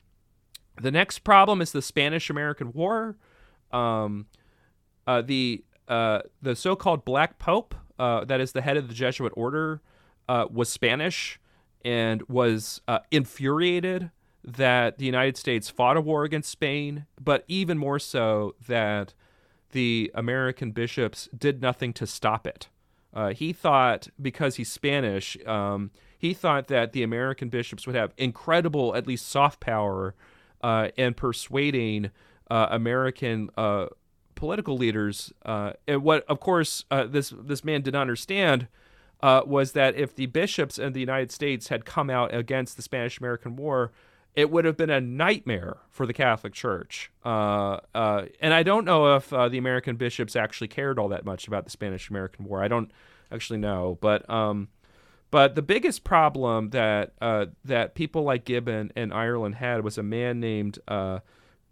The 0.80 0.90
next 0.90 1.20
problem 1.20 1.62
is 1.62 1.72
the 1.72 1.82
Spanish-American 1.82 2.72
War. 2.72 3.16
Um, 3.70 4.26
uh, 5.06 5.22
the 5.22 5.64
uh, 5.88 6.22
the 6.40 6.56
so-called 6.56 7.04
Black 7.04 7.38
Pope, 7.38 7.74
that 7.98 8.40
is 8.40 8.52
the 8.52 8.62
head 8.62 8.76
of 8.76 8.88
the 8.88 8.94
Jesuit 8.94 9.32
order, 9.36 9.80
was 10.28 10.68
Spanish 10.68 11.38
and 11.84 12.22
was 12.28 12.80
infuriated 13.10 14.10
that 14.44 14.98
the 14.98 15.04
United 15.04 15.36
States 15.36 15.70
fought 15.70 15.96
a 15.96 16.00
war 16.00 16.24
against 16.24 16.50
Spain, 16.50 17.06
but 17.20 17.44
even 17.46 17.78
more 17.78 17.98
so 17.98 18.54
that 18.66 19.14
the 19.70 20.10
American 20.14 20.72
bishops 20.72 21.28
did 21.36 21.62
nothing 21.62 21.92
to 21.94 22.06
stop 22.06 22.46
it. 22.46 22.68
Uh, 23.14 23.30
he 23.30 23.52
thought, 23.52 24.08
because 24.20 24.56
he's 24.56 24.70
Spanish, 24.70 25.36
um, 25.46 25.90
he 26.18 26.32
thought 26.32 26.68
that 26.68 26.92
the 26.92 27.02
American 27.02 27.48
bishops 27.48 27.86
would 27.86 27.96
have 27.96 28.12
incredible, 28.16 28.94
at 28.94 29.06
least 29.06 29.28
soft 29.28 29.60
power, 29.60 30.14
uh, 30.62 30.88
in 30.96 31.14
persuading 31.14 32.10
uh, 32.50 32.68
American 32.70 33.50
uh, 33.56 33.86
political 34.34 34.76
leaders. 34.76 35.32
Uh, 35.44 35.72
and 35.86 36.02
what, 36.02 36.24
of 36.28 36.40
course, 36.40 36.84
uh, 36.90 37.04
this 37.04 37.34
this 37.36 37.64
man 37.64 37.82
did 37.82 37.92
not 37.92 38.02
understand 38.02 38.68
was 39.20 39.72
that 39.72 39.94
if 39.94 40.14
the 40.14 40.26
bishops 40.26 40.78
in 40.78 40.92
the 40.92 41.00
United 41.00 41.30
States 41.30 41.68
had 41.68 41.84
come 41.84 42.10
out 42.10 42.34
against 42.34 42.76
the 42.76 42.82
Spanish 42.82 43.18
American 43.18 43.56
War, 43.56 43.92
it 44.34 44.50
would 44.50 44.64
have 44.64 44.76
been 44.76 44.90
a 44.90 45.00
nightmare 45.00 45.78
for 45.90 46.06
the 46.06 46.12
Catholic 46.12 46.54
Church. 46.54 47.10
Uh, 47.24 47.78
uh, 47.94 48.24
and 48.40 48.54
I 48.54 48.62
don't 48.62 48.84
know 48.84 49.16
if 49.16 49.32
uh, 49.32 49.48
the 49.48 49.58
American 49.58 49.96
bishops 49.96 50.36
actually 50.36 50.68
cared 50.68 50.98
all 50.98 51.08
that 51.08 51.24
much 51.24 51.46
about 51.46 51.64
the 51.64 51.70
Spanish 51.70 52.08
American 52.08 52.46
War. 52.46 52.62
I 52.62 52.68
don't 52.68 52.90
actually 53.30 53.58
know, 53.58 53.98
but 54.00 54.28
um, 54.30 54.68
but 55.30 55.54
the 55.54 55.62
biggest 55.62 56.04
problem 56.04 56.70
that 56.70 57.12
uh, 57.20 57.46
that 57.64 57.94
people 57.94 58.22
like 58.22 58.44
Gibbon 58.44 58.92
and 58.96 59.12
Ireland 59.12 59.56
had 59.56 59.84
was 59.84 59.98
a 59.98 60.02
man 60.02 60.40
named 60.40 60.78
uh, 60.88 61.20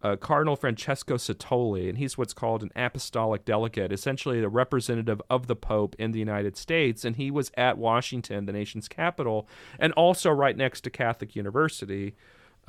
uh, 0.02 0.16
Cardinal 0.16 0.56
Francesco 0.56 1.16
Satolli, 1.16 1.88
and 1.88 1.98
he's 1.98 2.16
what's 2.16 2.32
called 2.32 2.62
an 2.62 2.70
apostolic 2.74 3.44
delegate, 3.44 3.92
essentially 3.92 4.42
a 4.42 4.48
representative 4.48 5.20
of 5.28 5.46
the 5.46 5.56
Pope 5.56 5.94
in 5.98 6.12
the 6.12 6.18
United 6.18 6.56
States. 6.56 7.04
And 7.04 7.16
he 7.16 7.30
was 7.30 7.52
at 7.56 7.76
Washington, 7.76 8.46
the 8.46 8.52
nation's 8.52 8.88
capital, 8.88 9.46
and 9.78 9.92
also 9.94 10.30
right 10.30 10.56
next 10.56 10.80
to 10.82 10.90
Catholic 10.90 11.36
University. 11.36 12.14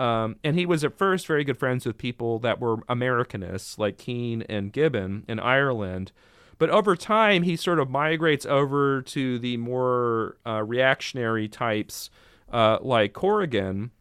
Um, 0.02 0.38
and 0.44 0.58
he 0.58 0.66
was 0.66 0.84
at 0.84 0.98
first 0.98 1.28
very 1.28 1.44
good 1.44 1.60
friends 1.60 1.86
with 1.86 1.96
people 1.96 2.40
that 2.40 2.60
were 2.60 2.78
Americanists, 2.90 3.78
like 3.78 4.00
Keane 4.00 4.42
and 4.50 4.74
Gibbon 4.74 5.26
in 5.28 5.40
Ireland. 5.40 6.12
But 6.58 6.72
over 6.72 6.96
time, 6.96 7.44
he 7.44 7.56
sort 7.56 7.78
of 7.78 7.88
migrates 7.88 8.44
over 8.48 9.04
to 9.04 9.38
the 9.38 9.58
more 9.58 10.38
uh, 10.44 10.64
reactionary 10.64 11.48
types 11.48 12.10
uh, 12.52 12.80
like 12.82 13.14
Corrigan. 13.14 13.92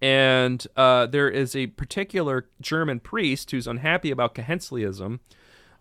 And 0.00 0.64
uh, 0.76 1.06
there 1.06 1.28
is 1.28 1.56
a 1.56 1.66
particular 1.66 2.48
German 2.60 3.00
priest 3.00 3.50
who's 3.50 3.66
unhappy 3.66 4.12
about 4.12 4.36
Cahenslyism 4.36 5.18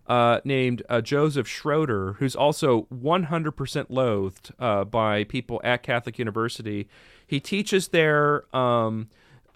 uh, 0.08 0.42
named 0.44 0.82
uh, 0.90 1.02
Joseph 1.02 1.48
Schroeder, 1.48 2.14
who's 2.14 2.36
also 2.36 2.88
100% 2.92 3.86
loathed 3.90 4.52
uh, 4.58 4.86
by 4.86 5.24
people 5.24 5.62
at 5.64 5.84
Catholic 5.84 6.18
University. 6.18 6.90
He 7.28 7.40
teaches 7.40 7.90
there, 7.90 8.44
um, 8.56 9.08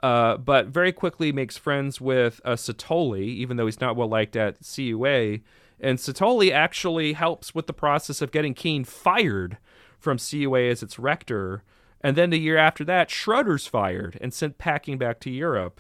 uh, 0.03 0.35
but 0.35 0.67
very 0.67 0.91
quickly 0.91 1.31
makes 1.31 1.57
friends 1.57 2.01
with 2.01 2.41
uh, 2.43 2.51
Satolli, 2.51 3.23
even 3.23 3.55
though 3.55 3.65
he's 3.65 3.79
not 3.79 3.95
well 3.95 4.09
liked 4.09 4.35
at 4.35 4.57
CUA. 4.59 5.39
And 5.79 5.97
Satolli 5.97 6.51
actually 6.51 7.13
helps 7.13 7.55
with 7.55 7.67
the 7.67 7.73
process 7.73 8.21
of 8.21 8.31
getting 8.31 8.53
Keane 8.53 8.83
fired 8.83 9.57
from 9.97 10.17
CUA 10.17 10.69
as 10.69 10.83
its 10.83 10.99
rector. 10.99 11.63
And 12.01 12.17
then 12.17 12.31
the 12.31 12.39
year 12.39 12.57
after 12.57 12.83
that, 12.83 13.09
Schroeder's 13.09 13.65
fired 13.65 14.17
and 14.19 14.33
sent 14.33 14.57
packing 14.57 14.97
back 14.97 15.21
to 15.21 15.31
Europe. 15.31 15.79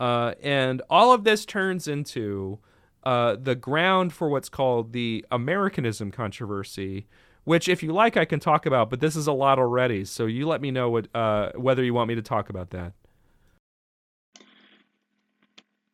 Uh, 0.00 0.32
and 0.42 0.80
all 0.88 1.12
of 1.12 1.24
this 1.24 1.44
turns 1.44 1.86
into 1.86 2.58
uh, 3.04 3.36
the 3.38 3.54
ground 3.54 4.14
for 4.14 4.30
what's 4.30 4.48
called 4.48 4.94
the 4.94 5.22
Americanism 5.30 6.10
controversy, 6.10 7.06
which, 7.44 7.68
if 7.68 7.82
you 7.82 7.92
like, 7.92 8.16
I 8.16 8.24
can 8.24 8.40
talk 8.40 8.64
about. 8.64 8.88
But 8.88 9.00
this 9.00 9.16
is 9.16 9.26
a 9.26 9.32
lot 9.34 9.58
already, 9.58 10.06
so 10.06 10.24
you 10.24 10.48
let 10.48 10.62
me 10.62 10.70
know 10.70 10.88
what 10.88 11.14
uh, 11.14 11.52
whether 11.56 11.84
you 11.84 11.92
want 11.92 12.08
me 12.08 12.14
to 12.14 12.22
talk 12.22 12.48
about 12.48 12.70
that. 12.70 12.94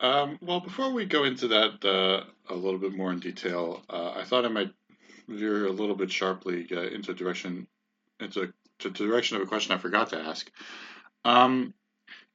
Um, 0.00 0.38
well, 0.42 0.60
before 0.60 0.92
we 0.92 1.06
go 1.06 1.24
into 1.24 1.48
that 1.48 1.84
uh, 1.84 2.24
a 2.52 2.54
little 2.54 2.78
bit 2.78 2.94
more 2.94 3.12
in 3.12 3.20
detail, 3.20 3.82
uh, 3.88 4.12
I 4.16 4.24
thought 4.24 4.44
I 4.44 4.48
might 4.48 4.72
veer 5.28 5.66
a 5.66 5.72
little 5.72 5.96
bit 5.96 6.10
sharply 6.10 6.66
uh, 6.70 6.82
into 6.82 7.14
direction 7.14 7.66
into 8.20 8.52
the 8.82 8.90
direction 8.90 9.36
of 9.36 9.42
a 9.42 9.46
question 9.46 9.74
I 9.74 9.78
forgot 9.78 10.10
to 10.10 10.18
ask. 10.18 10.50
Um, 11.24 11.74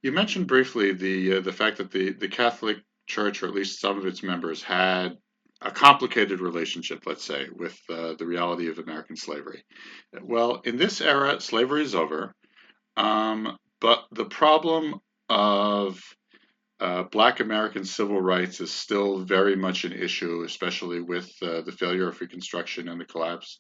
you 0.01 0.12
mentioned 0.12 0.47
briefly 0.47 0.93
the 0.93 1.38
uh, 1.38 1.41
the 1.41 1.53
fact 1.53 1.78
that 1.78 1.91
the 1.91 2.12
the 2.12 2.28
Catholic 2.28 2.78
Church, 3.07 3.43
or 3.43 3.47
at 3.47 3.53
least 3.53 3.80
some 3.80 3.97
of 3.97 4.05
its 4.05 4.24
members, 4.24 4.64
had 4.64 5.18
a 5.62 5.70
complicated 5.70 6.39
relationship, 6.39 7.03
let's 7.05 7.24
say, 7.24 7.47
with 7.55 7.80
uh, 7.89 8.14
the 8.18 8.26
reality 8.26 8.68
of 8.68 8.80
American 8.80 9.16
slavery. 9.16 9.64
Well, 10.24 10.62
in 10.66 10.78
this 10.78 11.01
era, 11.01 11.39
slavery 11.39 11.84
is 11.84 11.93
over, 11.93 12.34
um, 12.97 13.57
but 13.80 14.05
the 14.12 14.26
problem 14.26 14.99
of 15.30 16.01
uh, 16.82 17.04
Black 17.04 17.40
American 17.40 17.86
civil 17.86 18.20
rights 18.20 18.60
is 18.60 18.72
still 18.74 19.20
very 19.20 19.56
much 19.56 19.86
an 19.86 19.94
issue, 19.94 20.44
especially 20.44 21.00
with 21.00 21.32
uh, 21.42 21.62
the 21.62 21.72
failure 21.72 22.10
of 22.10 22.20
Reconstruction 22.20 22.90
and 22.90 23.00
the 23.00 23.06
collapse 23.06 23.60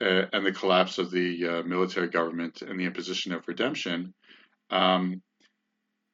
uh, 0.00 0.26
and 0.32 0.46
the 0.46 0.52
collapse 0.52 0.98
of 0.98 1.10
the 1.10 1.46
uh, 1.46 1.62
military 1.64 2.08
government 2.08 2.62
and 2.62 2.78
the 2.78 2.84
imposition 2.84 3.32
of 3.32 3.46
redemption. 3.48 4.14
Um, 4.70 5.22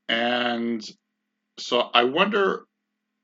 and 0.09 0.83
so 1.59 1.91
I 1.93 2.05
wonder, 2.05 2.64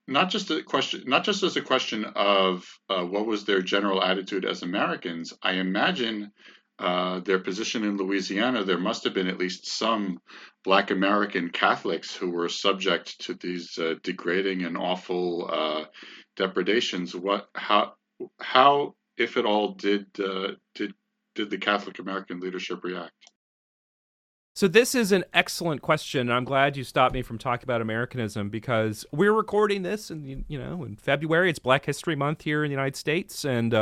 not 0.07 0.30
just 0.30 0.51
a 0.51 0.62
question, 0.62 1.05
not 1.07 1.24
just 1.24 1.43
as 1.43 1.57
a 1.57 1.62
question 1.62 2.05
of 2.05 2.66
uh, 2.90 3.05
what 3.05 3.26
was 3.26 3.45
their 3.45 3.62
general 3.62 4.03
attitude 4.03 4.45
as 4.45 4.62
Americans. 4.62 5.32
I 5.43 5.53
imagine 5.53 6.30
uh, 6.78 7.20
their 7.20 7.38
position 7.38 7.84
in 7.84 7.96
Louisiana, 7.96 8.64
there 8.64 8.78
must 8.78 9.04
have 9.04 9.14
been 9.14 9.28
at 9.28 9.38
least 9.38 9.66
some 9.66 10.20
Black 10.64 10.90
American 10.90 11.50
Catholics 11.50 12.14
who 12.14 12.30
were 12.30 12.48
subject 12.48 13.20
to 13.20 13.34
these 13.34 13.78
uh, 13.78 13.94
degrading 14.02 14.62
and 14.62 14.76
awful 14.76 15.48
uh, 15.52 15.84
depredations. 16.36 17.14
What, 17.14 17.48
how, 17.54 17.94
how, 18.40 18.94
if 19.16 19.36
at 19.36 19.44
all, 19.44 19.74
did 19.74 20.06
uh, 20.18 20.52
did 20.74 20.94
did 21.34 21.50
the 21.50 21.58
Catholic 21.58 21.98
American 21.98 22.40
leadership 22.40 22.82
react? 22.82 23.12
So 24.54 24.68
this 24.68 24.94
is 24.94 25.12
an 25.12 25.24
excellent 25.32 25.80
question. 25.80 26.30
I'm 26.30 26.44
glad 26.44 26.76
you 26.76 26.84
stopped 26.84 27.14
me 27.14 27.22
from 27.22 27.38
talking 27.38 27.64
about 27.64 27.80
Americanism 27.80 28.50
because 28.50 29.06
we're 29.10 29.32
recording 29.32 29.82
this, 29.82 30.10
and 30.10 30.44
you 30.46 30.58
know, 30.58 30.84
in 30.84 30.96
February, 30.96 31.48
it's 31.48 31.58
Black 31.58 31.86
History 31.86 32.16
Month 32.16 32.42
here 32.42 32.64
in 32.64 32.68
the 32.68 32.74
United 32.74 32.96
States, 32.96 33.44
and 33.44 33.72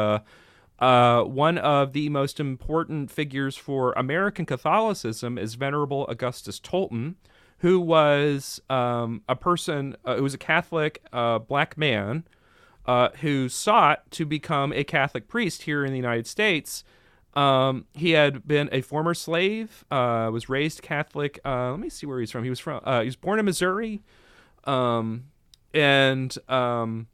uh, 0.80 1.22
one 1.22 1.58
of 1.58 1.92
the 1.92 2.08
most 2.08 2.40
important 2.40 3.10
figures 3.10 3.56
for 3.56 3.92
American 3.92 4.46
Catholicism 4.46 5.36
is 5.36 5.54
Venerable 5.54 6.06
Augustus 6.08 6.58
Tolton, 6.58 7.16
who 7.58 7.78
was 7.78 8.60
um, 8.70 9.22
a 9.28 9.36
person 9.36 9.96
uh, 10.04 10.16
who 10.16 10.22
was 10.22 10.34
a 10.34 10.38
Catholic 10.38 11.02
uh, 11.12 11.38
black 11.38 11.76
man 11.76 12.24
uh, 12.86 13.10
who 13.20 13.48
sought 13.48 14.10
to 14.12 14.24
become 14.24 14.72
a 14.72 14.84
Catholic 14.84 15.28
priest 15.28 15.62
here 15.62 15.84
in 15.84 15.90
the 15.90 15.98
United 15.98 16.26
States 16.26 16.82
um, 17.34 17.86
he 17.94 18.10
had 18.10 18.46
been 18.46 18.68
a 18.72 18.80
former 18.80 19.14
slave, 19.14 19.84
uh, 19.90 20.30
was 20.32 20.48
raised 20.48 20.82
Catholic. 20.82 21.38
Uh, 21.44 21.70
let 21.70 21.80
me 21.80 21.88
see 21.88 22.06
where 22.06 22.18
he's 22.18 22.30
from. 22.30 22.42
He 22.42 22.50
was 22.50 22.58
from. 22.58 22.80
He 22.84 23.06
was 23.06 23.16
born 23.16 23.38
in 23.38 23.44
Missouri, 23.44 24.02
um, 24.64 25.24
and 25.72 26.36
um, 26.48 27.06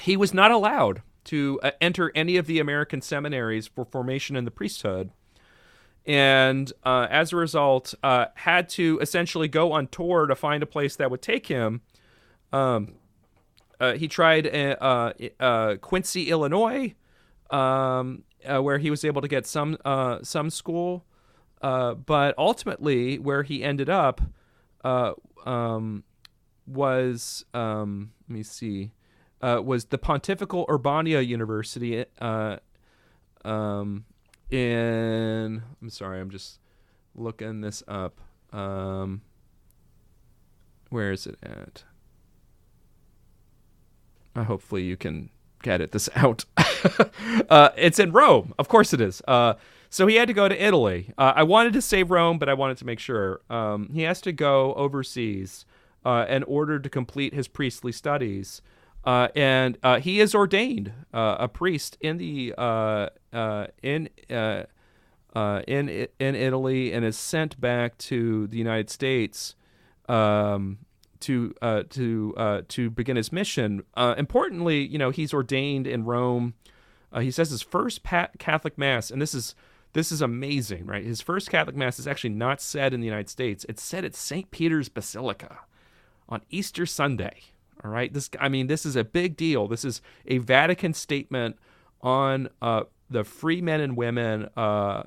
he 0.00 0.16
was 0.16 0.34
not 0.34 0.50
allowed 0.50 1.02
to 1.28 1.60
uh, 1.62 1.70
enter 1.80 2.12
any 2.14 2.36
of 2.36 2.46
the 2.46 2.58
American 2.58 3.00
seminaries 3.00 3.66
for 3.66 3.84
formation 3.84 4.36
in 4.36 4.44
the 4.44 4.50
priesthood, 4.50 5.10
and 6.06 6.72
uh, 6.84 7.06
as 7.10 7.32
a 7.32 7.36
result, 7.36 7.94
uh, 8.02 8.26
had 8.34 8.68
to 8.70 8.98
essentially 9.00 9.48
go 9.48 9.72
on 9.72 9.86
tour 9.88 10.26
to 10.26 10.34
find 10.34 10.62
a 10.62 10.66
place 10.66 10.96
that 10.96 11.10
would 11.10 11.22
take 11.22 11.46
him. 11.46 11.82
Um, 12.52 12.94
he 13.94 14.08
tried 14.08 14.44
Quincy, 15.80 16.30
Illinois. 16.30 16.94
Um, 17.50 18.24
uh, 18.44 18.62
where 18.62 18.78
he 18.78 18.90
was 18.90 19.04
able 19.04 19.22
to 19.22 19.28
get 19.28 19.46
some 19.46 19.76
uh, 19.84 20.18
some 20.22 20.50
school, 20.50 21.04
uh, 21.62 21.94
but 21.94 22.34
ultimately 22.38 23.18
where 23.18 23.42
he 23.42 23.62
ended 23.62 23.88
up 23.88 24.20
uh, 24.84 25.12
um, 25.44 26.04
was 26.66 27.44
um, 27.54 28.12
let 28.28 28.34
me 28.34 28.42
see 28.42 28.92
uh, 29.40 29.60
was 29.64 29.86
the 29.86 29.98
Pontifical 29.98 30.66
Urbaniana 30.66 31.26
University 31.26 32.04
uh, 32.20 32.56
um, 33.44 34.04
in 34.50 35.62
I'm 35.80 35.90
sorry 35.90 36.20
I'm 36.20 36.30
just 36.30 36.58
looking 37.14 37.60
this 37.60 37.82
up. 37.86 38.20
Um, 38.52 39.22
where 40.90 41.12
is 41.12 41.26
it 41.26 41.38
at? 41.42 41.84
hopefully 44.44 44.84
you 44.84 44.96
can 44.96 45.30
edit 45.64 45.92
this 45.92 46.08
out. 46.16 46.44
uh, 47.50 47.70
it's 47.76 47.98
in 47.98 48.12
Rome. 48.12 48.54
Of 48.58 48.68
course 48.68 48.92
it 48.92 49.00
is. 49.00 49.22
Uh, 49.26 49.54
so 49.90 50.06
he 50.06 50.16
had 50.16 50.28
to 50.28 50.34
go 50.34 50.48
to 50.48 50.64
Italy. 50.64 51.12
Uh, 51.16 51.32
I 51.34 51.42
wanted 51.42 51.72
to 51.72 51.82
say 51.82 52.02
Rome, 52.02 52.38
but 52.38 52.48
I 52.48 52.54
wanted 52.54 52.76
to 52.78 52.84
make 52.86 52.98
sure. 52.98 53.40
Um, 53.48 53.88
he 53.92 54.02
has 54.02 54.20
to 54.22 54.32
go 54.32 54.74
overseas 54.74 55.64
uh, 56.04 56.26
in 56.28 56.42
order 56.44 56.78
to 56.78 56.88
complete 56.88 57.34
his 57.34 57.48
priestly 57.48 57.92
studies. 57.92 58.60
Uh, 59.08 59.28
and 59.34 59.78
uh, 59.82 60.00
he 60.00 60.20
is 60.20 60.34
ordained 60.34 60.92
a 61.14 61.48
priest 61.48 61.96
in 62.00 62.18
the 62.18 62.52
in 63.82 64.08
in 64.22 66.08
in 66.18 66.34
Italy 66.34 66.92
and 66.92 67.04
is 67.04 67.16
sent 67.16 67.58
back 67.60 67.96
to 67.98 68.46
the 68.48 68.58
United 68.58 68.90
States. 68.90 69.54
Um, 70.08 70.78
to 71.20 71.54
uh, 71.62 71.82
to 71.90 72.34
uh, 72.36 72.62
to 72.68 72.90
begin 72.90 73.16
his 73.16 73.32
mission. 73.32 73.82
Uh, 73.94 74.14
importantly, 74.16 74.86
you 74.86 74.98
know, 74.98 75.10
he's 75.10 75.32
ordained 75.32 75.86
in 75.86 76.04
Rome. 76.04 76.54
Uh, 77.12 77.20
he 77.20 77.30
says 77.30 77.50
his 77.50 77.62
first 77.62 78.02
Catholic 78.02 78.76
mass, 78.76 79.10
and 79.10 79.20
this 79.20 79.34
is 79.34 79.54
this 79.94 80.12
is 80.12 80.20
amazing, 80.20 80.86
right? 80.86 81.04
His 81.04 81.20
first 81.20 81.50
Catholic 81.50 81.76
mass 81.76 81.98
is 81.98 82.06
actually 82.06 82.30
not 82.30 82.60
said 82.60 82.92
in 82.92 83.00
the 83.00 83.06
United 83.06 83.28
States. 83.28 83.64
It's 83.68 83.82
said 83.82 84.04
at 84.04 84.14
St. 84.14 84.50
Peter's 84.50 84.88
Basilica 84.88 85.60
on 86.28 86.42
Easter 86.50 86.86
Sunday. 86.86 87.40
All 87.84 87.90
right, 87.90 88.12
this 88.12 88.28
I 88.40 88.48
mean, 88.48 88.66
this 88.66 88.84
is 88.84 88.96
a 88.96 89.04
big 89.04 89.36
deal. 89.36 89.68
This 89.68 89.84
is 89.84 90.02
a 90.26 90.38
Vatican 90.38 90.94
statement 90.94 91.56
on 92.00 92.48
uh, 92.60 92.84
the 93.10 93.24
free 93.24 93.60
men 93.60 93.80
and 93.80 93.96
women 93.96 94.48
uh, 94.56 95.04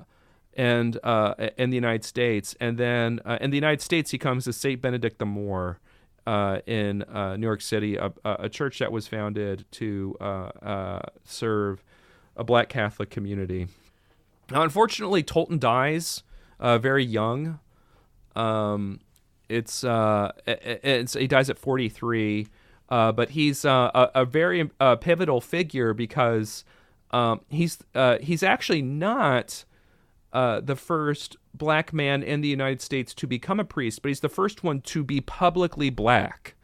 and 0.54 0.98
uh, 1.02 1.34
in 1.56 1.70
the 1.70 1.76
United 1.76 2.04
States, 2.04 2.54
and 2.60 2.78
then 2.78 3.20
uh, 3.24 3.38
in 3.40 3.50
the 3.50 3.56
United 3.56 3.80
States 3.80 4.10
he 4.10 4.18
comes 4.18 4.44
to 4.44 4.52
Saint 4.52 4.82
Benedict 4.82 5.18
the 5.18 5.26
Moor, 5.26 5.80
uh, 6.26 6.60
in 6.66 7.02
uh, 7.04 7.36
New 7.36 7.46
York 7.46 7.60
City, 7.60 7.96
a, 7.96 8.12
a, 8.24 8.48
church 8.48 8.78
that 8.78 8.92
was 8.92 9.08
founded 9.08 9.64
to 9.72 10.16
serve 11.24 11.82
a 12.36 12.44
black 12.44 12.68
Catholic 12.68 13.10
community. 13.10 13.66
Now, 14.50 14.62
unfortunately, 14.62 15.24
Tolton 15.24 15.58
dies 15.58 16.22
very 16.60 17.04
young. 17.04 17.58
Um, 18.36 19.00
it's, 19.48 19.84
it's 19.84 21.14
he 21.14 21.26
dies 21.26 21.50
at 21.50 21.58
43, 21.58 22.46
but 23.12 23.30
he's 23.30 23.64
a, 23.64 24.10
a, 24.14 24.24
very 24.24 24.70
pivotal 25.00 25.40
figure 25.40 25.94
because 25.94 26.64
um, 27.10 27.40
he's 27.48 27.78
he's 28.20 28.42
actually 28.42 28.82
not 28.82 29.64
uh, 30.32 30.60
the 30.60 30.76
first 30.76 31.36
black 31.54 31.92
man 31.92 32.22
in 32.22 32.40
the 32.40 32.48
United 32.48 32.80
States 32.80 33.14
to 33.14 33.26
become 33.26 33.60
a 33.60 33.64
priest, 33.64 34.02
but 34.02 34.08
he's 34.08 34.20
the 34.20 34.28
first 34.28 34.64
one 34.64 34.80
to 34.80 35.04
be 35.04 35.20
publicly 35.20 35.90
black. 35.90 36.54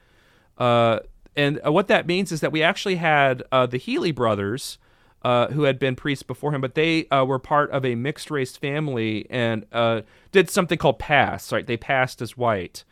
Uh, 0.57 1.01
and 1.37 1.61
uh, 1.65 1.71
what 1.71 1.89
that 1.89 2.07
means 2.07 2.33
is 2.33 2.41
that 2.41 2.51
we 2.51 2.63
actually 2.63 2.97
had 2.97 3.43
uh, 3.53 3.67
the 3.67 3.77
Healy 3.77 4.13
brothers, 4.13 4.79
uh, 5.23 5.49
who 5.49 5.65
had 5.65 5.79
been 5.79 5.97
priests 5.97 6.23
before 6.23 6.55
him, 6.55 6.61
but 6.61 6.75
they 6.75 7.07
uh, 7.09 7.25
were 7.25 7.39
part 7.39 7.71
of 7.71 7.85
a 7.85 7.95
mixed 7.95 8.31
race 8.31 8.57
family 8.57 9.27
and 9.29 9.67
uh, 9.73 10.03
did 10.33 10.49
something 10.49 10.79
called 10.79 10.99
pass. 10.99 11.53
Right, 11.53 11.67
they 11.67 11.77
passed 11.77 12.23
as 12.23 12.37
white. 12.37 12.85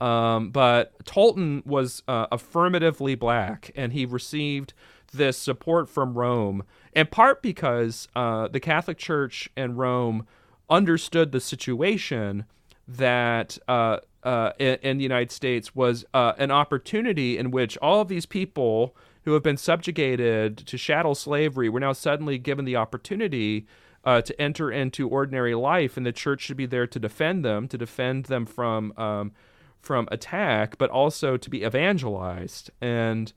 Um, 0.00 0.50
but 0.50 1.04
Tolton 1.04 1.64
was 1.66 2.02
uh, 2.08 2.26
affirmatively 2.32 3.14
black, 3.14 3.70
and 3.74 3.92
he 3.92 4.06
received 4.06 4.72
this 5.12 5.36
support 5.36 5.88
from 5.88 6.14
Rome, 6.14 6.62
in 6.92 7.06
part 7.06 7.42
because 7.42 8.08
the 8.14 8.60
Catholic 8.62 8.96
Church 8.96 9.50
and 9.56 9.76
Rome 9.76 10.26
understood 10.70 11.32
the 11.32 11.40
situation 11.40 12.44
that 12.86 13.58
uh, 13.68 13.98
uh, 14.22 14.52
in, 14.58 14.78
in, 14.82 14.96
the 14.98 15.02
United 15.02 15.32
States 15.32 15.74
was 15.74 16.04
uh, 16.14 16.32
an 16.38 16.50
opportunity 16.50 17.36
in 17.38 17.50
which 17.50 17.76
all 17.78 18.00
of 18.00 18.08
these 18.08 18.26
people 18.26 18.94
who 19.24 19.32
have 19.34 19.42
been 19.42 19.56
subjugated 19.56 20.56
to 20.56 20.78
chattel 20.78 21.14
slavery 21.14 21.68
were 21.68 21.80
now 21.80 21.92
suddenly 21.92 22.38
given 22.38 22.64
the 22.64 22.76
opportunity 22.76 23.66
uh, 24.04 24.20
to 24.22 24.40
enter 24.40 24.70
into 24.70 25.08
ordinary 25.08 25.54
life, 25.54 25.96
and 25.96 26.06
the 26.06 26.12
church 26.12 26.40
should 26.40 26.56
be 26.56 26.66
there 26.66 26.86
to 26.86 26.98
defend 26.98 27.44
them, 27.44 27.68
to 27.68 27.76
defend 27.76 28.24
them 28.26 28.46
from 28.46 28.92
um, 28.96 29.32
from 29.80 30.08
attack, 30.10 30.78
but 30.78 30.90
also 30.90 31.36
to 31.36 31.50
be 31.50 31.64
evangelized. 31.64 32.70
And 32.80 33.32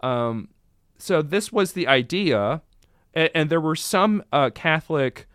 um, 0.00 0.48
so 0.96 1.22
this 1.22 1.52
was 1.52 1.72
the 1.72 1.86
idea, 1.86 2.62
and, 3.14 3.30
and 3.34 3.50
there 3.50 3.60
were 3.60 3.76
some 3.76 4.22
uh, 4.32 4.50
Catholic 4.50 5.26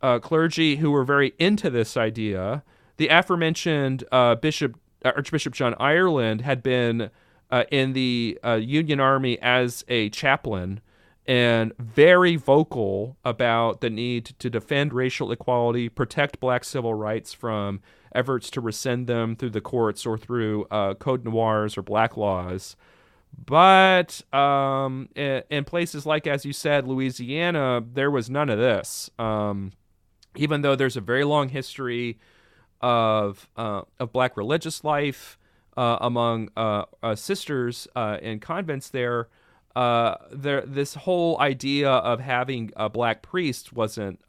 uh, 0.00 0.18
clergy 0.18 0.76
who 0.76 0.90
were 0.90 1.04
very 1.04 1.32
into 1.38 1.70
this 1.70 1.96
idea. 1.96 2.62
The 2.96 3.08
aforementioned 3.08 4.04
uh, 4.12 4.34
Bishop 4.34 4.78
Archbishop 5.04 5.52
John 5.52 5.74
Ireland 5.80 6.42
had 6.42 6.62
been 6.62 7.10
uh, 7.50 7.64
in 7.70 7.92
the 7.92 8.38
uh, 8.44 8.54
Union 8.54 9.00
Army 9.00 9.38
as 9.40 9.84
a 9.88 10.08
chaplain 10.10 10.80
and 11.26 11.72
very 11.78 12.36
vocal 12.36 13.16
about 13.24 13.80
the 13.80 13.90
need 13.90 14.24
to 14.38 14.50
defend 14.50 14.92
racial 14.92 15.30
equality, 15.30 15.88
protect 15.88 16.40
black 16.40 16.64
civil 16.64 16.94
rights 16.94 17.32
from 17.32 17.80
efforts 18.14 18.50
to 18.50 18.60
rescind 18.60 19.06
them 19.06 19.36
through 19.36 19.50
the 19.50 19.60
courts 19.60 20.04
or 20.06 20.18
through 20.18 20.66
uh, 20.70 20.94
code 20.94 21.24
noirs 21.24 21.76
or 21.76 21.82
black 21.82 22.16
laws. 22.16 22.76
But 23.46 24.22
um, 24.34 25.08
in, 25.14 25.64
places 25.64 26.04
like, 26.04 26.26
as 26.26 26.44
you 26.44 26.52
said, 26.52 26.86
Louisiana, 26.86 27.82
there 27.92 28.10
was 28.10 28.28
none 28.28 28.50
of 28.50 28.58
this. 28.58 29.10
Um, 29.18 29.72
even 30.36 30.62
though 30.62 30.76
there's 30.76 30.96
a 30.96 31.00
very 31.00 31.24
long 31.24 31.48
history 31.48 32.18
of 32.80 33.48
uh, 33.56 33.82
of 34.00 34.12
black 34.12 34.36
religious 34.36 34.82
life 34.82 35.38
uh, 35.76 35.98
among 36.00 36.50
uh, 36.56 36.84
uh 37.02 37.14
sisters 37.14 37.86
uh, 37.94 38.18
in 38.20 38.40
convents 38.40 38.88
there, 38.88 39.28
there 39.74 40.62
this 40.66 40.94
whole 40.94 41.38
idea 41.40 41.90
of 41.90 42.20
having 42.20 42.70
a 42.76 42.88
black 42.88 43.22
priest 43.22 43.72
wasn't 43.72 44.20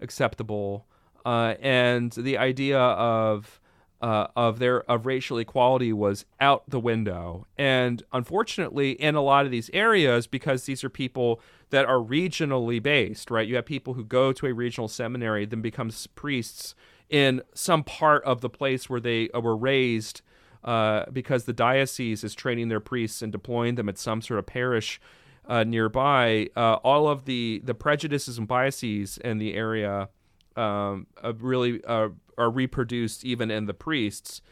acceptable, 0.00 0.86
and 1.24 2.12
the 2.12 2.38
idea 2.38 2.78
of 2.78 3.60
uh, 4.04 4.26
of 4.36 4.58
their 4.58 4.82
of 4.90 5.06
racial 5.06 5.38
equality 5.38 5.90
was 5.90 6.26
out 6.38 6.62
the 6.68 6.78
window. 6.78 7.46
And 7.56 8.02
unfortunately, 8.12 8.90
in 8.92 9.14
a 9.14 9.22
lot 9.22 9.46
of 9.46 9.50
these 9.50 9.70
areas, 9.72 10.26
because 10.26 10.64
these 10.64 10.84
are 10.84 10.90
people 10.90 11.40
that 11.70 11.86
are 11.86 11.98
regionally 11.98 12.82
based, 12.82 13.30
right? 13.30 13.48
You 13.48 13.56
have 13.56 13.64
people 13.64 13.94
who 13.94 14.04
go 14.04 14.30
to 14.32 14.46
a 14.46 14.52
regional 14.52 14.88
seminary, 14.88 15.46
then 15.46 15.62
become 15.62 15.90
priests 16.14 16.74
in 17.08 17.40
some 17.54 17.82
part 17.82 18.22
of 18.24 18.42
the 18.42 18.50
place 18.50 18.90
where 18.90 19.00
they 19.00 19.30
uh, 19.30 19.40
were 19.40 19.56
raised. 19.56 20.20
Uh, 20.62 21.04
because 21.12 21.44
the 21.44 21.52
diocese 21.52 22.24
is 22.24 22.34
training 22.34 22.68
their 22.68 22.80
priests 22.80 23.20
and 23.20 23.30
deploying 23.30 23.74
them 23.74 23.86
at 23.86 23.98
some 23.98 24.22
sort 24.22 24.38
of 24.38 24.46
parish 24.46 24.98
uh, 25.46 25.62
nearby, 25.62 26.48
uh, 26.56 26.76
all 26.76 27.06
of 27.06 27.26
the 27.26 27.60
the 27.64 27.74
prejudices 27.74 28.38
and 28.38 28.48
biases 28.48 29.18
in 29.18 29.36
the 29.36 29.54
area 29.54 30.08
um, 30.56 31.06
really 31.38 31.82
uh, 31.84 32.08
are 32.38 32.50
reproduced 32.50 33.24
even 33.24 33.50
in 33.50 33.66
the 33.66 33.74
priests. 33.74 34.42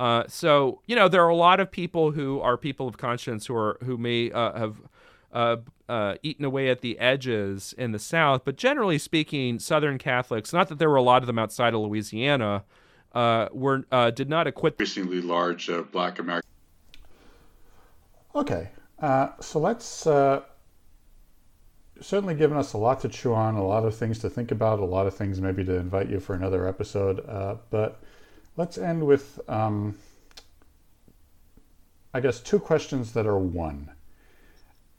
Uh, 0.00 0.24
so 0.26 0.80
you 0.86 0.96
know 0.96 1.08
there 1.08 1.24
are 1.24 1.28
a 1.28 1.36
lot 1.36 1.60
of 1.60 1.70
people 1.70 2.10
who 2.12 2.40
are 2.40 2.56
people 2.56 2.88
of 2.88 2.96
conscience 2.96 3.46
who 3.46 3.54
are 3.54 3.78
who 3.84 3.96
may 3.96 4.32
uh, 4.32 4.58
have 4.58 4.76
uh, 5.32 5.56
uh, 5.88 6.14
eaten 6.22 6.44
away 6.44 6.68
at 6.68 6.80
the 6.80 6.98
edges 6.98 7.74
in 7.78 7.92
the 7.92 7.98
South, 7.98 8.44
but 8.44 8.56
generally 8.56 8.98
speaking, 8.98 9.58
Southern 9.58 9.98
Catholics. 9.98 10.52
Not 10.52 10.68
that 10.68 10.78
there 10.78 10.90
were 10.90 10.96
a 10.96 11.02
lot 11.02 11.22
of 11.22 11.26
them 11.26 11.38
outside 11.38 11.74
of 11.74 11.80
Louisiana. 11.80 12.64
Uh, 13.14 13.48
were 13.52 13.84
did 14.12 14.28
not 14.28 14.46
acquit 14.46 14.72
increasingly 14.72 15.20
large 15.20 15.70
Black 15.92 16.18
American. 16.18 16.48
Okay, 18.34 18.70
so 19.40 19.60
let's 19.60 20.06
certainly 22.02 22.34
given 22.34 22.56
us 22.56 22.72
a 22.72 22.78
lot 22.78 23.00
to 23.00 23.08
chew 23.08 23.32
on, 23.32 23.54
a 23.54 23.64
lot 23.64 23.84
of 23.84 23.94
things 23.94 24.18
to 24.18 24.28
think 24.28 24.50
about, 24.50 24.80
a 24.80 24.84
lot 24.84 25.06
of 25.06 25.14
things 25.14 25.40
maybe 25.40 25.64
to 25.64 25.76
invite 25.76 26.08
you 26.08 26.20
for 26.20 26.34
another 26.34 26.66
episode. 26.66 27.26
Uh, 27.28 27.56
but 27.70 28.02
let's 28.56 28.76
end 28.76 29.04
with, 29.06 29.40
um, 29.48 29.96
I 32.12 32.20
guess, 32.20 32.40
two 32.40 32.58
questions 32.58 33.12
that 33.12 33.26
are 33.26 33.38
one. 33.38 33.90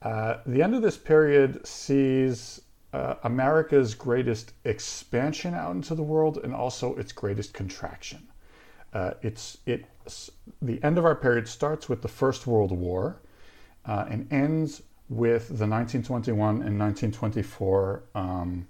Uh, 0.01 0.37
the 0.45 0.61
end 0.61 0.75
of 0.75 0.81
this 0.81 0.97
period 0.97 1.65
sees 1.65 2.61
uh, 2.93 3.15
America's 3.23 3.95
greatest 3.95 4.53
expansion 4.63 5.53
out 5.53 5.75
into 5.75 5.95
the 5.95 6.03
world 6.03 6.39
and 6.43 6.53
also 6.53 6.95
its 6.95 7.11
greatest 7.11 7.53
contraction. 7.53 8.27
Uh, 8.93 9.11
it's 9.23 9.57
it's 9.65 10.29
the 10.61 10.83
end 10.83 10.99
of 10.99 11.05
our 11.05 11.15
period 11.15 11.47
starts 11.47 11.89
with 11.89 12.01
the 12.01 12.07
First 12.07 12.45
World 12.45 12.71
War 12.71 13.21
uh, 13.85 14.05
and 14.07 14.31
ends 14.31 14.83
with 15.09 15.47
the 15.47 15.67
1921 15.67 16.49
and 16.63 16.79
1924 16.79 18.03
um, 18.15 18.67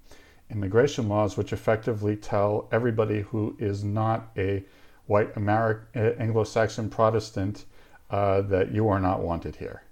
immigration 0.50 1.08
laws, 1.10 1.38
which 1.38 1.54
effectively 1.54 2.16
tell 2.16 2.68
everybody 2.72 3.22
who 3.22 3.56
is 3.60 3.84
not 3.84 4.32
a 4.38 4.64
white 5.06 5.36
American, 5.36 6.16
Anglo-Saxon 6.20 6.90
Protestant 6.90 7.66
uh, 8.10 8.42
that 8.42 8.72
you 8.72 8.88
are 8.88 9.00
not 9.00 9.22
wanted 9.22 9.56
here. 9.56 9.84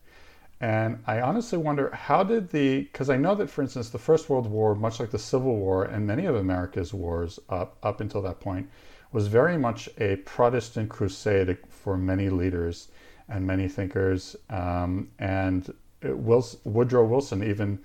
And 0.61 0.99
I 1.07 1.21
honestly 1.21 1.57
wonder 1.57 1.89
how 1.89 2.23
did 2.23 2.49
the, 2.51 2.81
because 2.81 3.09
I 3.09 3.17
know 3.17 3.33
that, 3.33 3.49
for 3.49 3.63
instance, 3.63 3.89
the 3.89 3.97
First 3.97 4.29
World 4.29 4.45
War, 4.45 4.75
much 4.75 4.99
like 4.99 5.09
the 5.09 5.17
Civil 5.17 5.57
War 5.57 5.85
and 5.85 6.05
many 6.05 6.25
of 6.25 6.35
America's 6.35 6.93
wars 6.93 7.39
up, 7.49 7.77
up 7.81 7.99
until 7.99 8.21
that 8.21 8.39
point, 8.39 8.69
was 9.11 9.27
very 9.27 9.57
much 9.57 9.89
a 9.97 10.17
Protestant 10.17 10.89
crusade 10.89 11.57
for 11.67 11.97
many 11.97 12.29
leaders 12.29 12.89
and 13.27 13.45
many 13.45 13.67
thinkers. 13.67 14.35
Um, 14.51 15.09
and 15.17 15.73
Wilson, 16.03 16.59
Woodrow 16.63 17.05
Wilson 17.05 17.43
even 17.43 17.79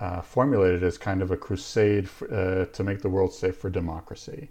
uh, 0.00 0.20
formulated 0.20 0.82
as 0.82 0.98
kind 0.98 1.22
of 1.22 1.30
a 1.30 1.36
crusade 1.36 2.08
for, 2.08 2.32
uh, 2.32 2.66
to 2.66 2.84
make 2.84 3.00
the 3.00 3.08
world 3.08 3.32
safe 3.32 3.56
for 3.56 3.70
democracy. 3.70 4.50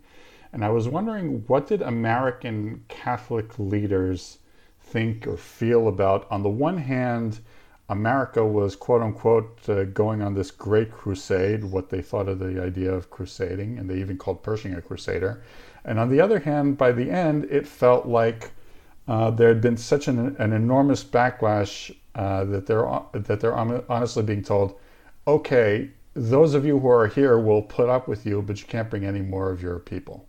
And 0.53 0.63
I 0.63 0.69
was 0.69 0.87
wondering, 0.87 1.43
what 1.47 1.67
did 1.67 1.81
American 1.81 2.83
Catholic 2.87 3.59
leaders 3.59 4.39
think 4.79 5.27
or 5.27 5.37
feel 5.37 5.87
about, 5.87 6.27
on 6.31 6.43
the 6.43 6.49
one 6.49 6.77
hand, 6.77 7.39
America 7.89 8.43
was 8.43 8.75
quote 8.75 9.01
unquote 9.01 9.59
uh, 9.69 9.83
going 9.85 10.21
on 10.21 10.33
this 10.33 10.49
great 10.49 10.91
crusade, 10.91 11.63
what 11.63 11.89
they 11.89 12.01
thought 12.01 12.27
of 12.27 12.39
the 12.39 12.61
idea 12.61 12.91
of 12.91 13.11
crusading, 13.11 13.77
and 13.77 13.89
they 13.89 13.99
even 13.99 14.17
called 14.17 14.41
Pershing 14.41 14.73
a 14.73 14.81
crusader. 14.81 15.43
And 15.83 15.99
on 15.99 16.09
the 16.09 16.19
other 16.19 16.39
hand, 16.39 16.77
by 16.77 16.91
the 16.91 17.11
end, 17.11 17.45
it 17.51 17.67
felt 17.67 18.07
like 18.07 18.51
uh, 19.07 19.29
there 19.29 19.49
had 19.49 19.61
been 19.61 19.77
such 19.77 20.07
an, 20.07 20.35
an 20.39 20.51
enormous 20.51 21.03
backlash 21.03 21.95
uh, 22.15 22.45
that 22.45 22.65
they're 22.65 22.87
that 23.13 23.39
they're 23.39 23.55
honestly 23.55 24.23
being 24.23 24.41
told, 24.43 24.79
okay, 25.27 25.91
those 26.13 26.53
of 26.53 26.65
you 26.65 26.79
who 26.79 26.87
are 26.87 27.07
here 27.07 27.37
will 27.37 27.61
put 27.61 27.89
up 27.89 28.07
with 28.07 28.25
you, 28.25 28.41
but 28.41 28.59
you 28.59 28.67
can't 28.67 28.89
bring 28.89 29.05
any 29.05 29.21
more 29.21 29.51
of 29.51 29.61
your 29.61 29.79
people. 29.79 30.27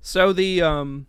So 0.00 0.32
the 0.32 0.62
um, 0.62 1.06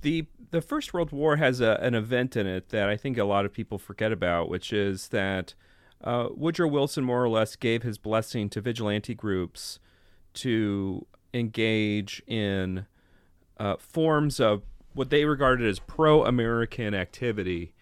the 0.00 0.26
the 0.50 0.60
First 0.60 0.92
World 0.92 1.12
War 1.12 1.36
has 1.36 1.60
a, 1.60 1.78
an 1.80 1.94
event 1.94 2.36
in 2.36 2.46
it 2.46 2.70
that 2.70 2.88
I 2.88 2.96
think 2.96 3.16
a 3.16 3.24
lot 3.24 3.44
of 3.44 3.52
people 3.52 3.78
forget 3.78 4.12
about, 4.12 4.48
which 4.48 4.72
is 4.72 5.08
that 5.08 5.54
uh, 6.02 6.28
Woodrow 6.34 6.68
Wilson 6.68 7.04
more 7.04 7.22
or 7.22 7.28
less 7.28 7.54
gave 7.56 7.82
his 7.82 7.98
blessing 7.98 8.48
to 8.50 8.60
vigilante 8.60 9.14
groups 9.14 9.78
to 10.34 11.06
engage 11.32 12.22
in 12.26 12.86
uh, 13.58 13.76
forms 13.76 14.40
of 14.40 14.62
what 14.94 15.10
they 15.10 15.24
regarded 15.24 15.66
as 15.68 15.78
pro-American 15.78 16.94
activity 16.94 17.72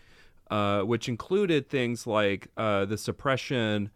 uh, 0.50 0.82
which 0.82 1.08
included 1.08 1.68
things 1.68 2.06
like 2.06 2.48
uh, 2.56 2.84
the 2.84 2.98
suppression 2.98 3.90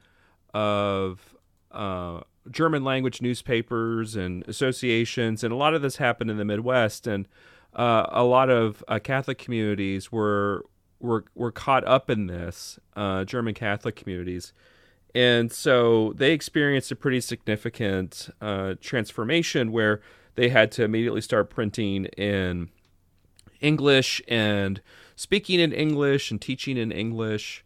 of 0.55 1.37
uh, 1.73 2.21
German 2.51 2.85
language 2.85 3.21
newspapers 3.21 4.15
and 4.15 4.47
associations, 4.47 5.43
and 5.43 5.53
a 5.53 5.57
lot 5.57 5.75
of 5.75 5.83
this 5.83 5.97
happened 5.97 6.31
in 6.31 6.37
the 6.37 6.45
Midwest, 6.45 7.09
and 7.09 7.27
uh, 7.75 8.07
a 8.11 8.23
lot 8.23 8.51
of 8.51 8.85
uh, 8.87 9.01
Catholic 9.01 9.37
communities 9.37 10.13
were 10.13 10.65
were 11.01 11.25
were 11.35 11.51
caught 11.51 11.85
up 11.87 12.09
in 12.09 12.29
this 12.29 12.79
German 13.27 13.55
Catholic 13.55 13.97
communities. 13.97 14.53
And 15.13 15.53
so 15.53 16.13
they 16.17 16.33
experienced 16.33 16.91
a 16.91 16.97
pretty 16.97 17.21
significant 17.21 18.31
transformation 18.81 19.71
where 19.73 20.01
they 20.37 20.49
had 20.49 20.73
to 20.73 20.85
immediately 20.85 21.21
start 21.21 21.51
printing 21.51 22.07
in 22.07 22.71
English 23.61 24.23
and 24.29 24.81
speaking 25.17 25.61
in 25.61 25.73
English 25.73 26.31
and 26.31 26.41
teaching 26.41 26.77
in 26.77 26.93
English, 26.93 27.65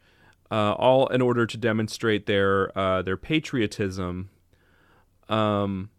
uh, 0.50 0.72
all 0.72 1.06
in 1.08 1.20
order 1.20 1.46
to 1.46 1.56
demonstrate 1.56 2.26
their 2.26 2.76
uh, 2.78 3.02
their 3.02 3.16
patriotism. 3.16 4.30
Um, 5.28 5.90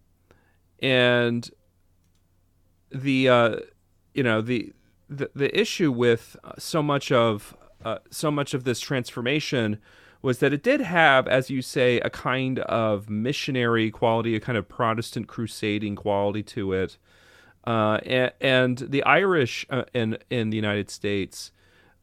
and 0.80 1.50
the 2.92 3.30
uh, 3.30 3.56
you 4.14 4.24
know 4.24 4.42
the, 4.42 4.74
the 5.10 5.30
the 5.36 5.60
issue 5.60 5.92
with 5.92 6.36
so 6.58 6.82
much 6.82 7.12
of 7.12 7.56
uh, 7.84 8.00
so 8.10 8.32
much 8.32 8.54
of 8.54 8.64
this 8.64 8.80
transformation 8.80 9.80
was 10.22 10.40
that 10.40 10.52
it 10.52 10.62
did 10.62 10.82
have, 10.82 11.28
as 11.28 11.50
you 11.50 11.62
say, 11.62 12.00
a 12.02 12.10
kind 12.10 12.60
of 12.60 13.10
missionary 13.10 13.90
quality, 13.90 14.36
a 14.36 14.40
kind 14.40 14.58
of 14.58 14.68
Protestant 14.68 15.28
crusading 15.28 15.96
quality 15.96 16.44
to 16.44 16.74
it. 16.74 16.98
Uh, 17.70 18.00
and, 18.04 18.32
and, 18.42 18.78
the 18.80 19.04
Irish 19.04 19.64
uh, 19.70 19.84
in 19.94 20.18
in 20.32 20.50
the 20.50 20.56
United 20.56 20.90
States 20.90 21.52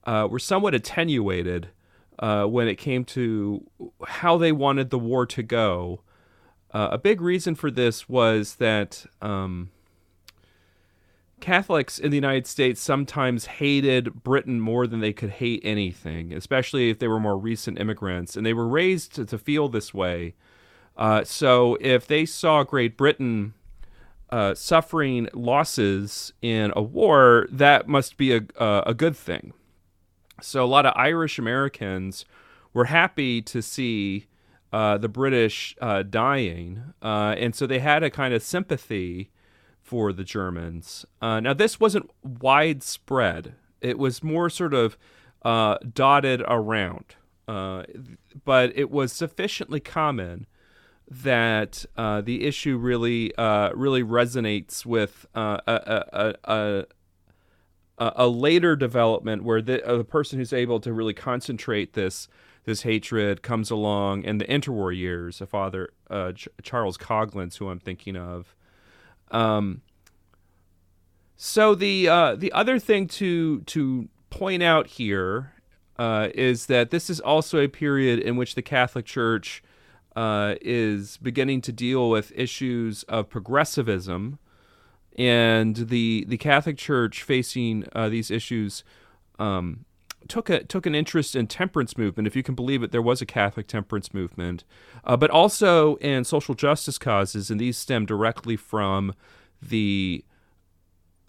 uh, 0.05 0.29
were 0.31 0.39
somewhat 0.39 0.77
attenuated 0.77 1.71
uh, 2.21 2.45
when 2.45 2.69
it 2.69 2.77
came 2.77 3.05
to 3.05 3.67
how 4.07 4.37
they 4.37 4.53
wanted 4.53 4.91
the 4.91 4.99
war 4.99 5.27
to 5.27 5.43
go. 5.43 6.03
Uh, 6.73 6.91
a 6.93 6.99
big 6.99 7.21
reason 7.21 7.57
for 7.57 7.69
this 7.69 8.09
was 8.09 8.57
that 8.57 9.07
um, 9.21 9.71
Catholics 11.41 11.99
in 11.99 12.13
the 12.13 12.17
United 12.17 12.47
States 12.47 12.81
sometimes 12.81 13.47
hated 13.47 14.23
Britain 14.23 14.61
more 14.61 14.87
than 14.87 15.01
they 15.01 15.13
could 15.13 15.31
hate 15.31 15.63
anything, 15.65 16.33
especially 16.33 16.91
if 16.91 17.01
they 17.01 17.09
were 17.09 17.19
more 17.19 17.37
recent 17.37 17.81
immigrants, 17.81 18.37
and 18.37 18.47
they 18.47 18.55
were 18.55 18.69
raised 18.69 19.17
to, 19.17 19.25
to 19.25 19.37
feel 19.37 19.69
this 19.69 19.93
way. 19.93 20.37
Uh, 20.97 21.25
so 21.25 21.77
if 21.81 22.07
they 22.07 22.25
saw 22.25 22.63
Great 22.63 22.97
Britain 22.97 23.55
uh, 24.31 24.55
suffering 24.55 25.29
losses 25.33 26.33
in 26.43 26.73
a 26.75 26.83
war, 26.83 27.47
that 27.51 27.89
must 27.89 28.17
be 28.17 28.35
a, 28.35 28.43
a, 28.59 28.95
good 28.95 29.17
thing. 29.17 29.53
So 30.41 30.65
a 30.65 30.67
lot 30.67 30.85
of 30.85 30.93
Irish 30.97 31.39
Americans 31.39 32.25
were 32.75 32.87
happy 32.87 33.41
to 33.43 33.63
see 33.63 34.27
uh, 34.73 34.99
the 34.99 35.09
British 35.09 35.77
uh, 35.81 36.03
dying, 36.03 36.83
uh, 37.01 37.35
and 37.39 37.55
so 37.55 37.67
they 37.67 37.79
had 37.79 38.03
a 38.03 38.11
kind 38.11 38.35
of 38.35 38.43
sympathy 38.43 39.31
for 39.81 40.13
the 40.13 40.25
Germans. 40.25 41.07
Uh, 41.23 41.39
now, 41.39 41.55
this 41.55 41.79
wasn't 41.79 42.11
widespread, 42.23 43.55
it 43.81 43.97
was 43.97 44.25
more 44.25 44.51
sort 44.51 44.75
of 44.75 44.99
uh, 45.43 45.79
dotted 45.95 46.43
around, 46.49 47.15
but 47.47 48.73
it 48.77 48.91
was 48.91 49.13
sufficiently 49.13 49.79
common 49.79 50.47
that 51.09 51.85
uh, 51.97 52.21
the 52.21 52.45
issue 52.45 52.77
really 52.77 53.35
uh, 53.37 53.71
really 53.75 54.03
resonates 54.03 54.85
with 54.85 55.27
uh, 55.35 55.59
a, 55.67 56.35
a, 56.45 56.85
a, 57.99 58.13
a, 58.17 58.27
later 58.27 58.75
development 58.75 59.45
where 59.45 59.63
the, 59.63 59.83
the 59.87 60.05
person 60.05 60.39
who's 60.39 60.53
able 60.53 60.81
to 60.81 60.93
really 60.93 61.15
concentrate 61.15 61.93
this 61.93 62.29
this 62.65 62.83
hatred 62.83 63.43
comes 63.43 63.71
along 63.71 64.25
in 64.25 64.39
the 64.39 64.45
interwar 64.47 64.97
years. 64.97 65.41
A 65.41 65.47
father, 65.47 65.91
Ch- 66.35 66.49
Charles 66.63 66.97
Coughlin's, 66.97 67.57
who 67.57 67.69
I'm 67.69 67.79
thinking 67.79 68.17
of, 68.17 68.57
um, 69.31 69.83
so 71.37 71.75
the 71.75 72.09
uh, 72.09 72.35
the 72.35 72.51
other 72.53 72.79
thing 72.79 73.07
to 73.09 73.61
to 73.61 74.09
point 74.31 74.63
out 74.63 74.87
here 74.87 75.53
uh, 75.99 76.29
is 76.35 76.67
that 76.67 76.91
this 76.91 77.11
is 77.11 77.21
also 77.21 77.59
a 77.59 77.69
period 77.69 78.19
in 78.19 78.37
which 78.37 78.55
the 78.55 78.63
Catholic 78.63 79.05
Church 79.05 79.63
uh, 80.17 80.55
is 80.63 81.19
beginning 81.19 81.61
to 81.61 81.73
deal 81.73 82.09
with 82.09 82.33
issues 82.35 83.03
of 83.05 83.29
progressivism, 83.29 84.39
and 85.17 85.77
the 85.77 86.25
the 86.27 86.39
Catholic 86.39 86.79
Church 86.79 87.23
facing 87.23 87.87
uh, 87.93 88.09
these 88.09 88.31
issues. 88.31 88.83
Um, 89.39 89.85
took 90.29 90.51
a 90.51 90.65
took 90.65 90.87
an 90.87 90.95
interest 90.95 91.37
in 91.37 91.47
temperance 91.47 91.97
movement. 91.97 92.27
If 92.27 92.35
you 92.35 92.43
can 92.43 92.55
believe 92.55 92.83
it, 92.83 92.91
there 92.91 93.03
was 93.03 93.23
a 93.23 93.27
Catholic 93.27 93.69
temperance 93.69 94.13
movement, 94.13 94.65
uh, 95.05 95.17
but 95.17 95.31
also 95.31 95.97
in 95.97 96.25
social 96.25 96.55
justice 96.55 96.99
causes, 96.99 97.51
and 97.51 97.61
these 97.61 97.77
stem 97.77 98.07
directly 98.07 98.57
from 98.57 99.15
the 99.63 100.25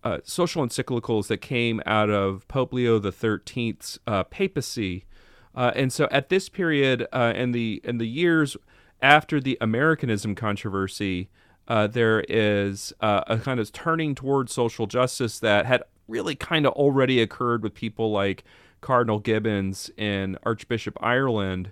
uh, 0.04 0.20
social 0.24 0.66
encyclicals 0.66 1.28
that 1.28 1.40
came 1.40 1.82
out 1.86 2.10
of 2.10 2.48
Pope 2.48 2.74
Leo 2.74 3.00
the 3.00 3.12
Thirteenth's 3.12 4.00
uh, 4.08 4.24
papacy, 4.24 5.06
uh, 5.54 5.72
and 5.76 5.92
so 5.92 6.08
at 6.10 6.30
this 6.30 6.50
period 6.50 7.06
uh, 7.12 7.34
in 7.36 7.52
the 7.52 7.82
in 7.84 7.98
the 7.98 8.08
years 8.08 8.56
after 9.02 9.40
the 9.40 9.58
Americanism 9.62 10.36
controversy, 10.36 11.30
uh, 11.68 11.88
there 11.88 12.24
is 12.30 12.94
uh, 13.02 13.24
a 13.28 13.38
kind 13.38 13.60
of 13.60 13.72
turning 13.72 14.16
towards 14.16 14.54
social 14.54 14.88
justice 14.88 15.40
that 15.40 15.66
had 15.66 15.84
really 16.08 16.36
kind 16.36 16.66
of 16.66 16.74
already 16.74 17.22
occurred 17.22 17.64
with 17.64 17.74
people 17.74 18.12
like 18.12 18.44
Cardinal 18.82 19.20
Gibbons 19.20 19.92
and 19.98 20.38
Archbishop 20.44 20.98
Ireland, 21.02 21.72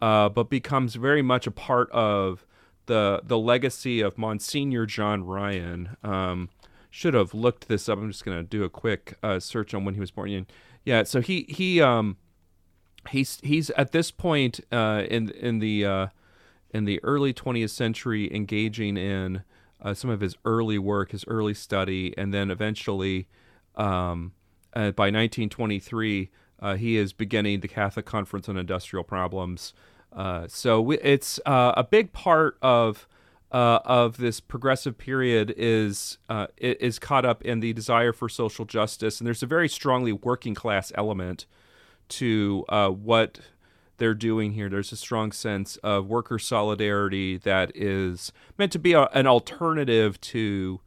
but 0.00 0.48
becomes 0.48 0.94
very 0.94 1.22
much 1.22 1.46
a 1.46 1.50
part 1.50 1.90
of 1.90 2.46
the 2.86 3.20
the 3.24 3.38
legacy 3.38 4.00
of 4.00 4.18
Monsignor 4.18 4.86
John 4.86 5.24
Ryan. 5.24 5.96
Um, 6.02 6.50
should 6.90 7.14
have 7.14 7.34
looked 7.34 7.68
this 7.68 7.88
up. 7.88 7.98
I'm 7.98 8.10
just 8.10 8.24
gonna 8.24 8.42
do 8.42 8.62
a 8.64 8.70
quick 8.70 9.18
uh, 9.22 9.40
search 9.40 9.74
on 9.74 9.84
when 9.84 9.94
he 9.94 10.00
was 10.00 10.10
born. 10.10 10.46
Yeah, 10.84 11.02
so 11.02 11.20
he 11.20 11.44
he 11.48 11.80
um 11.80 12.16
he's 13.10 13.38
he's 13.42 13.70
at 13.70 13.92
this 13.92 14.10
point 14.10 14.60
uh, 14.70 15.02
in 15.10 15.30
in 15.30 15.58
the 15.58 15.84
uh, 15.84 16.06
in 16.74 16.84
the 16.84 17.02
early 17.02 17.32
20th 17.32 17.70
century 17.70 18.34
engaging 18.34 18.96
in 18.96 19.42
uh, 19.80 19.94
some 19.94 20.10
of 20.10 20.20
his 20.20 20.36
early 20.44 20.78
work, 20.78 21.12
his 21.12 21.24
early 21.28 21.54
study, 21.54 22.12
and 22.18 22.34
then 22.34 22.50
eventually 22.50 23.28
um, 23.76 24.32
uh, 24.74 24.90
by 24.90 25.04
1923 25.04 26.30
uh, 26.60 26.76
he 26.76 26.96
is 26.96 27.12
beginning 27.12 27.60
the 27.60 27.68
Catholic 27.68 28.06
Conference 28.06 28.48
on 28.48 28.56
Industrial 28.56 29.04
Problems. 29.04 29.72
Uh, 30.12 30.46
so 30.48 30.80
we, 30.80 30.98
it's 30.98 31.40
a 31.46 31.86
big 31.88 32.12
part 32.12 32.56
of 32.62 33.06
uh, 33.54 33.78
of 33.84 34.16
this 34.16 34.40
progressive 34.40 34.98
period 34.98 35.54
is 35.56 36.18
uh, 36.28 36.48
is 36.58 36.98
caught 36.98 37.24
up 37.24 37.40
in 37.42 37.60
the 37.60 37.72
desire 37.72 38.12
for 38.12 38.28
social 38.28 38.64
justice, 38.64 39.20
and 39.20 39.26
there's 39.28 39.44
a 39.44 39.46
very 39.46 39.68
strongly 39.68 40.12
working 40.12 40.56
class 40.56 40.90
element 40.96 41.46
to 42.08 42.64
uh, 42.68 42.88
what 42.88 43.38
they're 43.98 44.14
doing 44.14 44.52
here. 44.52 44.68
There's 44.68 44.92
a 44.92 44.96
strong 44.96 45.32
sense 45.32 45.76
of 45.78 46.06
worker 46.06 46.38
solidarity 46.38 47.36
that 47.38 47.72
is 47.74 48.32
meant 48.58 48.72
to 48.72 48.78
be 48.78 48.92
a, 48.92 49.04
an 49.12 49.26
alternative 49.26 50.20
to. 50.22 50.80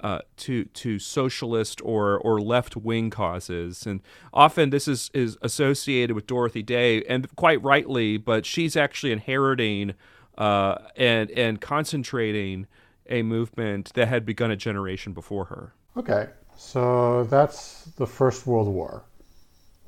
Uh, 0.00 0.20
to 0.36 0.64
to 0.66 0.96
socialist 1.00 1.80
or 1.82 2.18
or 2.18 2.40
left 2.40 2.76
wing 2.76 3.10
causes, 3.10 3.84
and 3.84 4.00
often 4.32 4.70
this 4.70 4.86
is 4.86 5.10
is 5.12 5.36
associated 5.42 6.14
with 6.14 6.24
Dorothy 6.24 6.62
Day, 6.62 7.02
and 7.08 7.26
quite 7.34 7.60
rightly. 7.64 8.16
But 8.16 8.46
she's 8.46 8.76
actually 8.76 9.10
inheriting 9.10 9.94
uh, 10.36 10.76
and 10.96 11.32
and 11.32 11.60
concentrating 11.60 12.68
a 13.08 13.22
movement 13.22 13.92
that 13.94 14.06
had 14.06 14.24
begun 14.24 14.52
a 14.52 14.56
generation 14.56 15.12
before 15.12 15.46
her. 15.46 15.74
Okay, 15.96 16.28
so 16.56 17.24
that's 17.24 17.82
the 17.96 18.06
First 18.06 18.46
World 18.46 18.68
War. 18.68 19.02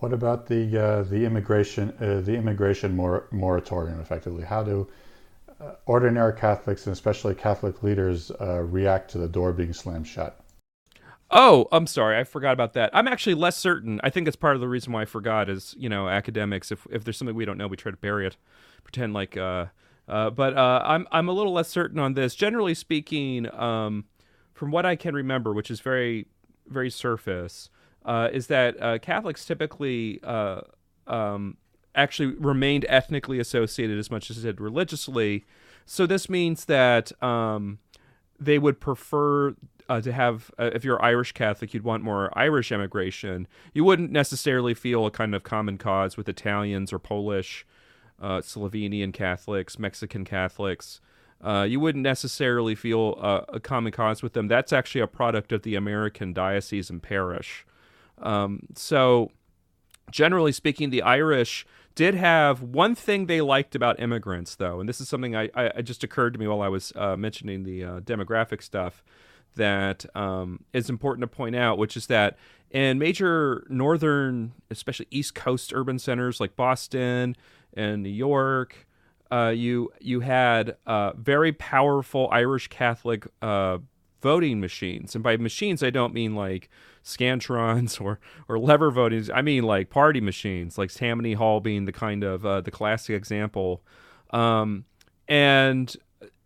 What 0.01 0.15
about 0.15 0.47
the 0.47 0.83
uh, 0.83 1.03
the 1.03 1.27
immigration 1.27 1.93
uh, 2.01 2.23
the 2.23 2.35
immigration 2.35 2.97
mor- 2.97 3.29
moratorium? 3.31 4.01
Effectively, 4.01 4.45
how 4.45 4.63
do 4.63 4.89
uh, 5.61 5.75
ordinary 5.85 6.33
Catholics 6.33 6.87
and 6.87 6.95
especially 6.95 7.35
Catholic 7.35 7.83
leaders 7.83 8.31
uh, 8.41 8.61
react 8.63 9.11
to 9.11 9.19
the 9.19 9.29
door 9.29 9.53
being 9.53 9.75
slammed 9.75 10.07
shut? 10.07 10.41
Oh, 11.31 11.69
I'm 11.71 11.87
sorry, 11.87 12.19
I 12.19 12.25
forgot 12.25 12.55
about 12.55 12.73
that. 12.73 12.91
I'm 12.95 13.07
actually 13.07 13.35
less 13.35 13.59
certain. 13.59 14.01
I 14.03 14.09
think 14.09 14.27
it's 14.27 14.37
part 14.37 14.57
of 14.57 14.63
the 14.63 14.69
reason 14.69 14.91
why 14.95 15.03
I 15.03 15.05
forgot 15.05 15.51
is 15.51 15.75
you 15.79 15.91
know 15.91 16.09
academics. 16.09 16.73
If 16.73 16.87
if 16.91 17.05
there's 17.05 17.19
something 17.19 17.37
we 17.37 17.45
don't 17.45 17.59
know, 17.59 17.67
we 17.67 17.77
try 17.77 17.91
to 17.91 17.99
bury 17.99 18.27
it, 18.27 18.39
pretend 18.83 19.13
like 19.13 19.37
uh, 19.37 19.67
uh, 20.09 20.31
but 20.31 20.57
I'm 20.57 21.07
I'm 21.13 21.29
a 21.29 21.33
little 21.33 21.53
less 21.53 21.69
certain 21.69 21.99
on 21.99 22.15
this. 22.15 22.35
Generally 22.35 22.75
speaking, 22.77 23.53
um, 23.55 24.07
from 24.55 24.71
what 24.71 24.87
I 24.87 24.97
can 24.97 25.15
remember, 25.15 25.53
which 25.53 25.71
is 25.71 25.81
very 25.81 26.27
very 26.67 26.89
surface, 26.89 27.69
uh, 28.05 28.29
is 28.33 28.47
that 28.49 28.81
uh, 28.83 28.99
Catholics 28.99 29.45
typically 29.45 30.21
uh, 30.23 30.63
um, 31.07 31.57
actually 31.95 32.35
remained 32.37 32.87
ethnically 32.89 33.39
associated 33.39 33.99
as 33.99 34.11
much 34.11 34.31
as 34.31 34.43
they 34.43 34.49
did 34.49 34.61
religiously. 34.61 35.45
So 35.87 36.07
this 36.07 36.29
means 36.29 36.67
that 36.67 37.11
um, 37.23 37.79
they 38.39 38.59
would 38.59 38.81
prefer 38.81 39.55
uh, 39.89 40.01
to 40.01 40.13
have, 40.13 40.53
uh, 40.59 40.71
if 40.73 40.85
you're 40.85 41.03
Irish 41.03 41.33
Catholic, 41.33 41.75
you'd 41.75 41.83
want 41.83 42.05
more 42.05 42.31
Irish 42.39 42.71
immigration. 42.71 43.49
You 43.75 43.85
wouldn't 43.85 44.13
necessarily 44.13 44.73
feel 44.73 45.05
a 45.05 45.11
kind 45.11 45.35
of 45.35 45.43
common 45.43 45.79
cause 45.79 46.17
with 46.17 46.29
Italians 46.29 46.93
or 46.93 47.01
Polish 47.01 47.67
uh, 48.21 48.41
Slovenian 48.41 49.13
Catholics, 49.13 49.79
Mexican 49.79 50.25
Catholics. 50.25 51.01
Uh, 51.43 51.67
you 51.69 51.81
wouldn't 51.81 52.05
necessarily 52.05 52.75
feel 52.75 53.19
uh, 53.21 53.41
a 53.49 53.59
common 53.59 53.93
cause 53.93 54.23
with 54.23 54.35
them. 54.35 54.47
That's 54.47 54.73
actually 54.73 55.01
a 55.01 55.07
product 55.07 55.53
of 55.53 55.63
the 55.63 55.75
American 55.75 56.33
diocese 56.33 56.91
and 56.91 57.03
parish. 57.03 57.65
Um, 58.21 58.61
so, 58.75 59.31
generally 60.11 60.53
speaking, 60.53 60.91
the 60.91 61.03
Irish 61.03 61.67
did 61.95 62.15
have 62.15 62.63
one 62.63 62.95
thing 62.95 63.27
they 63.27 63.41
liked 63.41 63.75
about 63.75 64.01
immigrants, 64.01 64.55
though, 64.55 64.81
and 64.81 64.89
this 64.89 65.01
is 65.01 65.09
something 65.09 65.35
I, 65.37 65.51
I 65.55 65.83
just 65.83 66.05
occurred 66.05 66.33
to 66.35 66.39
me 66.39 66.47
while 66.47 66.63
I 66.63 66.69
was 66.69 66.93
uh, 66.97 67.17
mentioning 67.17 67.65
the 67.65 67.85
uh, 67.85 68.01
demographic 68.01 68.63
stuff. 68.63 69.03
that 69.57 70.07
um, 70.15 70.65
is 70.73 70.89
important 70.89 71.23
to 71.23 71.37
point 71.37 71.57
out, 71.57 71.79
which 71.79 71.97
is 71.97 72.07
that 72.07 72.39
in 72.71 72.99
major 72.99 73.67
northern, 73.69 74.53
especially 74.71 75.07
East 75.11 75.35
Coast 75.35 75.73
urban 75.75 75.99
centers 75.99 76.41
like 76.41 76.57
Boston 76.57 77.37
and 77.75 78.03
New 78.03 78.11
York, 78.11 78.87
uh, 79.33 79.53
you 79.55 79.93
you 80.01 80.21
had 80.21 80.77
uh, 80.87 81.13
very 81.15 81.53
powerful 81.53 82.29
Irish 82.33 82.69
Catholic 82.69 83.27
uh, 83.43 83.79
voting 84.21 84.61
machines, 84.61 85.15
and 85.15 85.25
by 85.25 85.37
machines 85.37 85.83
I 85.83 85.91
don't 85.91 86.15
mean 86.15 86.35
like 86.35 86.69
scantrons 87.05 88.01
or 88.05 88.21
or 88.49 88.59
lever 88.59 88.91
voting. 88.91 89.31
I 89.33 89.43
mean 89.43 89.65
like 89.65 89.91
party 89.91 90.21
machines, 90.21 90.79
like 90.79 90.93
Tammany 90.93 91.35
Hall 91.35 91.61
being 91.61 91.85
the 91.85 91.93
kind 91.93 92.25
of 92.25 92.45
uh, 92.45 92.61
the 92.61 92.71
classic 92.71 93.17
example. 93.17 93.83
Um, 94.31 94.85
and 95.29 95.95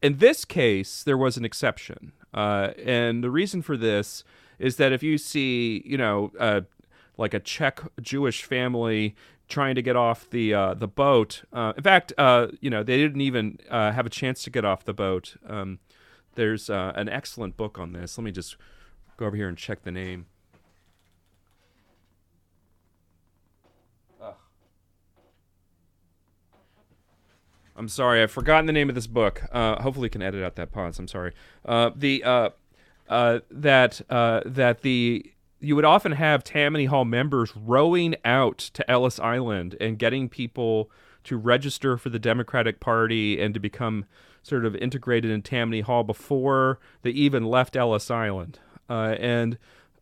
in 0.02 0.18
this 0.18 0.44
case, 0.44 1.02
there 1.02 1.16
was 1.16 1.36
an 1.36 1.44
exception, 1.44 2.12
uh, 2.32 2.70
and 2.84 3.24
the 3.24 3.30
reason 3.30 3.62
for 3.62 3.76
this 3.76 4.24
is 4.58 4.76
that 4.76 4.92
if 4.92 5.02
you 5.02 5.18
see, 5.18 5.82
you 5.84 5.96
know, 5.96 6.30
uh, 6.38 6.62
like 7.16 7.34
a 7.34 7.40
Czech 7.40 7.80
Jewish 8.00 8.42
family 8.42 9.14
trying 9.48 9.74
to 9.74 9.82
get 9.82 9.96
off 9.96 10.28
the 10.30 10.54
uh, 10.54 10.74
the 10.74 10.88
boat. 10.88 11.42
Uh, 11.52 11.72
in 11.76 11.82
fact, 11.82 12.12
uh, 12.18 12.48
you 12.60 12.70
know, 12.70 12.82
they 12.82 12.96
didn't 12.96 13.20
even 13.20 13.58
uh, 13.70 13.92
have 13.92 14.06
a 14.06 14.10
chance 14.10 14.42
to 14.44 14.50
get 14.50 14.64
off 14.64 14.84
the 14.84 14.94
boat. 14.94 15.36
Um, 15.46 15.78
there's 16.35 16.70
uh, 16.70 16.93
an 16.95 17.09
excellent 17.09 17.57
book 17.57 17.78
on 17.78 17.93
this. 17.93 18.16
Let 18.18 18.24
me 18.24 18.32
just 18.32 18.57
go 19.16 19.26
over 19.26 19.37
here 19.37 19.49
and 19.49 19.57
check 19.57 19.82
the 19.82 19.93
name. 19.93 20.26
I'm 27.76 27.89
sorry, 27.89 28.22
I've 28.22 28.30
forgotten 28.30 28.66
the 28.66 28.72
name 28.72 28.89
of 28.89 28.95
this 28.95 29.09
book. 29.09 29.43
Uh, 29.51 29.82
hopefully, 29.82 30.07
you 30.07 30.11
can 30.11 30.22
edit 30.22 30.45
out 30.45 30.55
that 30.55 30.70
pause. 30.70 30.97
I'm 31.01 31.09
sorry. 31.09 31.32
the 31.64 32.53
that 33.09 34.01
that 34.09 34.82
the 34.82 35.35
you 35.64 35.74
would 35.74 35.85
often 35.85 36.12
have 36.12 36.45
Tammany 36.45 36.85
Hall 36.85 37.05
members 37.05 37.57
rowing 37.57 38.14
out 38.24 38.59
to 38.59 38.89
Ellis 38.89 39.18
Island 39.18 39.76
and 39.80 39.99
getting 39.99 40.28
people 40.28 40.91
to 41.24 41.37
register 41.37 41.97
for 41.97 42.11
the 42.11 42.18
Democratic 42.18 42.80
Party 42.80 43.41
and 43.41 43.55
to 43.55 43.61
become 43.61 44.05
sort 44.45 44.64
of 44.64 44.76
integrated 44.76 45.30
in 45.30 45.42
Tammany 45.42 45.80
Hall 45.80 46.05
before 46.05 46.78
they 47.03 47.11
even 47.11 47.45
left 47.45 47.74
Ellis 47.76 48.11
Island. 48.11 48.59
Uh, 48.88 49.16
and 49.18 49.59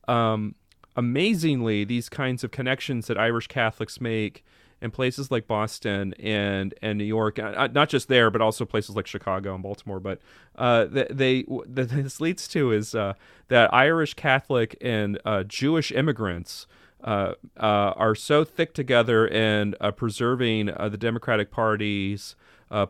um, 0.09 0.57
amazingly, 0.97 1.85
these 1.85 2.09
kinds 2.09 2.45
of 2.45 2.51
connections 2.51 3.07
that 3.07 3.17
Irish 3.17 3.47
Catholics 3.47 4.01
make 4.01 4.45
in 4.83 4.91
places 4.91 5.31
like 5.31 5.47
Boston 5.47 6.13
and 6.15 6.75
and 6.83 6.99
New 6.99 7.05
York, 7.05 7.39
uh, 7.39 7.69
not 7.73 7.89
just 7.89 8.09
there, 8.09 8.31
but 8.31 8.43
also 8.43 8.65
places 8.65 8.97
like 8.97 9.07
Chicago 9.07 9.55
and 9.55 9.63
Baltimore. 9.63 10.01
But 10.01 10.21
uh, 10.57 10.87
they, 10.87 11.07
they 11.11 11.45
this 11.85 12.21
leads 12.21 12.49
to 12.49 12.73
is 12.73 12.95
uh, 12.95 13.15
that 13.49 13.73
Irish 13.73 14.15
Catholic 14.15 14.77
and 14.81 15.19
uh, 15.25 15.45
Jewish 15.45 15.93
immigrants. 15.93 16.67
Uh, 17.05 17.35
uh, 17.57 17.93
are 17.97 18.15
so 18.15 18.45
thick 18.45 18.73
together 18.73 19.27
in 19.27 19.75
preserving 19.97 20.67
the 20.67 20.97
Democratic 20.97 21.51
Party's 21.51 22.37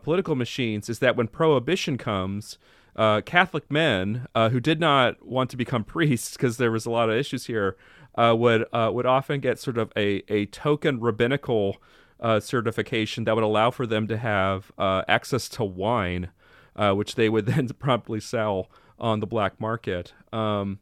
political 0.03 0.35
machines 0.35 0.89
is 0.89 0.99
that 0.99 1.15
when 1.15 1.27
prohibition 1.27 1.97
comes, 1.97 2.57
Catholic 2.95 3.69
men 3.71 4.27
who 4.35 4.59
did 4.59 4.79
not 4.79 5.25
want 5.25 5.49
to 5.49 5.57
become 5.57 5.83
priests 5.95 6.35
because 6.35 6.57
there 6.57 6.71
was 6.71 6.85
a 6.85 6.91
lot 6.91 7.09
of 7.09 7.15
issues 7.15 7.47
here 7.47 7.75
uh, 8.15 8.35
would 8.37 8.65
uh, 8.73 8.89
would 8.93 9.05
often 9.05 9.39
get 9.39 9.59
sort 9.59 9.77
of 9.77 9.91
a, 9.95 10.23
a 10.31 10.45
token 10.47 10.99
rabbinical 10.99 11.77
uh, 12.19 12.39
certification 12.39 13.23
that 13.25 13.35
would 13.35 13.43
allow 13.43 13.71
for 13.71 13.85
them 13.85 14.07
to 14.07 14.17
have 14.17 14.71
uh, 14.77 15.03
access 15.07 15.49
to 15.49 15.63
wine, 15.63 16.29
uh, 16.75 16.93
which 16.93 17.15
they 17.15 17.29
would 17.29 17.45
then 17.47 17.67
promptly 17.67 18.19
sell 18.19 18.69
on 18.99 19.19
the 19.19 19.27
black 19.27 19.59
market. 19.59 20.13
Um, 20.31 20.79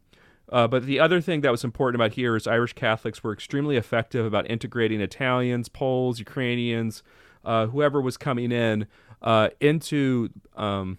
uh, 0.50 0.68
but 0.68 0.84
the 0.84 1.00
other 1.00 1.20
thing 1.20 1.40
that 1.40 1.50
was 1.50 1.64
important 1.64 2.00
about 2.00 2.12
here 2.12 2.36
is 2.36 2.46
Irish 2.46 2.74
Catholics 2.74 3.24
were 3.24 3.32
extremely 3.32 3.76
effective 3.76 4.26
about 4.26 4.50
integrating 4.50 5.00
Italians, 5.00 5.68
Poles, 5.70 6.18
Ukrainians, 6.18 7.02
whoever 7.44 8.00
was 8.00 8.16
coming 8.16 8.52
in 8.52 8.86
into 9.60 10.28
um, 10.56 10.98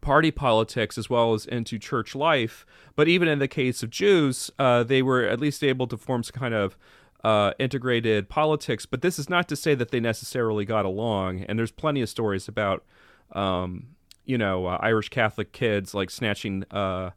party 0.00 0.30
politics 0.30 0.98
as 0.98 1.08
well 1.08 1.34
as 1.34 1.46
into 1.46 1.78
church 1.78 2.14
life. 2.14 2.66
But 2.96 3.08
even 3.08 3.28
in 3.28 3.38
the 3.38 3.48
case 3.48 3.82
of 3.82 3.90
Jews, 3.90 4.50
uh, 4.58 4.82
they 4.84 5.02
were 5.02 5.24
at 5.24 5.40
least 5.40 5.64
able 5.64 5.86
to 5.88 5.96
form 5.96 6.22
some 6.22 6.38
kind 6.38 6.54
of 6.54 6.76
uh, 7.24 7.52
integrated 7.58 8.28
politics. 8.28 8.86
But 8.86 9.02
this 9.02 9.18
is 9.18 9.30
not 9.30 9.48
to 9.48 9.56
say 9.56 9.74
that 9.74 9.90
they 9.90 10.00
necessarily 10.00 10.64
got 10.64 10.84
along. 10.84 11.40
And 11.40 11.58
there's 11.58 11.72
plenty 11.72 12.02
of 12.02 12.08
stories 12.08 12.48
about, 12.48 12.84
um, 13.32 13.88
you 14.24 14.38
know, 14.38 14.66
uh, 14.66 14.78
Irish 14.80 15.08
Catholic 15.08 15.52
kids 15.52 15.94
like 15.94 16.10
snatching 16.10 16.64
uh, 16.70 17.10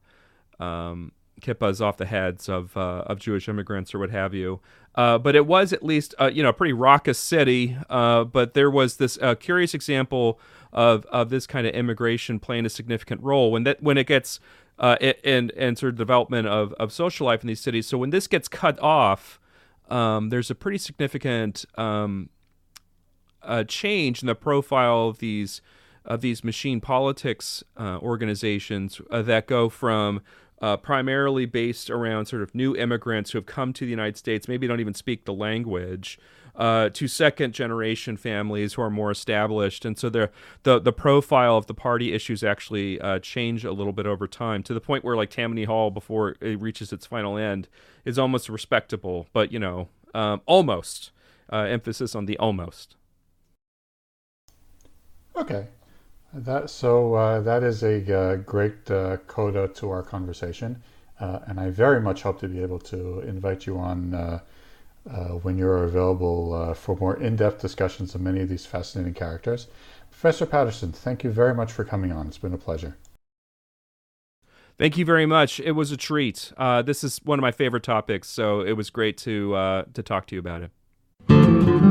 um, 0.60 1.12
kippahs 1.42 1.82
off 1.82 1.98
the 1.98 2.06
heads 2.06 2.50
of 2.50 2.76
uh, 2.76 3.04
of 3.06 3.20
Jewish 3.20 3.48
immigrants 3.48 3.94
or 3.94 4.00
what 4.00 4.10
have 4.10 4.34
you. 4.34 4.60
Uh, 4.96 5.18
but 5.20 5.36
it 5.36 5.46
was 5.46 5.72
at 5.72 5.84
least 5.84 6.16
uh, 6.20 6.30
you 6.34 6.42
know 6.42 6.50
a 6.50 6.54
pretty 6.54 6.74
raucous 6.74 7.20
city. 7.20 7.78
Uh, 7.90 8.24
but 8.24 8.54
there 8.54 8.70
was 8.70 8.98
this 8.98 9.18
uh, 9.22 9.36
curious 9.36 9.74
example 9.74 10.40
of 10.74 11.06
of 11.06 11.30
this 11.30 11.46
kind 11.46 11.68
of 11.68 11.74
immigration 11.74 12.40
playing 12.40 12.66
a 12.66 12.70
significant 12.70 13.22
role 13.22 13.52
when 13.52 13.64
that 13.64 13.82
when 13.82 13.98
it 13.98 14.08
gets 14.08 14.40
uh, 14.80 14.96
and 15.24 15.52
and 15.52 15.78
sort 15.78 15.92
of 15.92 15.98
development 15.98 16.48
of 16.48 16.74
of 16.74 16.92
social 16.92 17.28
life 17.28 17.42
in 17.42 17.48
these 17.48 17.62
cities. 17.62 17.86
So 17.86 17.98
when 17.98 18.10
this 18.10 18.28
gets 18.28 18.48
cut 18.48 18.80
off, 18.80 19.40
um, 19.90 20.30
there's 20.30 20.50
a 20.50 20.56
pretty 20.56 20.80
significant 20.80 21.66
um, 21.76 22.30
change 23.68 24.24
in 24.24 24.28
the 24.28 24.36
profile 24.36 25.10
of 25.10 25.20
these 25.20 25.62
of 26.06 26.22
these 26.22 26.44
machine 26.44 26.82
politics 26.82 27.64
organizations 27.78 29.00
that 29.12 29.46
go 29.46 29.70
from 29.70 30.22
uh, 30.62 30.78
primarily 30.78 31.46
based 31.46 31.90
around 31.90 32.26
sort 32.26 32.42
of 32.42 32.54
new 32.56 32.76
immigrants 32.76 33.32
who 33.32 33.38
have 33.38 33.46
come 33.46 33.74
to 33.74 33.86
the 33.86 33.92
United 33.92 34.18
States, 34.18 34.48
maybe 34.48 34.68
don't 34.68 34.80
even 34.80 34.94
speak 34.94 35.26
the 35.26 35.34
language, 35.34 36.20
uh, 36.56 36.90
to 36.90 37.08
second 37.08 37.54
generation 37.54 38.18
families 38.18 38.74
who 38.74 38.82
are 38.82 38.90
more 38.90 39.12
established. 39.12 39.86
And 39.86 39.98
so 39.98 40.10
the, 40.10 40.32
the 40.64 40.94
profile 40.94 41.58
of 41.58 41.68
the 41.68 41.76
party 41.76 42.14
issues 42.14 42.44
actually 42.44 43.00
uh, 43.00 43.20
change 43.20 43.64
a 43.64 43.72
little 43.72 43.94
bit 43.94 44.08
over 44.08 44.28
time 44.28 44.64
to 44.64 44.74
the 44.74 44.82
point 44.82 45.04
where, 45.04 45.16
like 45.16 45.30
Tammany 45.30 45.66
Hall, 45.66 45.92
before 45.92 46.36
it 46.42 46.60
reaches 46.60 46.92
its 46.92 47.06
final 47.06 47.38
end, 47.38 47.68
is 48.06 48.18
almost 48.18 48.50
respectable, 48.50 49.28
but, 49.34 49.52
you 49.52 49.60
know, 49.60 49.90
um, 50.14 50.42
almost. 50.46 51.12
Uh, 51.50 51.60
emphasis 51.60 52.14
on 52.14 52.26
the 52.26 52.38
almost. 52.40 52.98
Okay. 55.34 55.68
That 56.34 56.70
so 56.70 57.14
uh, 57.14 57.42
that 57.42 57.64
is 57.64 57.84
a 57.84 58.20
uh, 58.20 58.36
great 58.38 58.92
uh, 58.92 59.18
coda 59.28 59.70
to 59.70 59.90
our 59.90 60.04
conversation, 60.04 60.82
uh, 61.20 61.40
and 61.48 61.60
I 61.60 61.70
very 61.70 62.02
much 62.02 62.22
hope 62.24 62.40
to 62.42 62.48
be 62.48 62.62
able 62.62 62.80
to 62.80 63.22
invite 63.22 63.66
you 63.66 63.78
on 63.78 64.14
uh, 64.14 64.40
uh, 65.10 65.14
when 65.40 65.58
you're 65.58 65.86
available 65.86 66.74
for 66.74 66.98
more 66.98 67.16
in-depth 67.16 67.62
discussions 67.62 68.14
of 68.14 68.22
many 68.22 68.42
of 68.42 68.50
these 68.50 68.66
fascinating 68.66 69.14
characters. 69.14 69.68
Professor 70.12 70.46
Patterson, 70.46 70.92
thank 70.92 71.24
you 71.24 71.32
very 71.32 71.54
much 71.54 71.72
for 71.72 71.86
coming 71.86 72.12
on. 72.12 72.28
It's 72.28 72.38
been 72.38 72.54
a 72.54 72.58
pleasure. 72.58 72.98
Thank 74.78 74.98
you 74.98 75.06
very 75.06 75.26
much. 75.26 75.60
It 75.60 75.72
was 75.72 75.92
a 75.92 75.98
treat. 75.98 76.52
this 76.84 77.04
is 77.06 77.20
one 77.24 77.40
of 77.40 77.42
my 77.42 77.52
favorite 77.52 77.84
topics, 77.84 78.28
so 78.28 78.62
it 78.62 78.74
was 78.74 78.90
great 78.90 79.18
to 79.20 79.86
to 79.94 80.04
talk 80.04 80.28
to 80.28 80.36
you 80.36 80.40
about 80.40 80.64
it. 80.64 81.87